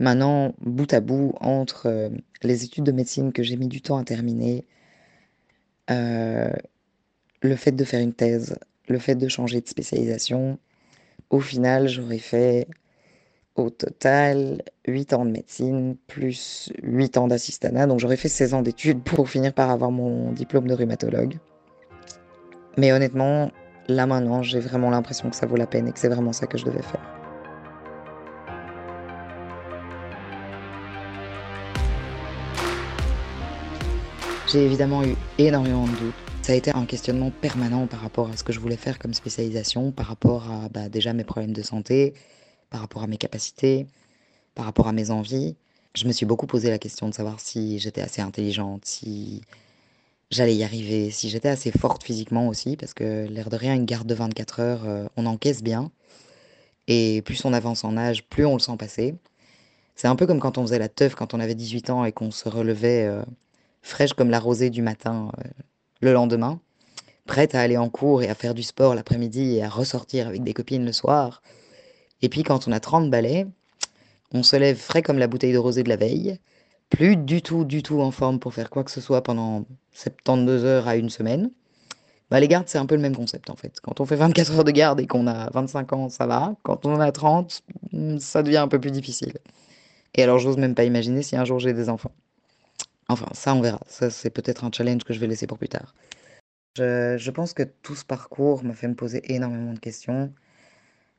Maintenant, 0.00 0.54
bout 0.60 0.92
à 0.92 1.00
bout, 1.00 1.34
entre 1.40 1.86
euh, 1.86 2.10
les 2.42 2.64
études 2.64 2.84
de 2.84 2.92
médecine 2.92 3.32
que 3.32 3.42
j'ai 3.42 3.56
mis 3.56 3.68
du 3.68 3.80
temps 3.82 3.96
à 3.96 4.04
terminer, 4.04 4.64
euh, 5.90 6.52
le 7.42 7.56
fait 7.56 7.72
de 7.72 7.84
faire 7.84 8.00
une 8.00 8.12
thèse, 8.12 8.56
le 8.88 8.98
fait 8.98 9.16
de 9.16 9.28
changer 9.28 9.60
de 9.60 9.68
spécialisation, 9.68 10.58
au 11.30 11.40
final, 11.40 11.88
j'aurais 11.88 12.18
fait 12.18 12.68
au 13.58 13.70
total 13.70 14.62
8 14.86 15.12
ans 15.12 15.24
de 15.24 15.30
médecine 15.30 15.96
plus 16.06 16.72
8 16.82 17.18
ans 17.18 17.28
d'assistanat. 17.28 17.86
Donc 17.86 18.00
j'aurais 18.00 18.16
fait 18.16 18.28
16 18.28 18.54
ans 18.54 18.62
d'études 18.62 19.02
pour 19.02 19.28
finir 19.28 19.52
par 19.52 19.70
avoir 19.70 19.90
mon 19.90 20.32
diplôme 20.32 20.66
de 20.66 20.74
rhumatologue. 20.74 21.38
Mais 22.76 22.92
honnêtement, 22.92 23.50
là 23.88 24.06
maintenant, 24.06 24.42
j'ai 24.42 24.60
vraiment 24.60 24.90
l'impression 24.90 25.30
que 25.30 25.36
ça 25.36 25.46
vaut 25.46 25.56
la 25.56 25.66
peine 25.66 25.88
et 25.88 25.92
que 25.92 25.98
c'est 25.98 26.08
vraiment 26.08 26.32
ça 26.32 26.46
que 26.46 26.58
je 26.58 26.64
devais 26.64 26.82
faire. 26.82 27.02
J'ai 34.50 34.64
évidemment 34.64 35.04
eu 35.04 35.14
énormément 35.36 35.84
de 35.84 35.90
doutes. 35.90 36.14
Ça 36.40 36.52
a 36.52 36.56
été 36.56 36.70
un 36.74 36.86
questionnement 36.86 37.30
permanent 37.30 37.86
par 37.86 38.00
rapport 38.00 38.30
à 38.30 38.36
ce 38.38 38.42
que 38.42 38.54
je 38.54 38.60
voulais 38.60 38.78
faire 38.78 38.98
comme 38.98 39.12
spécialisation, 39.12 39.92
par 39.92 40.06
rapport 40.06 40.50
à 40.50 40.70
bah, 40.70 40.88
déjà 40.88 41.12
mes 41.12 41.24
problèmes 41.24 41.52
de 41.52 41.60
santé, 41.60 42.14
par 42.70 42.80
rapport 42.80 43.02
à 43.02 43.06
mes 43.06 43.16
capacités, 43.16 43.86
par 44.54 44.64
rapport 44.64 44.88
à 44.88 44.92
mes 44.92 45.10
envies. 45.10 45.56
Je 45.94 46.06
me 46.06 46.12
suis 46.12 46.26
beaucoup 46.26 46.46
posé 46.46 46.70
la 46.70 46.78
question 46.78 47.08
de 47.08 47.14
savoir 47.14 47.40
si 47.40 47.78
j'étais 47.78 48.00
assez 48.00 48.22
intelligente, 48.22 48.84
si 48.84 49.42
j'allais 50.30 50.54
y 50.54 50.64
arriver, 50.64 51.10
si 51.10 51.30
j'étais 51.30 51.48
assez 51.48 51.70
forte 51.70 52.04
physiquement 52.04 52.48
aussi, 52.48 52.76
parce 52.76 52.94
que 52.94 53.26
l'air 53.28 53.50
de 53.50 53.56
rien, 53.56 53.74
une 53.74 53.86
garde 53.86 54.06
de 54.06 54.14
24 54.14 54.60
heures, 54.60 54.84
euh, 54.84 55.06
on 55.16 55.26
encaisse 55.26 55.62
bien. 55.62 55.90
Et 56.86 57.22
plus 57.22 57.44
on 57.44 57.52
avance 57.52 57.84
en 57.84 57.96
âge, 57.96 58.24
plus 58.24 58.46
on 58.46 58.54
le 58.54 58.60
sent 58.60 58.76
passer. 58.78 59.14
C'est 59.94 60.08
un 60.08 60.16
peu 60.16 60.26
comme 60.26 60.40
quand 60.40 60.58
on 60.58 60.62
faisait 60.62 60.78
la 60.78 60.88
teuf 60.88 61.14
quand 61.14 61.34
on 61.34 61.40
avait 61.40 61.54
18 61.54 61.90
ans 61.90 62.04
et 62.04 62.12
qu'on 62.12 62.30
se 62.30 62.48
relevait 62.48 63.04
euh, 63.04 63.22
fraîche 63.82 64.12
comme 64.12 64.30
la 64.30 64.40
rosée 64.40 64.70
du 64.70 64.82
matin 64.82 65.32
euh, 65.38 65.48
le 66.00 66.12
lendemain, 66.12 66.60
prête 67.26 67.54
à 67.54 67.60
aller 67.60 67.76
en 67.76 67.90
cours 67.90 68.22
et 68.22 68.28
à 68.28 68.34
faire 68.34 68.54
du 68.54 68.62
sport 68.62 68.94
l'après-midi 68.94 69.56
et 69.56 69.64
à 69.64 69.68
ressortir 69.68 70.28
avec 70.28 70.44
des 70.44 70.54
copines 70.54 70.84
le 70.84 70.92
soir. 70.92 71.42
Et 72.22 72.28
puis 72.28 72.42
quand 72.42 72.68
on 72.68 72.72
a 72.72 72.80
30 72.80 73.10
balais, 73.10 73.46
on 74.32 74.42
se 74.42 74.56
lève 74.56 74.76
frais 74.76 75.02
comme 75.02 75.18
la 75.18 75.26
bouteille 75.26 75.52
de 75.52 75.58
rosée 75.58 75.82
de 75.82 75.88
la 75.88 75.96
veille, 75.96 76.38
plus 76.90 77.16
du 77.16 77.42
tout, 77.42 77.64
du 77.64 77.82
tout 77.82 78.00
en 78.00 78.10
forme 78.10 78.38
pour 78.38 78.54
faire 78.54 78.70
quoi 78.70 78.84
que 78.84 78.90
ce 78.90 79.00
soit 79.00 79.22
pendant 79.22 79.64
72 79.92 80.64
heures 80.64 80.88
à 80.88 80.96
une 80.96 81.10
semaine. 81.10 81.50
Bah, 82.30 82.40
les 82.40 82.48
gardes, 82.48 82.68
c'est 82.68 82.78
un 82.78 82.86
peu 82.86 82.94
le 82.94 83.00
même 83.00 83.16
concept 83.16 83.48
en 83.50 83.56
fait. 83.56 83.80
Quand 83.80 84.00
on 84.00 84.06
fait 84.06 84.16
24 84.16 84.52
heures 84.52 84.64
de 84.64 84.70
garde 84.70 85.00
et 85.00 85.06
qu'on 85.06 85.26
a 85.26 85.50
25 85.50 85.92
ans, 85.94 86.08
ça 86.08 86.26
va. 86.26 86.54
Quand 86.62 86.84
on 86.84 86.94
en 86.94 87.00
a 87.00 87.10
30, 87.10 87.62
ça 88.18 88.42
devient 88.42 88.58
un 88.58 88.68
peu 88.68 88.78
plus 88.78 88.90
difficile. 88.90 89.32
Et 90.14 90.22
alors, 90.22 90.38
j'ose 90.38 90.56
même 90.56 90.74
pas 90.74 90.84
imaginer 90.84 91.22
si 91.22 91.36
un 91.36 91.44
jour 91.44 91.58
j'ai 91.58 91.72
des 91.72 91.88
enfants. 91.88 92.12
Enfin, 93.08 93.28
ça, 93.32 93.54
on 93.54 93.60
verra. 93.60 93.80
Ça, 93.86 94.10
c'est 94.10 94.30
peut-être 94.30 94.64
un 94.64 94.70
challenge 94.72 95.04
que 95.04 95.14
je 95.14 95.20
vais 95.20 95.26
laisser 95.26 95.46
pour 95.46 95.58
plus 95.58 95.68
tard. 95.68 95.94
Je, 96.76 97.30
pense 97.30 97.54
que 97.54 97.62
tout 97.62 97.96
ce 97.96 98.04
parcours 98.04 98.62
m'a 98.62 98.74
fait 98.74 98.88
me 98.88 98.94
poser 98.94 99.34
énormément 99.34 99.72
de 99.72 99.78
questions, 99.78 100.32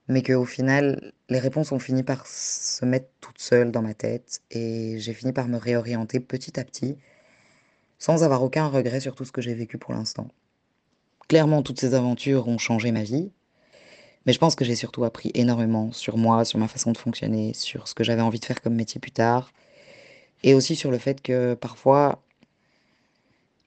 mais 0.09 0.23
qu'au 0.23 0.43
final, 0.43 1.13
les 1.29 1.39
réponses 1.39 1.71
ont 1.71 1.79
fini 1.79 2.01
par 2.01 2.25
se 2.25 2.83
mettre 2.83 3.07
toutes 3.21 3.39
seules 3.39 3.71
dans 3.71 3.83
ma 3.83 3.93
tête 3.93 4.41
et 4.49 4.99
j'ai 4.99 5.13
fini 5.13 5.31
par 5.33 5.47
me 5.47 5.57
réorienter 5.57 6.19
petit 6.19 6.59
à 6.59 6.63
petit, 6.65 6.97
sans 7.99 8.23
avoir 8.23 8.43
aucun 8.43 8.67
regret 8.67 8.99
sur 8.99 9.15
tout 9.15 9.23
ce 9.23 9.31
que 9.31 9.41
j'ai 9.41 9.53
vécu 9.53 9.77
pour 9.77 9.93
l'instant. 9.93 10.27
Clairement, 11.27 11.61
toutes 11.61 11.79
ces 11.79 11.93
aventures 11.93 12.47
ont 12.47 12.57
changé 12.57 12.91
ma 12.91 13.03
vie, 13.03 13.31
mais 14.25 14.33
je 14.33 14.39
pense 14.39 14.55
que 14.55 14.65
j'ai 14.65 14.75
surtout 14.75 15.03
appris 15.03 15.31
énormément 15.35 15.91
sur 15.91 16.17
moi, 16.17 16.43
sur 16.43 16.57
ma 16.57 16.67
façon 16.67 16.91
de 16.91 16.97
fonctionner, 16.97 17.53
sur 17.53 17.87
ce 17.87 17.93
que 17.93 18.03
j'avais 18.03 18.23
envie 18.23 18.39
de 18.39 18.45
faire 18.45 18.61
comme 18.61 18.75
métier 18.75 18.99
plus 18.99 19.11
tard, 19.11 19.51
et 20.43 20.55
aussi 20.55 20.75
sur 20.75 20.89
le 20.89 20.97
fait 20.97 21.21
que 21.21 21.53
parfois, 21.53 22.23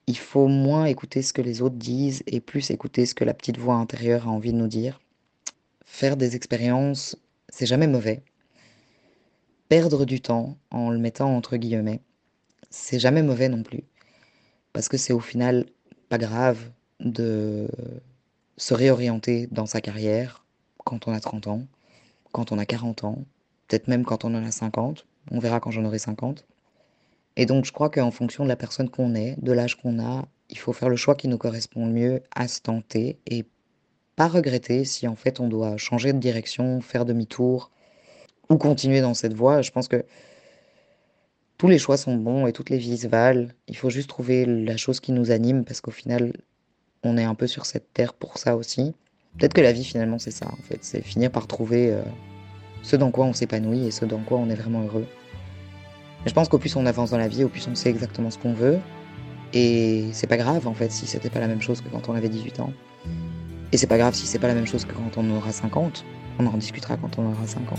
il 0.08 0.18
faut 0.18 0.48
moins 0.48 0.86
écouter 0.86 1.22
ce 1.22 1.32
que 1.32 1.42
les 1.42 1.62
autres 1.62 1.76
disent 1.76 2.24
et 2.26 2.40
plus 2.40 2.70
écouter 2.72 3.06
ce 3.06 3.14
que 3.14 3.24
la 3.24 3.34
petite 3.34 3.58
voix 3.58 3.76
intérieure 3.76 4.26
a 4.26 4.30
envie 4.30 4.52
de 4.52 4.58
nous 4.58 4.66
dire. 4.66 5.00
Faire 5.94 6.16
des 6.16 6.36
expériences, 6.36 7.16
c'est 7.50 7.66
jamais 7.66 7.86
mauvais. 7.86 8.22
Perdre 9.68 10.06
du 10.06 10.22
temps 10.22 10.56
en 10.70 10.88
le 10.88 10.96
mettant 10.96 11.36
entre 11.36 11.58
guillemets, 11.58 12.00
c'est 12.70 12.98
jamais 12.98 13.22
mauvais 13.22 13.50
non 13.50 13.62
plus. 13.62 13.84
Parce 14.72 14.88
que 14.88 14.96
c'est 14.96 15.12
au 15.12 15.20
final 15.20 15.66
pas 16.08 16.16
grave 16.16 16.70
de 16.98 17.68
se 18.56 18.72
réorienter 18.72 19.48
dans 19.52 19.66
sa 19.66 19.82
carrière 19.82 20.46
quand 20.78 21.08
on 21.08 21.12
a 21.12 21.20
30 21.20 21.46
ans, 21.48 21.66
quand 22.32 22.52
on 22.52 22.58
a 22.58 22.64
40 22.64 23.04
ans, 23.04 23.18
peut-être 23.68 23.86
même 23.86 24.06
quand 24.06 24.24
on 24.24 24.34
en 24.34 24.42
a 24.46 24.50
50. 24.50 25.06
On 25.30 25.40
verra 25.40 25.60
quand 25.60 25.72
j'en 25.72 25.84
aurai 25.84 25.98
50. 25.98 26.46
Et 27.36 27.44
donc, 27.44 27.66
je 27.66 27.72
crois 27.72 27.90
qu'en 27.90 28.10
fonction 28.10 28.44
de 28.44 28.48
la 28.48 28.56
personne 28.56 28.88
qu'on 28.88 29.14
est, 29.14 29.36
de 29.42 29.52
l'âge 29.52 29.76
qu'on 29.76 30.02
a, 30.02 30.24
il 30.48 30.58
faut 30.58 30.72
faire 30.72 30.88
le 30.88 30.96
choix 30.96 31.16
qui 31.16 31.28
nous 31.28 31.38
correspond 31.38 31.84
le 31.84 31.92
mieux 31.92 32.22
à 32.34 32.48
se 32.48 32.60
tenter 32.62 33.18
et 33.26 33.44
pas 34.22 34.28
regretter 34.28 34.84
si 34.84 35.08
en 35.08 35.16
fait 35.16 35.40
on 35.40 35.48
doit 35.48 35.76
changer 35.78 36.12
de 36.12 36.18
direction, 36.20 36.80
faire 36.80 37.04
demi-tour 37.04 37.72
ou 38.48 38.56
continuer 38.56 39.00
dans 39.00 39.14
cette 39.14 39.34
voie. 39.34 39.62
Je 39.62 39.72
pense 39.72 39.88
que 39.88 40.04
tous 41.58 41.66
les 41.66 41.80
choix 41.80 41.96
sont 41.96 42.14
bons 42.14 42.46
et 42.46 42.52
toutes 42.52 42.70
les 42.70 42.78
vies 42.78 42.98
se 42.98 43.08
valent. 43.08 43.48
Il 43.66 43.76
faut 43.76 43.90
juste 43.90 44.08
trouver 44.08 44.46
la 44.46 44.76
chose 44.76 45.00
qui 45.00 45.10
nous 45.10 45.32
anime 45.32 45.64
parce 45.64 45.80
qu'au 45.80 45.90
final, 45.90 46.34
on 47.02 47.18
est 47.18 47.24
un 47.24 47.34
peu 47.34 47.48
sur 47.48 47.66
cette 47.66 47.92
terre 47.92 48.14
pour 48.14 48.38
ça 48.38 48.56
aussi. 48.56 48.94
Peut-être 49.40 49.54
que 49.54 49.60
la 49.60 49.72
vie 49.72 49.82
finalement 49.82 50.20
c'est 50.20 50.30
ça 50.30 50.46
en 50.46 50.62
fait, 50.62 50.78
c'est 50.82 51.02
finir 51.02 51.32
par 51.32 51.48
trouver 51.48 51.90
euh, 51.90 52.02
ce 52.84 52.94
dans 52.94 53.10
quoi 53.10 53.26
on 53.26 53.32
s'épanouit 53.32 53.88
et 53.88 53.90
ce 53.90 54.04
dans 54.04 54.22
quoi 54.22 54.38
on 54.38 54.48
est 54.50 54.54
vraiment 54.54 54.82
heureux 54.82 55.06
je 56.26 56.32
pense 56.32 56.48
qu'au 56.48 56.58
plus 56.58 56.76
on 56.76 56.86
avance 56.86 57.10
dans 57.10 57.18
la 57.18 57.26
vie, 57.26 57.42
au 57.42 57.48
plus 57.48 57.66
on 57.66 57.74
sait 57.74 57.90
exactement 57.90 58.30
ce 58.30 58.38
qu'on 58.38 58.52
veut. 58.52 58.78
Et 59.52 60.04
c'est 60.12 60.28
pas 60.28 60.36
grave 60.36 60.68
en 60.68 60.74
fait 60.74 60.92
si 60.92 61.08
c'était 61.08 61.30
pas 61.30 61.40
la 61.40 61.48
même 61.48 61.60
chose 61.60 61.80
que 61.80 61.88
quand 61.88 62.08
on 62.08 62.14
avait 62.14 62.28
18 62.28 62.60
ans. 62.60 62.72
Et 63.72 63.78
c'est 63.78 63.86
pas 63.86 63.96
grave 63.96 64.14
si 64.14 64.26
c'est 64.26 64.38
pas 64.38 64.48
la 64.48 64.54
même 64.54 64.66
chose 64.66 64.84
que 64.84 64.92
quand 64.92 65.16
on 65.16 65.30
aura 65.30 65.50
50. 65.50 66.04
On 66.38 66.46
en 66.46 66.58
discutera 66.58 66.98
quand 66.98 67.18
on 67.18 67.30
aura 67.30 67.46
50. 67.46 67.78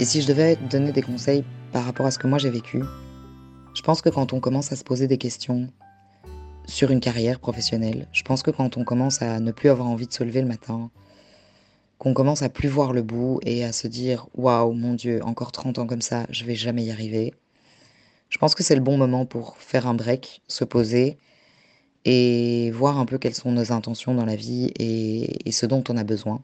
Et 0.00 0.04
si 0.04 0.20
je 0.20 0.26
devais 0.26 0.56
donner 0.70 0.90
des 0.90 1.02
conseils 1.02 1.44
par 1.72 1.84
rapport 1.84 2.06
à 2.06 2.10
ce 2.10 2.18
que 2.18 2.26
moi 2.26 2.38
j'ai 2.38 2.50
vécu, 2.50 2.82
je 3.74 3.82
pense 3.82 4.02
que 4.02 4.08
quand 4.08 4.32
on 4.32 4.40
commence 4.40 4.72
à 4.72 4.76
se 4.76 4.82
poser 4.82 5.06
des 5.06 5.18
questions 5.18 5.68
sur 6.66 6.90
une 6.90 7.00
carrière 7.00 7.38
professionnelle, 7.38 8.08
je 8.12 8.22
pense 8.22 8.42
que 8.42 8.50
quand 8.50 8.76
on 8.76 8.84
commence 8.84 9.22
à 9.22 9.38
ne 9.38 9.52
plus 9.52 9.68
avoir 9.68 9.88
envie 9.88 10.08
de 10.08 10.12
se 10.12 10.24
lever 10.24 10.40
le 10.40 10.48
matin, 10.48 10.90
qu'on 11.98 12.14
commence 12.14 12.42
à 12.42 12.48
plus 12.48 12.68
voir 12.68 12.92
le 12.92 13.02
bout 13.02 13.38
et 13.44 13.64
à 13.64 13.72
se 13.72 13.86
dire 13.86 14.26
waouh, 14.34 14.72
mon 14.72 14.94
Dieu, 14.94 15.20
encore 15.24 15.52
30 15.52 15.78
ans 15.78 15.86
comme 15.86 16.02
ça, 16.02 16.26
je 16.30 16.44
vais 16.44 16.56
jamais 16.56 16.84
y 16.84 16.90
arriver. 16.90 17.32
Je 18.28 18.38
pense 18.38 18.54
que 18.54 18.62
c'est 18.62 18.74
le 18.74 18.80
bon 18.80 18.96
moment 18.98 19.26
pour 19.26 19.58
faire 19.58 19.86
un 19.86 19.94
break, 19.94 20.42
se 20.48 20.64
poser 20.64 21.18
et 22.04 22.70
voir 22.72 22.98
un 22.98 23.06
peu 23.06 23.18
quelles 23.18 23.34
sont 23.34 23.52
nos 23.52 23.72
intentions 23.72 24.14
dans 24.14 24.24
la 24.26 24.36
vie 24.36 24.72
et, 24.78 25.50
ce 25.52 25.66
dont 25.66 25.84
on 25.88 25.96
a 25.96 26.04
besoin. 26.04 26.42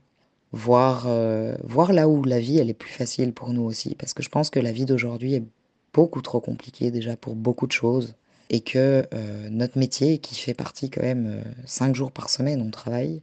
Voir, 0.53 1.05
euh, 1.09 1.57
voir 1.65 1.93
là 1.93 2.09
où 2.09 2.23
la 2.25 2.41
vie 2.41 2.59
elle 2.59 2.71
est 2.71 2.75
plus 2.75 2.93
facile 2.93 3.33
pour 3.33 3.51
nous 3.51 3.63
aussi, 3.63 3.97
parce 3.97 4.15
que 4.15 4.23
je 4.23 4.29
pense 4.29 4.51
que 4.51 4.61
la 4.61 4.73
vie 4.73 4.85
d'aujourd'hui 4.85 5.35
est 5.35 5.45
beaucoup 5.93 6.23
trop 6.23 6.41
compliquée 6.41 6.91
déjà 6.91 7.17
pour 7.17 7.35
beaucoup 7.35 7.67
de 7.67 7.73
choses 7.73 8.15
et 8.51 8.61
que 8.61 9.07
euh, 9.15 9.49
notre 9.51 9.79
métier 9.79 10.19
qui 10.19 10.35
fait 10.35 10.55
partie 10.55 10.91
quand 10.91 11.03
même 11.03 11.27
euh, 11.27 11.43
cinq 11.67 11.95
jours 11.95 12.13
par 12.13 12.31
semaine 12.31 12.63
on 12.63 12.71
travaille, 12.71 13.23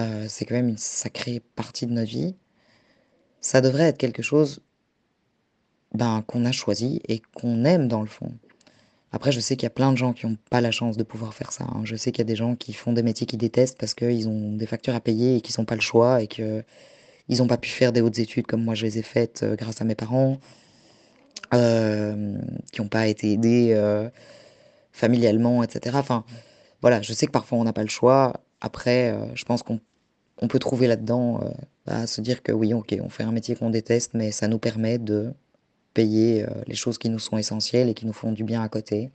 euh, 0.00 0.26
c'est 0.28 0.44
quand 0.44 0.54
même 0.54 0.68
une 0.68 0.78
sacrée 0.78 1.40
partie 1.56 1.86
de 1.86 1.92
notre 1.92 2.10
vie. 2.10 2.34
Ça 3.40 3.60
devrait 3.60 3.84
être 3.84 3.98
quelque 3.98 4.22
chose 4.22 4.60
ben, 5.94 6.22
qu'on 6.26 6.44
a 6.44 6.52
choisi 6.52 7.00
et 7.08 7.22
qu'on 7.34 7.64
aime 7.64 7.88
dans 7.88 8.00
le 8.00 8.06
fond. 8.06 8.32
Après, 9.12 9.32
je 9.32 9.40
sais 9.40 9.56
qu'il 9.56 9.64
y 9.64 9.68
a 9.68 9.70
plein 9.70 9.92
de 9.92 9.96
gens 9.96 10.12
qui 10.12 10.26
n'ont 10.26 10.36
pas 10.50 10.60
la 10.60 10.72
chance 10.72 10.96
de 10.96 11.04
pouvoir 11.04 11.34
faire 11.34 11.52
ça. 11.52 11.64
hein. 11.64 11.82
Je 11.84 11.94
sais 11.96 12.10
qu'il 12.12 12.18
y 12.18 12.26
a 12.26 12.30
des 12.32 12.36
gens 12.36 12.56
qui 12.56 12.72
font 12.72 12.92
des 12.92 13.02
métiers 13.02 13.26
qu'ils 13.26 13.38
détestent 13.38 13.78
parce 13.78 13.94
qu'ils 13.94 14.28
ont 14.28 14.52
des 14.56 14.66
factures 14.66 14.94
à 14.94 15.00
payer 15.00 15.36
et 15.36 15.40
qu'ils 15.40 15.54
n'ont 15.58 15.64
pas 15.66 15.76
le 15.76 15.80
choix 15.80 16.20
et 16.22 16.26
qu'ils 16.26 16.64
n'ont 17.38 17.46
pas 17.46 17.58
pu 17.58 17.70
faire 17.70 17.92
des 17.92 18.00
hautes 18.00 18.18
études 18.18 18.46
comme 18.46 18.64
moi 18.64 18.74
je 18.74 18.84
les 18.86 18.98
ai 18.98 19.02
faites 19.02 19.42
euh, 19.44 19.54
grâce 19.56 19.80
à 19.80 19.84
mes 19.84 19.94
parents, 19.94 20.38
euh, 21.52 22.38
qui 22.72 22.80
n'ont 22.80 22.88
pas 22.88 23.06
été 23.06 23.32
aidés 23.32 23.74
familialement, 24.92 25.62
etc. 25.62 25.96
Enfin, 25.98 26.24
voilà, 26.80 27.02
je 27.02 27.12
sais 27.12 27.26
que 27.26 27.32
parfois 27.32 27.58
on 27.58 27.64
n'a 27.64 27.72
pas 27.72 27.82
le 27.82 27.88
choix. 27.88 28.34
Après, 28.60 29.12
euh, 29.12 29.26
je 29.34 29.44
pense 29.44 29.62
qu'on 29.62 29.80
peut 30.48 30.58
trouver 30.58 30.86
là-dedans 30.86 31.40
euh, 31.42 31.50
à 31.86 32.06
se 32.06 32.20
dire 32.20 32.42
que 32.42 32.52
oui, 32.52 32.72
ok, 32.74 32.94
on 33.02 33.08
fait 33.10 33.24
un 33.24 33.32
métier 33.32 33.56
qu'on 33.56 33.70
déteste, 33.70 34.12
mais 34.14 34.30
ça 34.30 34.48
nous 34.48 34.58
permet 34.58 34.98
de 34.98 35.32
payer 35.94 36.44
euh, 36.44 36.48
les 36.66 36.74
choses 36.74 36.98
qui 36.98 37.08
nous 37.08 37.18
sont 37.18 37.38
essentielles 37.38 37.88
et 37.88 37.94
qui 37.94 38.06
nous 38.06 38.12
font 38.12 38.32
du 38.32 38.44
bien 38.44 38.62
à 38.62 38.68
côté 38.68 39.10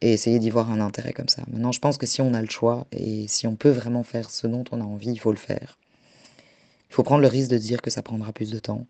et 0.00 0.12
essayer 0.12 0.38
d'y 0.38 0.50
voir 0.50 0.70
un 0.70 0.80
intérêt 0.80 1.12
comme 1.12 1.28
ça. 1.28 1.42
Maintenant, 1.50 1.72
je 1.72 1.80
pense 1.80 1.98
que 1.98 2.06
si 2.06 2.22
on 2.22 2.32
a 2.34 2.40
le 2.40 2.48
choix 2.48 2.86
et 2.92 3.26
si 3.28 3.46
on 3.46 3.56
peut 3.56 3.70
vraiment 3.70 4.04
faire 4.04 4.30
ce 4.30 4.46
dont 4.46 4.64
on 4.70 4.80
a 4.80 4.84
envie, 4.84 5.10
il 5.10 5.18
faut 5.18 5.32
le 5.32 5.38
faire. 5.38 5.78
Il 6.90 6.94
faut 6.94 7.02
prendre 7.02 7.22
le 7.22 7.28
risque 7.28 7.50
de 7.50 7.58
dire 7.58 7.82
que 7.82 7.90
ça 7.90 8.02
prendra 8.02 8.32
plus 8.32 8.50
de 8.50 8.58
temps, 8.58 8.86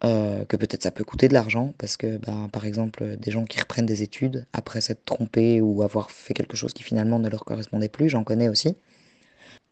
que 0.00 0.56
peut-être 0.56 0.82
ça 0.82 0.90
peut 0.90 1.04
coûter 1.04 1.28
de 1.28 1.34
l'argent, 1.34 1.72
parce 1.78 1.96
que, 1.96 2.16
ben, 2.16 2.48
par 2.50 2.66
exemple, 2.66 3.16
des 3.18 3.30
gens 3.30 3.44
qui 3.44 3.60
reprennent 3.60 3.86
des 3.86 4.02
études 4.02 4.46
après 4.52 4.80
s'être 4.80 5.04
trompés 5.04 5.60
ou 5.60 5.82
avoir 5.82 6.10
fait 6.10 6.34
quelque 6.34 6.56
chose 6.56 6.72
qui 6.72 6.82
finalement 6.82 7.18
ne 7.18 7.28
leur 7.28 7.44
correspondait 7.44 7.88
plus, 7.88 8.08
j'en 8.08 8.24
connais 8.24 8.48
aussi 8.48 8.76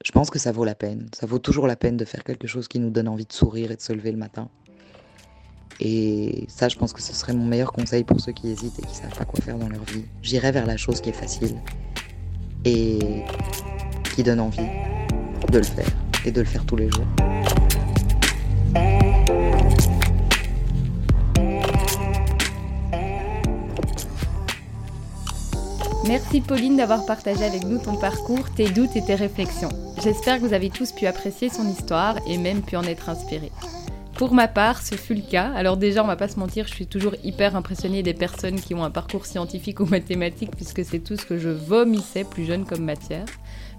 je 0.05 0.12
pense 0.12 0.31
que 0.31 0.38
ça 0.38 0.53
vaut 0.53 0.65
la 0.65 0.75
peine. 0.75 1.09
Ça 1.15 1.27
vaut 1.27 1.38
toujours 1.38 1.67
la 1.67 1.77
peine 1.77 1.97
de 1.97 2.05
faire 2.05 2.25
quelque 2.25 2.47
chose 2.47 2.69
qui 2.69 2.79
nous 2.79 2.91
donne 2.91 3.09
envie 3.09 3.27
de 3.27 3.33
sourire 3.33 3.71
et 3.71 3.77
de 3.77 3.81
se 3.81 3.93
lever 3.93 4.11
le 4.11 4.19
matin. 4.19 4.51
Et 5.81 6.47
ça, 6.49 6.69
je 6.69 6.77
pense 6.77 6.93
que 6.93 7.03
ce 7.03 7.15
serait 7.15 7.33
mon 7.33 7.45
meilleur 7.45 7.73
conseil 7.73 8.05
pour 8.05 8.21
ceux 8.21 8.33
qui 8.33 8.49
hésitent 8.49 8.79
et 8.79 8.83
qui 8.83 8.95
savent 8.95 9.17
pas 9.17 9.25
quoi 9.25 9.41
faire 9.41 9.59
dans 9.59 9.69
leur 9.69 9.85
vie. 9.85 10.05
J'irai 10.23 10.53
vers 10.53 10.67
la 10.67 10.77
chose 10.77 11.01
qui 11.01 11.11
est 11.11 11.15
facile 11.15 11.57
et 12.65 12.99
qui 14.15 14.23
donne 14.23 14.41
envie 14.41 14.69
de 15.51 15.59
le 15.59 15.65
faire 15.65 15.91
et 16.25 16.31
de 16.31 16.41
le 16.41 16.47
faire 16.47 16.65
tous 16.65 16.77
les 16.77 16.91
jours. 16.91 17.07
Merci 26.07 26.41
Pauline 26.41 26.77
d'avoir 26.77 27.07
partagé 27.07 27.45
avec 27.45 27.65
nous 27.65 27.79
ton 27.79 27.97
parcours, 27.97 28.51
tes 28.51 28.69
doutes 28.69 28.97
et 28.97 29.05
tes 29.05 29.15
réflexions. 29.15 29.71
J'espère 30.03 30.41
que 30.41 30.47
vous 30.47 30.53
avez 30.53 30.69
tous 30.69 30.93
pu 30.93 31.07
apprécier 31.07 31.49
son 31.49 31.67
histoire 31.69 32.17
et 32.27 32.39
même 32.39 32.61
pu 32.61 32.77
en 32.77 32.83
être 32.83 33.09
inspiré. 33.09 33.51
Pour 34.23 34.35
ma 34.35 34.47
part, 34.47 34.81
ce 34.81 34.95
fut 34.95 35.17
le 35.17 35.21
cas. 35.21 35.51
Alors 35.53 35.77
déjà, 35.77 36.05
on 36.05 36.07
va 36.07 36.15
pas 36.15 36.29
se 36.29 36.39
mentir, 36.39 36.69
je 36.69 36.73
suis 36.73 36.87
toujours 36.87 37.17
hyper 37.25 37.57
impressionnée 37.57 38.05
des 38.05 38.15
personnes 38.15 38.61
qui 38.61 38.73
ont 38.73 38.85
un 38.85 38.91
parcours 38.93 39.27
scientifique 39.27 39.81
ou 39.81 39.85
mathématique 39.85 40.53
puisque 40.55 40.85
c'est 40.85 41.01
tout 41.01 41.17
ce 41.17 41.27
que 41.27 41.39
je 41.39 41.49
vomissais 41.49 42.23
plus 42.23 42.45
jeune 42.45 42.65
comme 42.65 42.85
matière. 42.85 43.25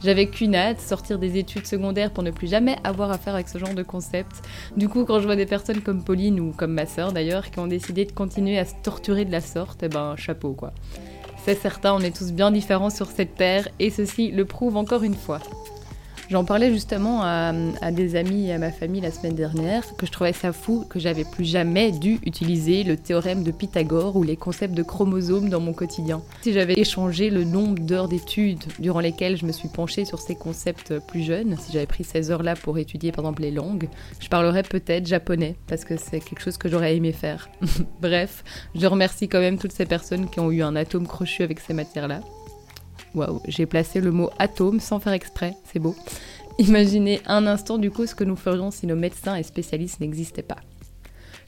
J'avais 0.03 0.27
qu'une 0.27 0.53
hâte, 0.53 0.81
sortir 0.81 1.17
des 1.17 1.37
études 1.37 1.65
secondaires 1.65 2.11
pour 2.11 2.23
ne 2.23 2.31
plus 2.31 2.49
jamais 2.49 2.75
avoir 2.83 3.09
affaire 3.09 3.35
avec 3.35 3.47
ce 3.47 3.57
genre 3.57 3.73
de 3.73 3.83
concept. 3.83 4.41
Du 4.75 4.89
coup, 4.89 5.05
quand 5.05 5.21
je 5.21 5.27
vois 5.27 5.37
des 5.37 5.45
personnes 5.45 5.79
comme 5.79 6.03
Pauline 6.03 6.41
ou 6.41 6.51
comme 6.51 6.73
ma 6.73 6.87
sœur 6.87 7.13
d'ailleurs 7.13 7.49
qui 7.49 7.59
ont 7.59 7.67
décidé 7.67 8.03
de 8.03 8.11
continuer 8.11 8.59
à 8.59 8.65
se 8.65 8.73
torturer 8.83 9.23
de 9.23 9.31
la 9.31 9.39
sorte, 9.39 9.81
eh 9.83 9.87
ben 9.87 10.17
chapeau 10.17 10.51
quoi. 10.51 10.73
C'est 11.45 11.55
certain, 11.55 11.93
on 11.93 12.01
est 12.01 12.13
tous 12.13 12.33
bien 12.33 12.51
différents 12.51 12.89
sur 12.89 13.07
cette 13.07 13.35
terre 13.35 13.69
et 13.79 13.89
ceci 13.89 14.29
le 14.29 14.43
prouve 14.43 14.75
encore 14.75 15.03
une 15.03 15.15
fois. 15.15 15.39
J'en 16.29 16.45
parlais 16.45 16.71
justement 16.71 17.21
à, 17.23 17.53
des 17.91 18.15
amis 18.15 18.47
et 18.47 18.53
à 18.53 18.57
ma 18.57 18.71
famille 18.71 19.01
la 19.01 19.11
semaine 19.11 19.35
dernière, 19.35 19.83
que 19.97 20.05
je 20.05 20.11
trouvais 20.11 20.33
ça 20.33 20.53
fou 20.53 20.85
que 20.89 20.99
j'avais 20.99 21.25
plus 21.25 21.45
jamais 21.45 21.91
dû 21.91 22.19
utiliser 22.25 22.83
le 22.83 22.97
théorème 22.97 23.43
de 23.43 23.51
Pythagore 23.51 24.15
ou 24.15 24.23
les 24.23 24.37
concepts 24.37 24.73
de 24.73 24.83
chromosomes 24.83 25.49
dans 25.49 25.59
mon 25.59 25.73
quotidien. 25.73 26.21
Si 26.41 26.53
j'avais 26.53 26.79
échangé 26.79 27.29
le 27.29 27.43
nombre 27.43 27.79
d'heures 27.79 28.07
d'études 28.07 28.63
durant 28.79 28.99
lesquelles 28.99 29.37
je 29.37 29.45
me 29.45 29.51
suis 29.51 29.67
penchée 29.67 30.05
sur 30.05 30.19
ces 30.19 30.35
concepts 30.35 30.99
plus 30.99 31.23
jeunes, 31.23 31.57
si 31.59 31.73
j'avais 31.73 31.85
pris 31.85 32.03
ces 32.03 32.31
heures-là 32.31 32.55
pour 32.55 32.77
étudier 32.77 33.11
par 33.11 33.25
exemple 33.25 33.41
les 33.41 33.51
langues, 33.51 33.89
je 34.19 34.29
parlerais 34.29 34.63
peut-être 34.63 35.05
japonais, 35.05 35.55
parce 35.67 35.85
que 35.85 35.97
c'est 35.97 36.19
quelque 36.19 36.41
chose 36.41 36.57
que 36.57 36.69
j'aurais 36.69 36.95
aimé 36.95 37.11
faire. 37.11 37.49
Bref, 38.01 38.43
je 38.75 38.87
remercie 38.87 39.27
quand 39.27 39.39
même 39.39 39.57
toutes 39.57 39.73
ces 39.73 39.85
personnes 39.85 40.29
qui 40.29 40.39
ont 40.39 40.51
eu 40.51 40.63
un 40.63 40.75
atome 40.75 41.07
crochu 41.07 41.43
avec 41.43 41.59
ces 41.59 41.73
matières-là. 41.73 42.21
Waouh, 43.15 43.41
j'ai 43.47 43.65
placé 43.65 44.01
le 44.01 44.11
mot 44.11 44.29
atome 44.39 44.79
sans 44.79 44.99
faire 44.99 45.13
exprès, 45.13 45.55
c'est 45.71 45.79
beau. 45.79 45.95
Imaginez 46.59 47.21
un 47.25 47.47
instant 47.47 47.77
du 47.77 47.91
coup 47.91 48.05
ce 48.05 48.15
que 48.15 48.23
nous 48.23 48.35
ferions 48.35 48.71
si 48.71 48.87
nos 48.87 48.95
médecins 48.95 49.35
et 49.35 49.43
spécialistes 49.43 49.99
n'existaient 49.99 50.41
pas. 50.41 50.57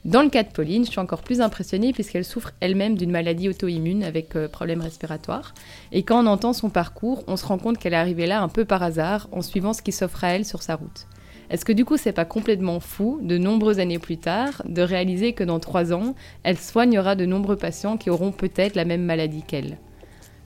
Dans 0.04 0.22
le 0.22 0.30
cas 0.30 0.44
de 0.44 0.50
Pauline, 0.50 0.86
je 0.86 0.92
suis 0.92 1.00
encore 1.00 1.24
plus 1.24 1.42
impressionnée 1.42 1.92
puisqu'elle 1.92 2.26
souffre 2.26 2.52
elle-même 2.60 2.96
d'une 2.96 3.10
maladie 3.10 3.50
auto-immune 3.50 4.04
avec 4.04 4.36
euh, 4.36 4.48
problèmes 4.48 4.82
respiratoires. 4.82 5.56
Et 5.92 6.04
quand 6.04 6.24
on 6.24 6.28
entend 6.28 6.54
son 6.54 6.70
parcours, 6.70 7.24
on 7.26 7.38
se 7.38 7.46
rend 7.46 7.58
compte 7.58 7.80
qu'elle 7.80 7.94
est 7.94 7.98
arrivée 7.98 8.28
là 8.28 8.44
un 8.44 8.48
peu 8.48 8.66
par 8.66 8.84
hasard 8.84 9.28
en 9.32 9.42
suivant 9.42 9.74
ce 9.74 9.82
qui 9.82 9.92
s'offre 9.92 10.24
à 10.24 10.36
elle 10.36 10.46
sur 10.46 10.62
sa 10.62 10.76
route. 10.76 11.08
Est-ce 11.50 11.66
que 11.66 11.72
du 11.72 11.86
coup 11.86 11.98
c'est 11.98 12.12
pas 12.12 12.26
complètement 12.26 12.80
fou, 12.80 13.20
de 13.24 13.40
nombreuses 13.40 13.80
années 13.80 14.00
plus 14.00 14.18
tard, 14.18 14.62
de 14.66 14.84
réaliser 14.84 15.34
que 15.34 15.44
dans 15.44 15.60
trois 15.60 15.92
ans, 15.92 16.14
elle 16.44 16.60
soignera 16.60 17.16
de 17.16 17.26
nombreux 17.26 17.56
patients 17.58 17.98
qui 17.98 18.12
auront 18.12 18.32
peut-être 18.32 18.76
la 18.76 18.86
même 18.86 19.04
maladie 19.04 19.44
qu'elle? 19.44 19.78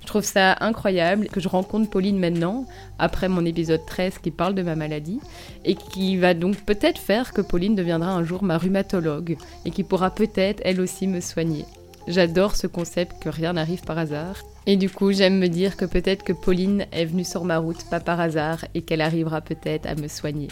Trouve 0.10 0.26
ça 0.26 0.58
incroyable 0.60 1.28
que 1.28 1.40
je 1.40 1.48
rencontre 1.48 1.90
Pauline 1.90 2.20
maintenant, 2.20 2.66
après 2.98 3.30
mon 3.30 3.46
épisode 3.46 3.86
13 3.86 4.18
qui 4.18 4.32
parle 4.32 4.56
de 4.56 4.62
ma 4.62 4.76
maladie, 4.76 5.20
et 5.66 5.76
qui 5.76 6.18
va 6.18 6.34
donc 6.34 6.58
peut-être 6.66 7.00
faire 7.00 7.32
que 7.32 7.42
Pauline 7.42 7.76
deviendra 7.76 8.12
un 8.12 8.24
jour 8.24 8.44
ma 8.44 8.58
rhumatologue, 8.58 9.38
et 9.66 9.72
qui 9.72 9.84
pourra 9.84 10.10
peut-être 10.10 10.62
elle 10.66 10.82
aussi 10.82 11.08
me 11.08 11.22
soigner. 11.22 11.66
J'adore 12.08 12.56
ce 12.56 12.68
concept 12.68 13.22
que 13.22 13.30
rien 13.30 13.54
n'arrive 13.54 13.84
par 13.84 13.98
hasard. 13.98 14.38
Et 14.66 14.78
du 14.78 14.90
coup, 14.90 15.12
j'aime 15.12 15.38
me 15.38 15.48
dire 15.48 15.78
que 15.78 15.86
peut-être 15.86 16.24
que 16.24 16.34
Pauline 16.34 16.86
est 16.92 17.06
venue 17.06 17.24
sur 17.24 17.46
ma 17.46 17.60
route 17.60 17.88
pas 17.90 18.00
par 18.00 18.20
hasard 18.20 18.66
et 18.74 18.82
qu'elle 18.82 19.02
arrivera 19.02 19.42
peut-être 19.42 19.86
à 19.86 19.96
me 19.96 20.08
soigner. 20.08 20.48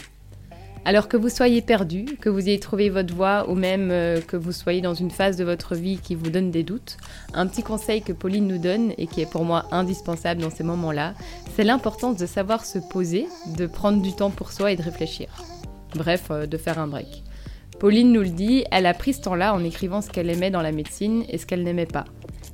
Alors 0.84 1.08
que 1.08 1.16
vous 1.16 1.28
soyez 1.28 1.60
perdu, 1.60 2.04
que 2.20 2.28
vous 2.28 2.48
ayez 2.48 2.60
trouvé 2.60 2.88
votre 2.88 3.14
voie 3.14 3.48
ou 3.50 3.54
même 3.54 3.90
euh, 3.90 4.20
que 4.20 4.36
vous 4.36 4.52
soyez 4.52 4.80
dans 4.80 4.94
une 4.94 5.10
phase 5.10 5.36
de 5.36 5.44
votre 5.44 5.74
vie 5.74 5.98
qui 5.98 6.14
vous 6.14 6.30
donne 6.30 6.50
des 6.50 6.62
doutes, 6.62 6.96
un 7.34 7.46
petit 7.46 7.62
conseil 7.62 8.02
que 8.02 8.12
Pauline 8.12 8.46
nous 8.46 8.58
donne 8.58 8.92
et 8.96 9.06
qui 9.06 9.20
est 9.20 9.30
pour 9.30 9.44
moi 9.44 9.66
indispensable 9.70 10.40
dans 10.40 10.50
ces 10.50 10.64
moments-là, 10.64 11.14
c'est 11.54 11.64
l'importance 11.64 12.16
de 12.16 12.26
savoir 12.26 12.64
se 12.64 12.78
poser, 12.78 13.26
de 13.56 13.66
prendre 13.66 14.00
du 14.00 14.14
temps 14.14 14.30
pour 14.30 14.52
soi 14.52 14.72
et 14.72 14.76
de 14.76 14.82
réfléchir. 14.82 15.28
Bref, 15.94 16.28
euh, 16.30 16.46
de 16.46 16.56
faire 16.56 16.78
un 16.78 16.86
break. 16.86 17.22
Pauline 17.78 18.12
nous 18.12 18.22
le 18.22 18.30
dit, 18.30 18.64
elle 18.72 18.86
a 18.86 18.94
pris 18.94 19.14
ce 19.14 19.20
temps-là 19.22 19.54
en 19.54 19.62
écrivant 19.62 20.00
ce 20.00 20.10
qu'elle 20.10 20.30
aimait 20.30 20.50
dans 20.50 20.62
la 20.62 20.72
médecine 20.72 21.24
et 21.28 21.38
ce 21.38 21.46
qu'elle 21.46 21.62
n'aimait 21.62 21.86
pas. 21.86 22.06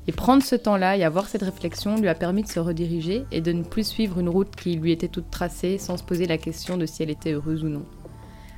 Et 0.06 0.12
prendre 0.12 0.42
ce 0.42 0.54
temps-là 0.54 0.96
et 0.96 1.04
avoir 1.04 1.28
cette 1.28 1.42
réflexion 1.42 1.96
lui 1.96 2.08
a 2.08 2.14
permis 2.14 2.42
de 2.42 2.48
se 2.48 2.60
rediriger 2.60 3.24
et 3.32 3.40
de 3.40 3.52
ne 3.52 3.62
plus 3.62 3.86
suivre 3.86 4.18
une 4.18 4.28
route 4.28 4.54
qui 4.54 4.76
lui 4.76 4.92
était 4.92 5.08
toute 5.08 5.30
tracée 5.30 5.78
sans 5.78 5.96
se 5.96 6.04
poser 6.04 6.26
la 6.26 6.36
question 6.36 6.76
de 6.76 6.84
si 6.84 7.02
elle 7.02 7.10
était 7.10 7.32
heureuse 7.32 7.64
ou 7.64 7.68
non. 7.68 7.86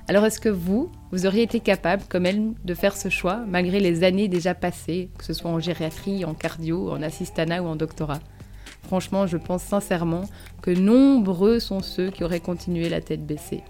Alors 0.08 0.24
est-ce 0.24 0.38
que 0.38 0.48
vous, 0.48 0.88
vous 1.10 1.26
auriez 1.26 1.42
été 1.42 1.58
capable, 1.58 2.04
comme 2.08 2.26
elle, 2.26 2.52
de 2.64 2.74
faire 2.74 2.96
ce 2.96 3.08
choix, 3.08 3.42
malgré 3.48 3.80
les 3.80 4.04
années 4.04 4.28
déjà 4.28 4.54
passées, 4.54 5.10
que 5.18 5.24
ce 5.24 5.32
soit 5.32 5.50
en 5.50 5.58
gériatrie, 5.58 6.24
en 6.24 6.32
cardio, 6.32 6.90
en 6.92 7.02
assistana 7.02 7.60
ou 7.60 7.66
en 7.66 7.74
doctorat? 7.74 8.20
Franchement, 8.84 9.26
je 9.26 9.36
pense 9.36 9.64
sincèrement 9.64 10.22
que 10.62 10.70
nombreux 10.70 11.58
sont 11.58 11.80
ceux 11.80 12.12
qui 12.12 12.22
auraient 12.22 12.38
continué 12.38 12.88
la 12.88 13.00
tête 13.00 13.26
baissée. 13.26 13.64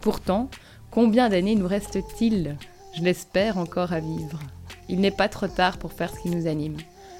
Pourtant, 0.00 0.50
combien 0.92 1.28
d'années 1.28 1.56
nous 1.56 1.66
reste-t-il, 1.66 2.56
je 2.96 3.02
l'espère, 3.02 3.58
encore 3.58 3.92
à 3.92 3.98
vivre 3.98 4.38
Il 4.88 5.00
n'est 5.00 5.10
pas 5.10 5.28
trop 5.28 5.48
tard 5.48 5.78
pour 5.78 5.92
faire 5.92 6.14
ce 6.14 6.20
qui 6.20 6.30
nous 6.30 6.46
anime. 6.46 6.76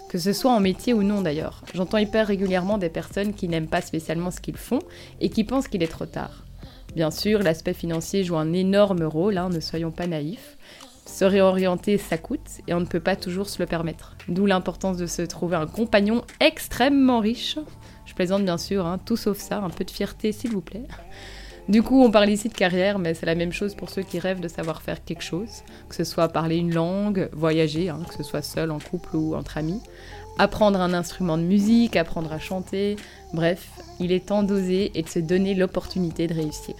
Que 0.08 0.18
ce 0.18 0.32
soit 0.32 0.52
en 0.52 0.60
métier 0.60 0.94
ou 0.94 1.02
non 1.02 1.20
d'ailleurs. 1.20 1.64
J'entends 1.74 1.98
hyper 1.98 2.28
régulièrement 2.28 2.78
des 2.78 2.90
personnes 2.90 3.34
qui 3.34 3.48
n'aiment 3.48 3.66
pas 3.66 3.80
spécialement 3.80 4.30
ce 4.30 4.40
qu'ils 4.40 4.56
font 4.56 4.78
et 5.20 5.30
qui 5.30 5.42
pensent 5.42 5.66
qu'il 5.66 5.82
est 5.82 5.88
trop 5.88 6.06
tard. 6.06 6.45
Bien 6.96 7.10
sûr, 7.10 7.40
l'aspect 7.42 7.74
financier 7.74 8.24
joue 8.24 8.36
un 8.36 8.54
énorme 8.54 9.02
rôle, 9.02 9.36
hein, 9.36 9.50
ne 9.50 9.60
soyons 9.60 9.90
pas 9.90 10.06
naïfs. 10.06 10.56
Se 11.04 11.26
réorienter, 11.26 11.98
ça 11.98 12.16
coûte 12.16 12.62
et 12.66 12.72
on 12.72 12.80
ne 12.80 12.86
peut 12.86 13.00
pas 13.00 13.16
toujours 13.16 13.50
se 13.50 13.60
le 13.60 13.66
permettre. 13.66 14.16
D'où 14.28 14.46
l'importance 14.46 14.96
de 14.96 15.04
se 15.04 15.20
trouver 15.20 15.56
un 15.56 15.66
compagnon 15.66 16.22
extrêmement 16.40 17.20
riche. 17.20 17.58
Je 18.06 18.14
plaisante 18.14 18.44
bien 18.44 18.56
sûr, 18.56 18.86
hein, 18.86 18.98
tout 19.04 19.18
sauf 19.18 19.36
ça, 19.36 19.58
un 19.58 19.68
peu 19.68 19.84
de 19.84 19.90
fierté 19.90 20.32
s'il 20.32 20.52
vous 20.52 20.62
plaît. 20.62 20.86
Du 21.68 21.82
coup, 21.82 22.02
on 22.02 22.10
parle 22.10 22.30
ici 22.30 22.48
de 22.48 22.54
carrière, 22.54 22.98
mais 22.98 23.12
c'est 23.12 23.26
la 23.26 23.34
même 23.34 23.52
chose 23.52 23.74
pour 23.74 23.90
ceux 23.90 24.02
qui 24.02 24.18
rêvent 24.18 24.40
de 24.40 24.48
savoir 24.48 24.80
faire 24.80 25.04
quelque 25.04 25.22
chose, 25.22 25.64
que 25.90 25.96
ce 25.96 26.04
soit 26.04 26.28
parler 26.28 26.56
une 26.56 26.72
langue, 26.72 27.28
voyager, 27.32 27.90
hein, 27.90 28.00
que 28.08 28.14
ce 28.14 28.22
soit 28.22 28.40
seul, 28.40 28.70
en 28.70 28.78
couple 28.78 29.16
ou 29.16 29.34
entre 29.34 29.58
amis, 29.58 29.82
apprendre 30.38 30.80
un 30.80 30.94
instrument 30.94 31.36
de 31.38 31.42
musique, 31.42 31.96
apprendre 31.96 32.32
à 32.32 32.38
chanter, 32.38 32.96
bref, 33.36 33.68
il 34.00 34.10
est 34.10 34.26
temps 34.26 34.42
d'oser 34.42 34.90
et 34.98 35.02
de 35.02 35.08
se 35.08 35.20
donner 35.20 35.54
l'opportunité 35.54 36.26
de 36.26 36.34
réussir. 36.34 36.74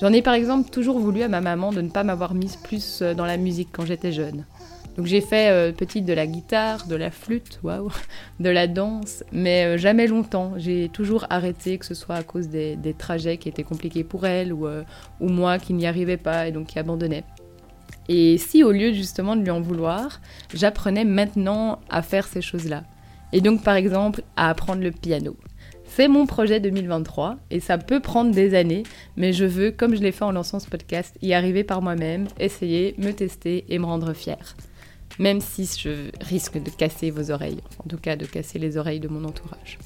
J'en 0.00 0.12
ai 0.12 0.22
par 0.22 0.34
exemple 0.34 0.70
toujours 0.70 0.98
voulu 0.98 1.22
à 1.22 1.28
ma 1.28 1.40
maman 1.40 1.72
de 1.72 1.80
ne 1.80 1.88
pas 1.88 2.02
m'avoir 2.02 2.34
mise 2.34 2.56
plus 2.56 3.00
euh, 3.00 3.14
dans 3.14 3.26
la 3.26 3.36
musique 3.36 3.68
quand 3.70 3.86
j'étais 3.86 4.10
jeune. 4.10 4.44
Donc 4.96 5.06
j'ai 5.06 5.20
fait 5.20 5.50
euh, 5.50 5.72
petite 5.72 6.04
de 6.04 6.12
la 6.12 6.26
guitare, 6.26 6.86
de 6.86 6.96
la 6.96 7.10
flûte, 7.10 7.60
waouh, 7.62 7.90
de 8.40 8.48
la 8.48 8.66
danse, 8.66 9.22
mais 9.30 9.66
euh, 9.66 9.78
jamais 9.78 10.08
longtemps. 10.08 10.54
J'ai 10.56 10.88
toujours 10.88 11.26
arrêté, 11.30 11.78
que 11.78 11.86
ce 11.86 11.94
soit 11.94 12.16
à 12.16 12.22
cause 12.24 12.48
des, 12.48 12.76
trajets 12.98 13.36
qui 13.36 13.48
étaient 13.48 13.62
compliqués 13.62 14.02
pour 14.02 14.26
elle 14.26 14.52
ou, 14.52 14.66
ou 15.20 15.28
moi 15.28 15.58
qui 15.58 15.74
n'y 15.74 15.86
arrivais 15.86 16.16
pas 16.16 16.48
et 16.48 16.52
donc 16.52 16.68
qui 16.68 16.78
abandonnais. 16.78 17.24
Et 18.08 18.36
si 18.38 18.64
au 18.64 18.72
lieu 18.72 18.92
justement 18.92 19.36
de 19.36 19.42
lui 19.42 19.50
en 19.50 19.60
vouloir, 19.60 20.20
j'apprenais 20.52 21.04
maintenant 21.04 21.78
à 21.88 22.02
faire 22.02 22.26
ces 22.26 22.42
choses-là. 22.42 22.84
Et 23.32 23.40
donc 23.40 23.62
par 23.62 23.74
exemple 23.74 24.22
à 24.36 24.48
apprendre 24.50 24.82
le 24.82 24.90
piano. 24.90 25.36
C'est 25.96 26.08
mon 26.08 26.26
projet 26.26 26.58
2023 26.58 27.36
et 27.52 27.60
ça 27.60 27.78
peut 27.78 28.00
prendre 28.00 28.32
des 28.32 28.56
années, 28.56 28.82
mais 29.16 29.32
je 29.32 29.44
veux, 29.44 29.70
comme 29.70 29.94
je 29.94 30.00
l'ai 30.00 30.10
fait 30.10 30.24
en 30.24 30.32
lançant 30.32 30.58
ce 30.58 30.68
podcast, 30.68 31.16
y 31.22 31.34
arriver 31.34 31.62
par 31.62 31.82
moi-même, 31.82 32.26
essayer, 32.40 32.96
me 32.98 33.12
tester 33.12 33.64
et 33.68 33.78
me 33.78 33.84
rendre 33.84 34.12
fière. 34.12 34.56
Même 35.20 35.40
si 35.40 35.70
je 35.78 36.10
risque 36.20 36.60
de 36.60 36.68
casser 36.68 37.12
vos 37.12 37.30
oreilles, 37.30 37.60
en 37.78 37.88
tout 37.88 37.96
cas 37.96 38.16
de 38.16 38.26
casser 38.26 38.58
les 38.58 38.76
oreilles 38.76 38.98
de 38.98 39.06
mon 39.06 39.22
entourage. 39.22 39.78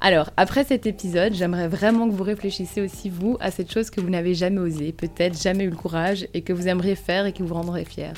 Alors, 0.00 0.30
après 0.36 0.62
cet 0.62 0.86
épisode, 0.86 1.34
j'aimerais 1.34 1.66
vraiment 1.66 2.08
que 2.08 2.14
vous 2.14 2.22
réfléchissiez 2.22 2.80
aussi, 2.80 3.08
vous, 3.08 3.36
à 3.40 3.50
cette 3.50 3.72
chose 3.72 3.90
que 3.90 4.00
vous 4.00 4.10
n'avez 4.10 4.34
jamais 4.34 4.60
osé, 4.60 4.92
peut-être 4.92 5.42
jamais 5.42 5.64
eu 5.64 5.70
le 5.70 5.76
courage, 5.76 6.28
et 6.34 6.42
que 6.42 6.52
vous 6.52 6.68
aimeriez 6.68 6.94
faire 6.94 7.26
et 7.26 7.32
qui 7.32 7.42
vous 7.42 7.54
rendrait 7.54 7.84
fier. 7.84 8.14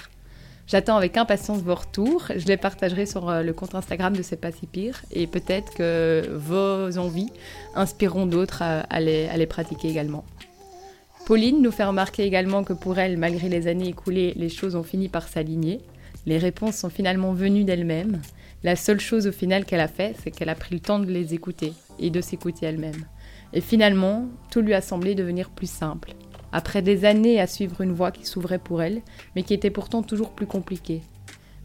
J'attends 0.67 0.97
avec 0.97 1.17
impatience 1.17 1.61
vos 1.61 1.75
retours. 1.75 2.25
Je 2.35 2.47
les 2.47 2.57
partagerai 2.57 3.05
sur 3.05 3.29
euh, 3.29 3.43
le 3.43 3.53
compte 3.53 3.75
Instagram 3.75 4.17
de 4.17 4.23
C'est 4.23 4.41
pas 4.41 4.51
si 4.51 4.67
pire. 4.67 5.03
Et 5.11 5.27
peut-être 5.27 5.75
que 5.75 6.27
vos 6.35 6.99
envies 6.99 7.31
inspireront 7.75 8.27
d'autres 8.27 8.63
à, 8.63 9.01
les, 9.01 9.47
pratiquer 9.47 9.89
également. 9.89 10.25
Pauline 11.27 11.61
nous 11.61 11.71
fait 11.71 11.85
remarquer 11.85 12.25
également 12.25 12.65
que 12.65 12.73
pour 12.73 12.99
elle, 12.99 13.19
malgré 13.19 13.49
les 13.49 13.67
années 13.67 13.89
écoulées, 13.89 14.33
les 14.37 14.49
choses 14.49 14.75
ont 14.75 14.83
fini 14.83 15.09
par 15.09 15.29
s'aligner. 15.29 15.81
Les 16.27 16.39
réponses 16.39 16.77
sont 16.77 16.91
finalement 16.91 17.35
venues 17.35 17.65
d'elle-même. 17.65 18.21
La 18.63 18.77
seule 18.77 19.01
chose 19.01 19.27
au 19.27 19.33
final 19.33 19.67
qu'elle 19.67 19.81
a 19.81 19.89
fait, 19.89 20.17
c'est 20.23 20.31
qu'elle 20.31 20.49
a 20.49 20.55
pris 20.55 20.75
le 20.75 20.81
temps 20.81 20.99
de 20.99 21.11
les 21.11 21.35
écouter 21.35 21.75
et 21.99 22.09
de 22.09 22.23
s'écouter 22.23 22.65
elle-même. 22.65 23.05
Et 23.53 23.61
finalement, 23.61 24.29
tout 24.51 24.63
lui 24.63 24.73
a 24.73 24.81
semblé 24.81 25.15
devenir 25.15 25.51
plus 25.51 25.71
simple 25.71 26.13
après 26.55 26.83
des 26.83 27.05
années 27.05 27.41
à 27.41 27.49
suivre 27.49 27.81
une 27.81 27.93
voie 27.93 28.13
qui 28.13 28.25
s'ouvrait 28.25 28.61
pour 28.61 28.81
elle, 28.81 29.03
mais 29.35 29.43
qui 29.43 29.55
était 29.55 29.71
pourtant 29.71 30.05
toujours 30.05 30.31
plus 30.31 30.47
compliquée. 30.47 31.03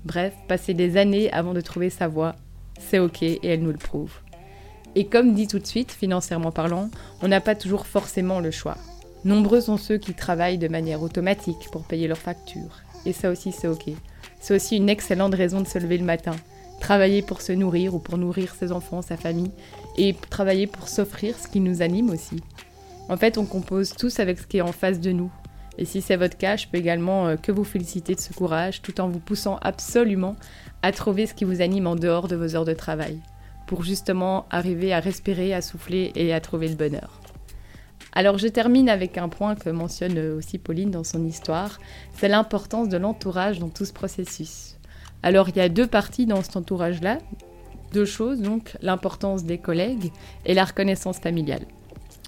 Bref, 0.03 0.33
passer 0.47 0.73
des 0.73 0.97
années 0.97 1.31
avant 1.31 1.53
de 1.53 1.61
trouver 1.61 1.91
sa 1.91 2.07
voie, 2.07 2.35
c'est 2.79 2.97
ok 2.97 3.21
et 3.21 3.39
elle 3.43 3.61
nous 3.61 3.71
le 3.71 3.77
prouve. 3.77 4.13
Et 4.95 5.05
comme 5.05 5.35
dit 5.35 5.45
tout 5.45 5.59
de 5.59 5.67
suite, 5.67 5.91
financièrement 5.91 6.51
parlant, 6.51 6.89
on 7.21 7.27
n'a 7.27 7.39
pas 7.39 7.53
toujours 7.53 7.85
forcément 7.85 8.39
le 8.39 8.49
choix. 8.49 8.77
Nombreux 9.25 9.61
sont 9.61 9.77
ceux 9.77 9.99
qui 9.99 10.15
travaillent 10.15 10.57
de 10.57 10.67
manière 10.67 11.03
automatique 11.03 11.69
pour 11.71 11.83
payer 11.83 12.07
leurs 12.07 12.17
factures. 12.17 12.81
Et 13.05 13.13
ça 13.13 13.29
aussi, 13.29 13.51
c'est 13.51 13.67
ok. 13.67 13.91
C'est 14.39 14.55
aussi 14.55 14.77
une 14.77 14.89
excellente 14.89 15.35
raison 15.35 15.61
de 15.61 15.67
se 15.67 15.77
lever 15.77 15.99
le 15.99 16.05
matin. 16.05 16.35
Travailler 16.79 17.21
pour 17.21 17.43
se 17.43 17.51
nourrir 17.51 17.93
ou 17.93 17.99
pour 17.99 18.17
nourrir 18.17 18.55
ses 18.55 18.71
enfants, 18.71 19.03
sa 19.03 19.17
famille. 19.17 19.51
Et 19.97 20.15
travailler 20.31 20.65
pour 20.65 20.87
s'offrir 20.87 21.37
ce 21.37 21.47
qui 21.47 21.59
nous 21.59 21.83
anime 21.83 22.09
aussi. 22.09 22.41
En 23.09 23.17
fait, 23.17 23.39
on 23.39 23.45
compose 23.45 23.93
tous 23.93 24.19
avec 24.19 24.37
ce 24.37 24.45
qui 24.45 24.57
est 24.57 24.61
en 24.61 24.71
face 24.71 24.99
de 24.99 25.11
nous. 25.11 25.31
Et 25.79 25.85
si 25.85 26.01
c'est 26.01 26.15
votre 26.15 26.37
cas, 26.37 26.57
je 26.57 26.67
peux 26.67 26.77
également 26.77 27.27
euh, 27.27 27.35
que 27.37 27.51
vous 27.51 27.63
féliciter 27.63 28.13
de 28.13 28.19
ce 28.19 28.33
courage, 28.33 28.83
tout 28.83 29.01
en 29.01 29.09
vous 29.09 29.19
poussant 29.19 29.57
absolument 29.61 30.35
à 30.83 30.91
trouver 30.91 31.25
ce 31.25 31.33
qui 31.33 31.43
vous 31.43 31.61
anime 31.61 31.87
en 31.87 31.95
dehors 31.95 32.27
de 32.27 32.35
vos 32.35 32.55
heures 32.55 32.65
de 32.65 32.73
travail, 32.73 33.19
pour 33.65 33.83
justement 33.83 34.45
arriver 34.51 34.93
à 34.93 34.99
respirer, 34.99 35.55
à 35.55 35.61
souffler 35.61 36.11
et 36.15 36.33
à 36.33 36.39
trouver 36.39 36.67
le 36.67 36.75
bonheur. 36.75 37.19
Alors 38.13 38.37
je 38.37 38.47
termine 38.47 38.89
avec 38.89 39.17
un 39.17 39.29
point 39.29 39.55
que 39.55 39.69
mentionne 39.69 40.19
aussi 40.37 40.57
Pauline 40.57 40.91
dans 40.91 41.03
son 41.03 41.25
histoire, 41.25 41.79
c'est 42.13 42.27
l'importance 42.27 42.89
de 42.89 42.97
l'entourage 42.97 43.59
dans 43.59 43.69
tout 43.69 43.85
ce 43.85 43.93
processus. 43.93 44.77
Alors 45.23 45.49
il 45.49 45.57
y 45.57 45.61
a 45.61 45.69
deux 45.69 45.87
parties 45.87 46.25
dans 46.25 46.43
cet 46.43 46.57
entourage-là, 46.57 47.19
deux 47.93 48.05
choses, 48.05 48.41
donc 48.41 48.75
l'importance 48.81 49.45
des 49.45 49.57
collègues 49.57 50.11
et 50.45 50.53
la 50.53 50.65
reconnaissance 50.65 51.19
familiale. 51.19 51.65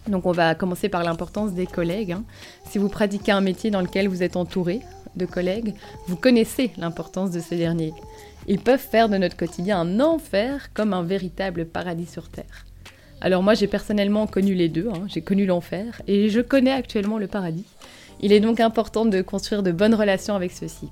Donc 0.07 0.25
on 0.25 0.31
va 0.31 0.55
commencer 0.55 0.89
par 0.89 1.03
l'importance 1.03 1.53
des 1.53 1.67
collègues. 1.67 2.13
Hein. 2.13 2.23
Si 2.69 2.77
vous 2.77 2.89
pratiquez 2.89 3.31
un 3.31 3.41
métier 3.41 3.69
dans 3.69 3.81
lequel 3.81 4.07
vous 4.07 4.23
êtes 4.23 4.35
entouré 4.35 4.81
de 5.15 5.25
collègues, 5.25 5.75
vous 6.07 6.15
connaissez 6.15 6.71
l'importance 6.77 7.31
de 7.31 7.39
ces 7.39 7.57
derniers. 7.57 7.93
Ils 8.47 8.59
peuvent 8.59 8.79
faire 8.79 9.09
de 9.09 9.17
notre 9.17 9.37
quotidien 9.37 9.79
un 9.81 9.99
enfer 9.99 10.73
comme 10.73 10.93
un 10.93 11.03
véritable 11.03 11.65
paradis 11.65 12.07
sur 12.07 12.29
Terre. 12.29 12.65
Alors 13.19 13.43
moi 13.43 13.53
j'ai 13.53 13.67
personnellement 13.67 14.25
connu 14.25 14.55
les 14.55 14.67
deux, 14.67 14.89
hein. 14.89 15.03
j'ai 15.07 15.21
connu 15.21 15.45
l'enfer 15.45 16.01
et 16.07 16.29
je 16.29 16.41
connais 16.41 16.71
actuellement 16.71 17.19
le 17.19 17.27
paradis. 17.27 17.67
Il 18.19 18.33
est 18.33 18.39
donc 18.39 18.59
important 18.59 19.05
de 19.05 19.21
construire 19.21 19.61
de 19.61 19.71
bonnes 19.71 19.93
relations 19.93 20.35
avec 20.35 20.51
ceux-ci. 20.51 20.89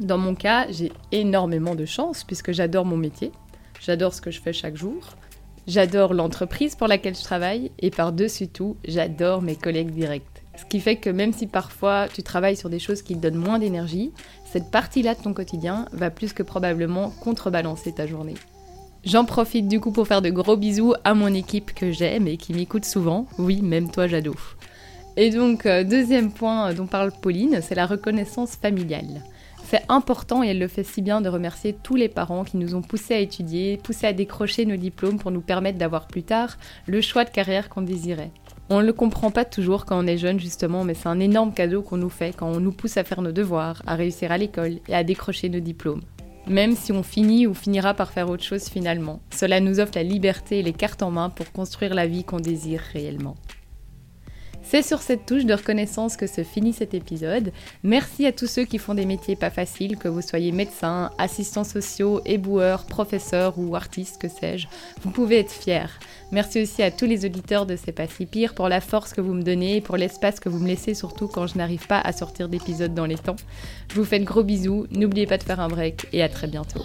Dans 0.00 0.18
mon 0.18 0.36
cas, 0.36 0.66
j'ai 0.70 0.92
énormément 1.10 1.74
de 1.74 1.84
chance 1.84 2.22
puisque 2.22 2.52
j'adore 2.52 2.84
mon 2.84 2.96
métier, 2.96 3.32
j'adore 3.80 4.14
ce 4.14 4.20
que 4.20 4.30
je 4.30 4.40
fais 4.40 4.52
chaque 4.52 4.76
jour, 4.76 5.02
J'adore 5.68 6.14
l'entreprise 6.14 6.76
pour 6.76 6.88
laquelle 6.88 7.14
je 7.14 7.22
travaille 7.22 7.70
et 7.78 7.90
par-dessus 7.90 8.48
tout, 8.48 8.78
j'adore 8.86 9.42
mes 9.42 9.54
collègues 9.54 9.90
directs. 9.90 10.24
Ce 10.56 10.64
qui 10.64 10.80
fait 10.80 10.96
que 10.96 11.10
même 11.10 11.34
si 11.34 11.46
parfois 11.46 12.06
tu 12.08 12.22
travailles 12.22 12.56
sur 12.56 12.70
des 12.70 12.78
choses 12.78 13.02
qui 13.02 13.14
te 13.14 13.20
donnent 13.20 13.34
moins 13.34 13.58
d'énergie, 13.58 14.12
cette 14.50 14.70
partie-là 14.70 15.14
de 15.14 15.20
ton 15.20 15.34
quotidien 15.34 15.84
va 15.92 16.08
plus 16.08 16.32
que 16.32 16.42
probablement 16.42 17.10
contrebalancer 17.20 17.92
ta 17.92 18.06
journée. 18.06 18.36
J'en 19.04 19.26
profite 19.26 19.68
du 19.68 19.78
coup 19.78 19.92
pour 19.92 20.08
faire 20.08 20.22
de 20.22 20.30
gros 20.30 20.56
bisous 20.56 20.94
à 21.04 21.12
mon 21.12 21.34
équipe 21.34 21.74
que 21.74 21.92
j'aime 21.92 22.26
et 22.28 22.38
qui 22.38 22.54
m'écoute 22.54 22.86
souvent. 22.86 23.26
Oui, 23.38 23.60
même 23.60 23.90
toi, 23.90 24.06
Jado. 24.06 24.34
Et 25.18 25.28
donc, 25.28 25.66
euh, 25.66 25.84
deuxième 25.84 26.32
point 26.32 26.72
dont 26.72 26.86
parle 26.86 27.12
Pauline, 27.12 27.60
c'est 27.60 27.74
la 27.74 27.84
reconnaissance 27.84 28.56
familiale. 28.56 29.22
C'est 29.70 29.84
important 29.90 30.42
et 30.42 30.46
elle 30.48 30.58
le 30.58 30.66
fait 30.66 30.82
si 30.82 31.02
bien 31.02 31.20
de 31.20 31.28
remercier 31.28 31.74
tous 31.74 31.94
les 31.94 32.08
parents 32.08 32.42
qui 32.42 32.56
nous 32.56 32.74
ont 32.74 32.80
poussés 32.80 33.12
à 33.12 33.18
étudier, 33.18 33.76
poussés 33.76 34.06
à 34.06 34.14
décrocher 34.14 34.64
nos 34.64 34.76
diplômes 34.76 35.18
pour 35.18 35.30
nous 35.30 35.42
permettre 35.42 35.76
d'avoir 35.76 36.06
plus 36.06 36.22
tard 36.22 36.56
le 36.86 37.02
choix 37.02 37.26
de 37.26 37.28
carrière 37.28 37.68
qu'on 37.68 37.82
désirait. 37.82 38.30
On 38.70 38.80
ne 38.80 38.86
le 38.86 38.94
comprend 38.94 39.30
pas 39.30 39.44
toujours 39.44 39.84
quand 39.84 40.02
on 40.02 40.06
est 40.06 40.16
jeune 40.16 40.40
justement, 40.40 40.84
mais 40.84 40.94
c'est 40.94 41.10
un 41.10 41.20
énorme 41.20 41.52
cadeau 41.52 41.82
qu'on 41.82 41.98
nous 41.98 42.08
fait 42.08 42.34
quand 42.34 42.48
on 42.48 42.60
nous 42.60 42.72
pousse 42.72 42.96
à 42.96 43.04
faire 43.04 43.20
nos 43.20 43.30
devoirs, 43.30 43.82
à 43.86 43.94
réussir 43.94 44.32
à 44.32 44.38
l'école 44.38 44.78
et 44.88 44.94
à 44.94 45.04
décrocher 45.04 45.50
nos 45.50 45.60
diplômes. 45.60 46.00
Même 46.46 46.74
si 46.74 46.90
on 46.90 47.02
finit 47.02 47.46
ou 47.46 47.52
finira 47.52 47.92
par 47.92 48.10
faire 48.10 48.30
autre 48.30 48.44
chose 48.44 48.70
finalement, 48.70 49.20
cela 49.34 49.60
nous 49.60 49.80
offre 49.80 49.92
la 49.96 50.02
liberté 50.02 50.60
et 50.60 50.62
les 50.62 50.72
cartes 50.72 51.02
en 51.02 51.10
main 51.10 51.28
pour 51.28 51.52
construire 51.52 51.92
la 51.92 52.06
vie 52.06 52.24
qu'on 52.24 52.40
désire 52.40 52.80
réellement. 52.94 53.34
C'est 54.70 54.82
sur 54.82 55.00
cette 55.00 55.24
touche 55.24 55.46
de 55.46 55.54
reconnaissance 55.54 56.18
que 56.18 56.26
se 56.26 56.44
finit 56.44 56.74
cet 56.74 56.92
épisode. 56.92 57.52
Merci 57.82 58.26
à 58.26 58.32
tous 58.32 58.46
ceux 58.46 58.66
qui 58.66 58.76
font 58.76 58.92
des 58.92 59.06
métiers 59.06 59.34
pas 59.34 59.48
faciles, 59.48 59.96
que 59.96 60.08
vous 60.08 60.20
soyez 60.20 60.52
médecins, 60.52 61.10
assistants 61.16 61.64
sociaux, 61.64 62.20
éboueurs, 62.26 62.84
professeurs 62.84 63.54
ou 63.56 63.74
artistes, 63.74 64.20
que 64.20 64.28
sais-je. 64.28 64.68
Vous 65.00 65.10
pouvez 65.10 65.38
être 65.38 65.50
fiers. 65.50 65.86
Merci 66.32 66.60
aussi 66.60 66.82
à 66.82 66.90
tous 66.90 67.06
les 67.06 67.24
auditeurs 67.24 67.64
de 67.64 67.76
C'est 67.76 67.92
pas 67.92 68.06
si 68.06 68.26
pire 68.26 68.54
pour 68.54 68.68
la 68.68 68.82
force 68.82 69.14
que 69.14 69.22
vous 69.22 69.32
me 69.32 69.42
donnez 69.42 69.76
et 69.76 69.80
pour 69.80 69.96
l'espace 69.96 70.38
que 70.38 70.50
vous 70.50 70.58
me 70.58 70.68
laissez, 70.68 70.92
surtout 70.92 71.28
quand 71.28 71.46
je 71.46 71.56
n'arrive 71.56 71.86
pas 71.86 72.00
à 72.00 72.12
sortir 72.12 72.50
d'épisodes 72.50 72.92
dans 72.92 73.06
les 73.06 73.16
temps. 73.16 73.36
Je 73.90 73.94
vous 73.94 74.04
fais 74.04 74.18
de 74.18 74.26
gros 74.26 74.44
bisous, 74.44 74.86
n'oubliez 74.90 75.24
pas 75.24 75.38
de 75.38 75.44
faire 75.44 75.60
un 75.60 75.68
break 75.68 76.08
et 76.12 76.22
à 76.22 76.28
très 76.28 76.46
bientôt. 76.46 76.84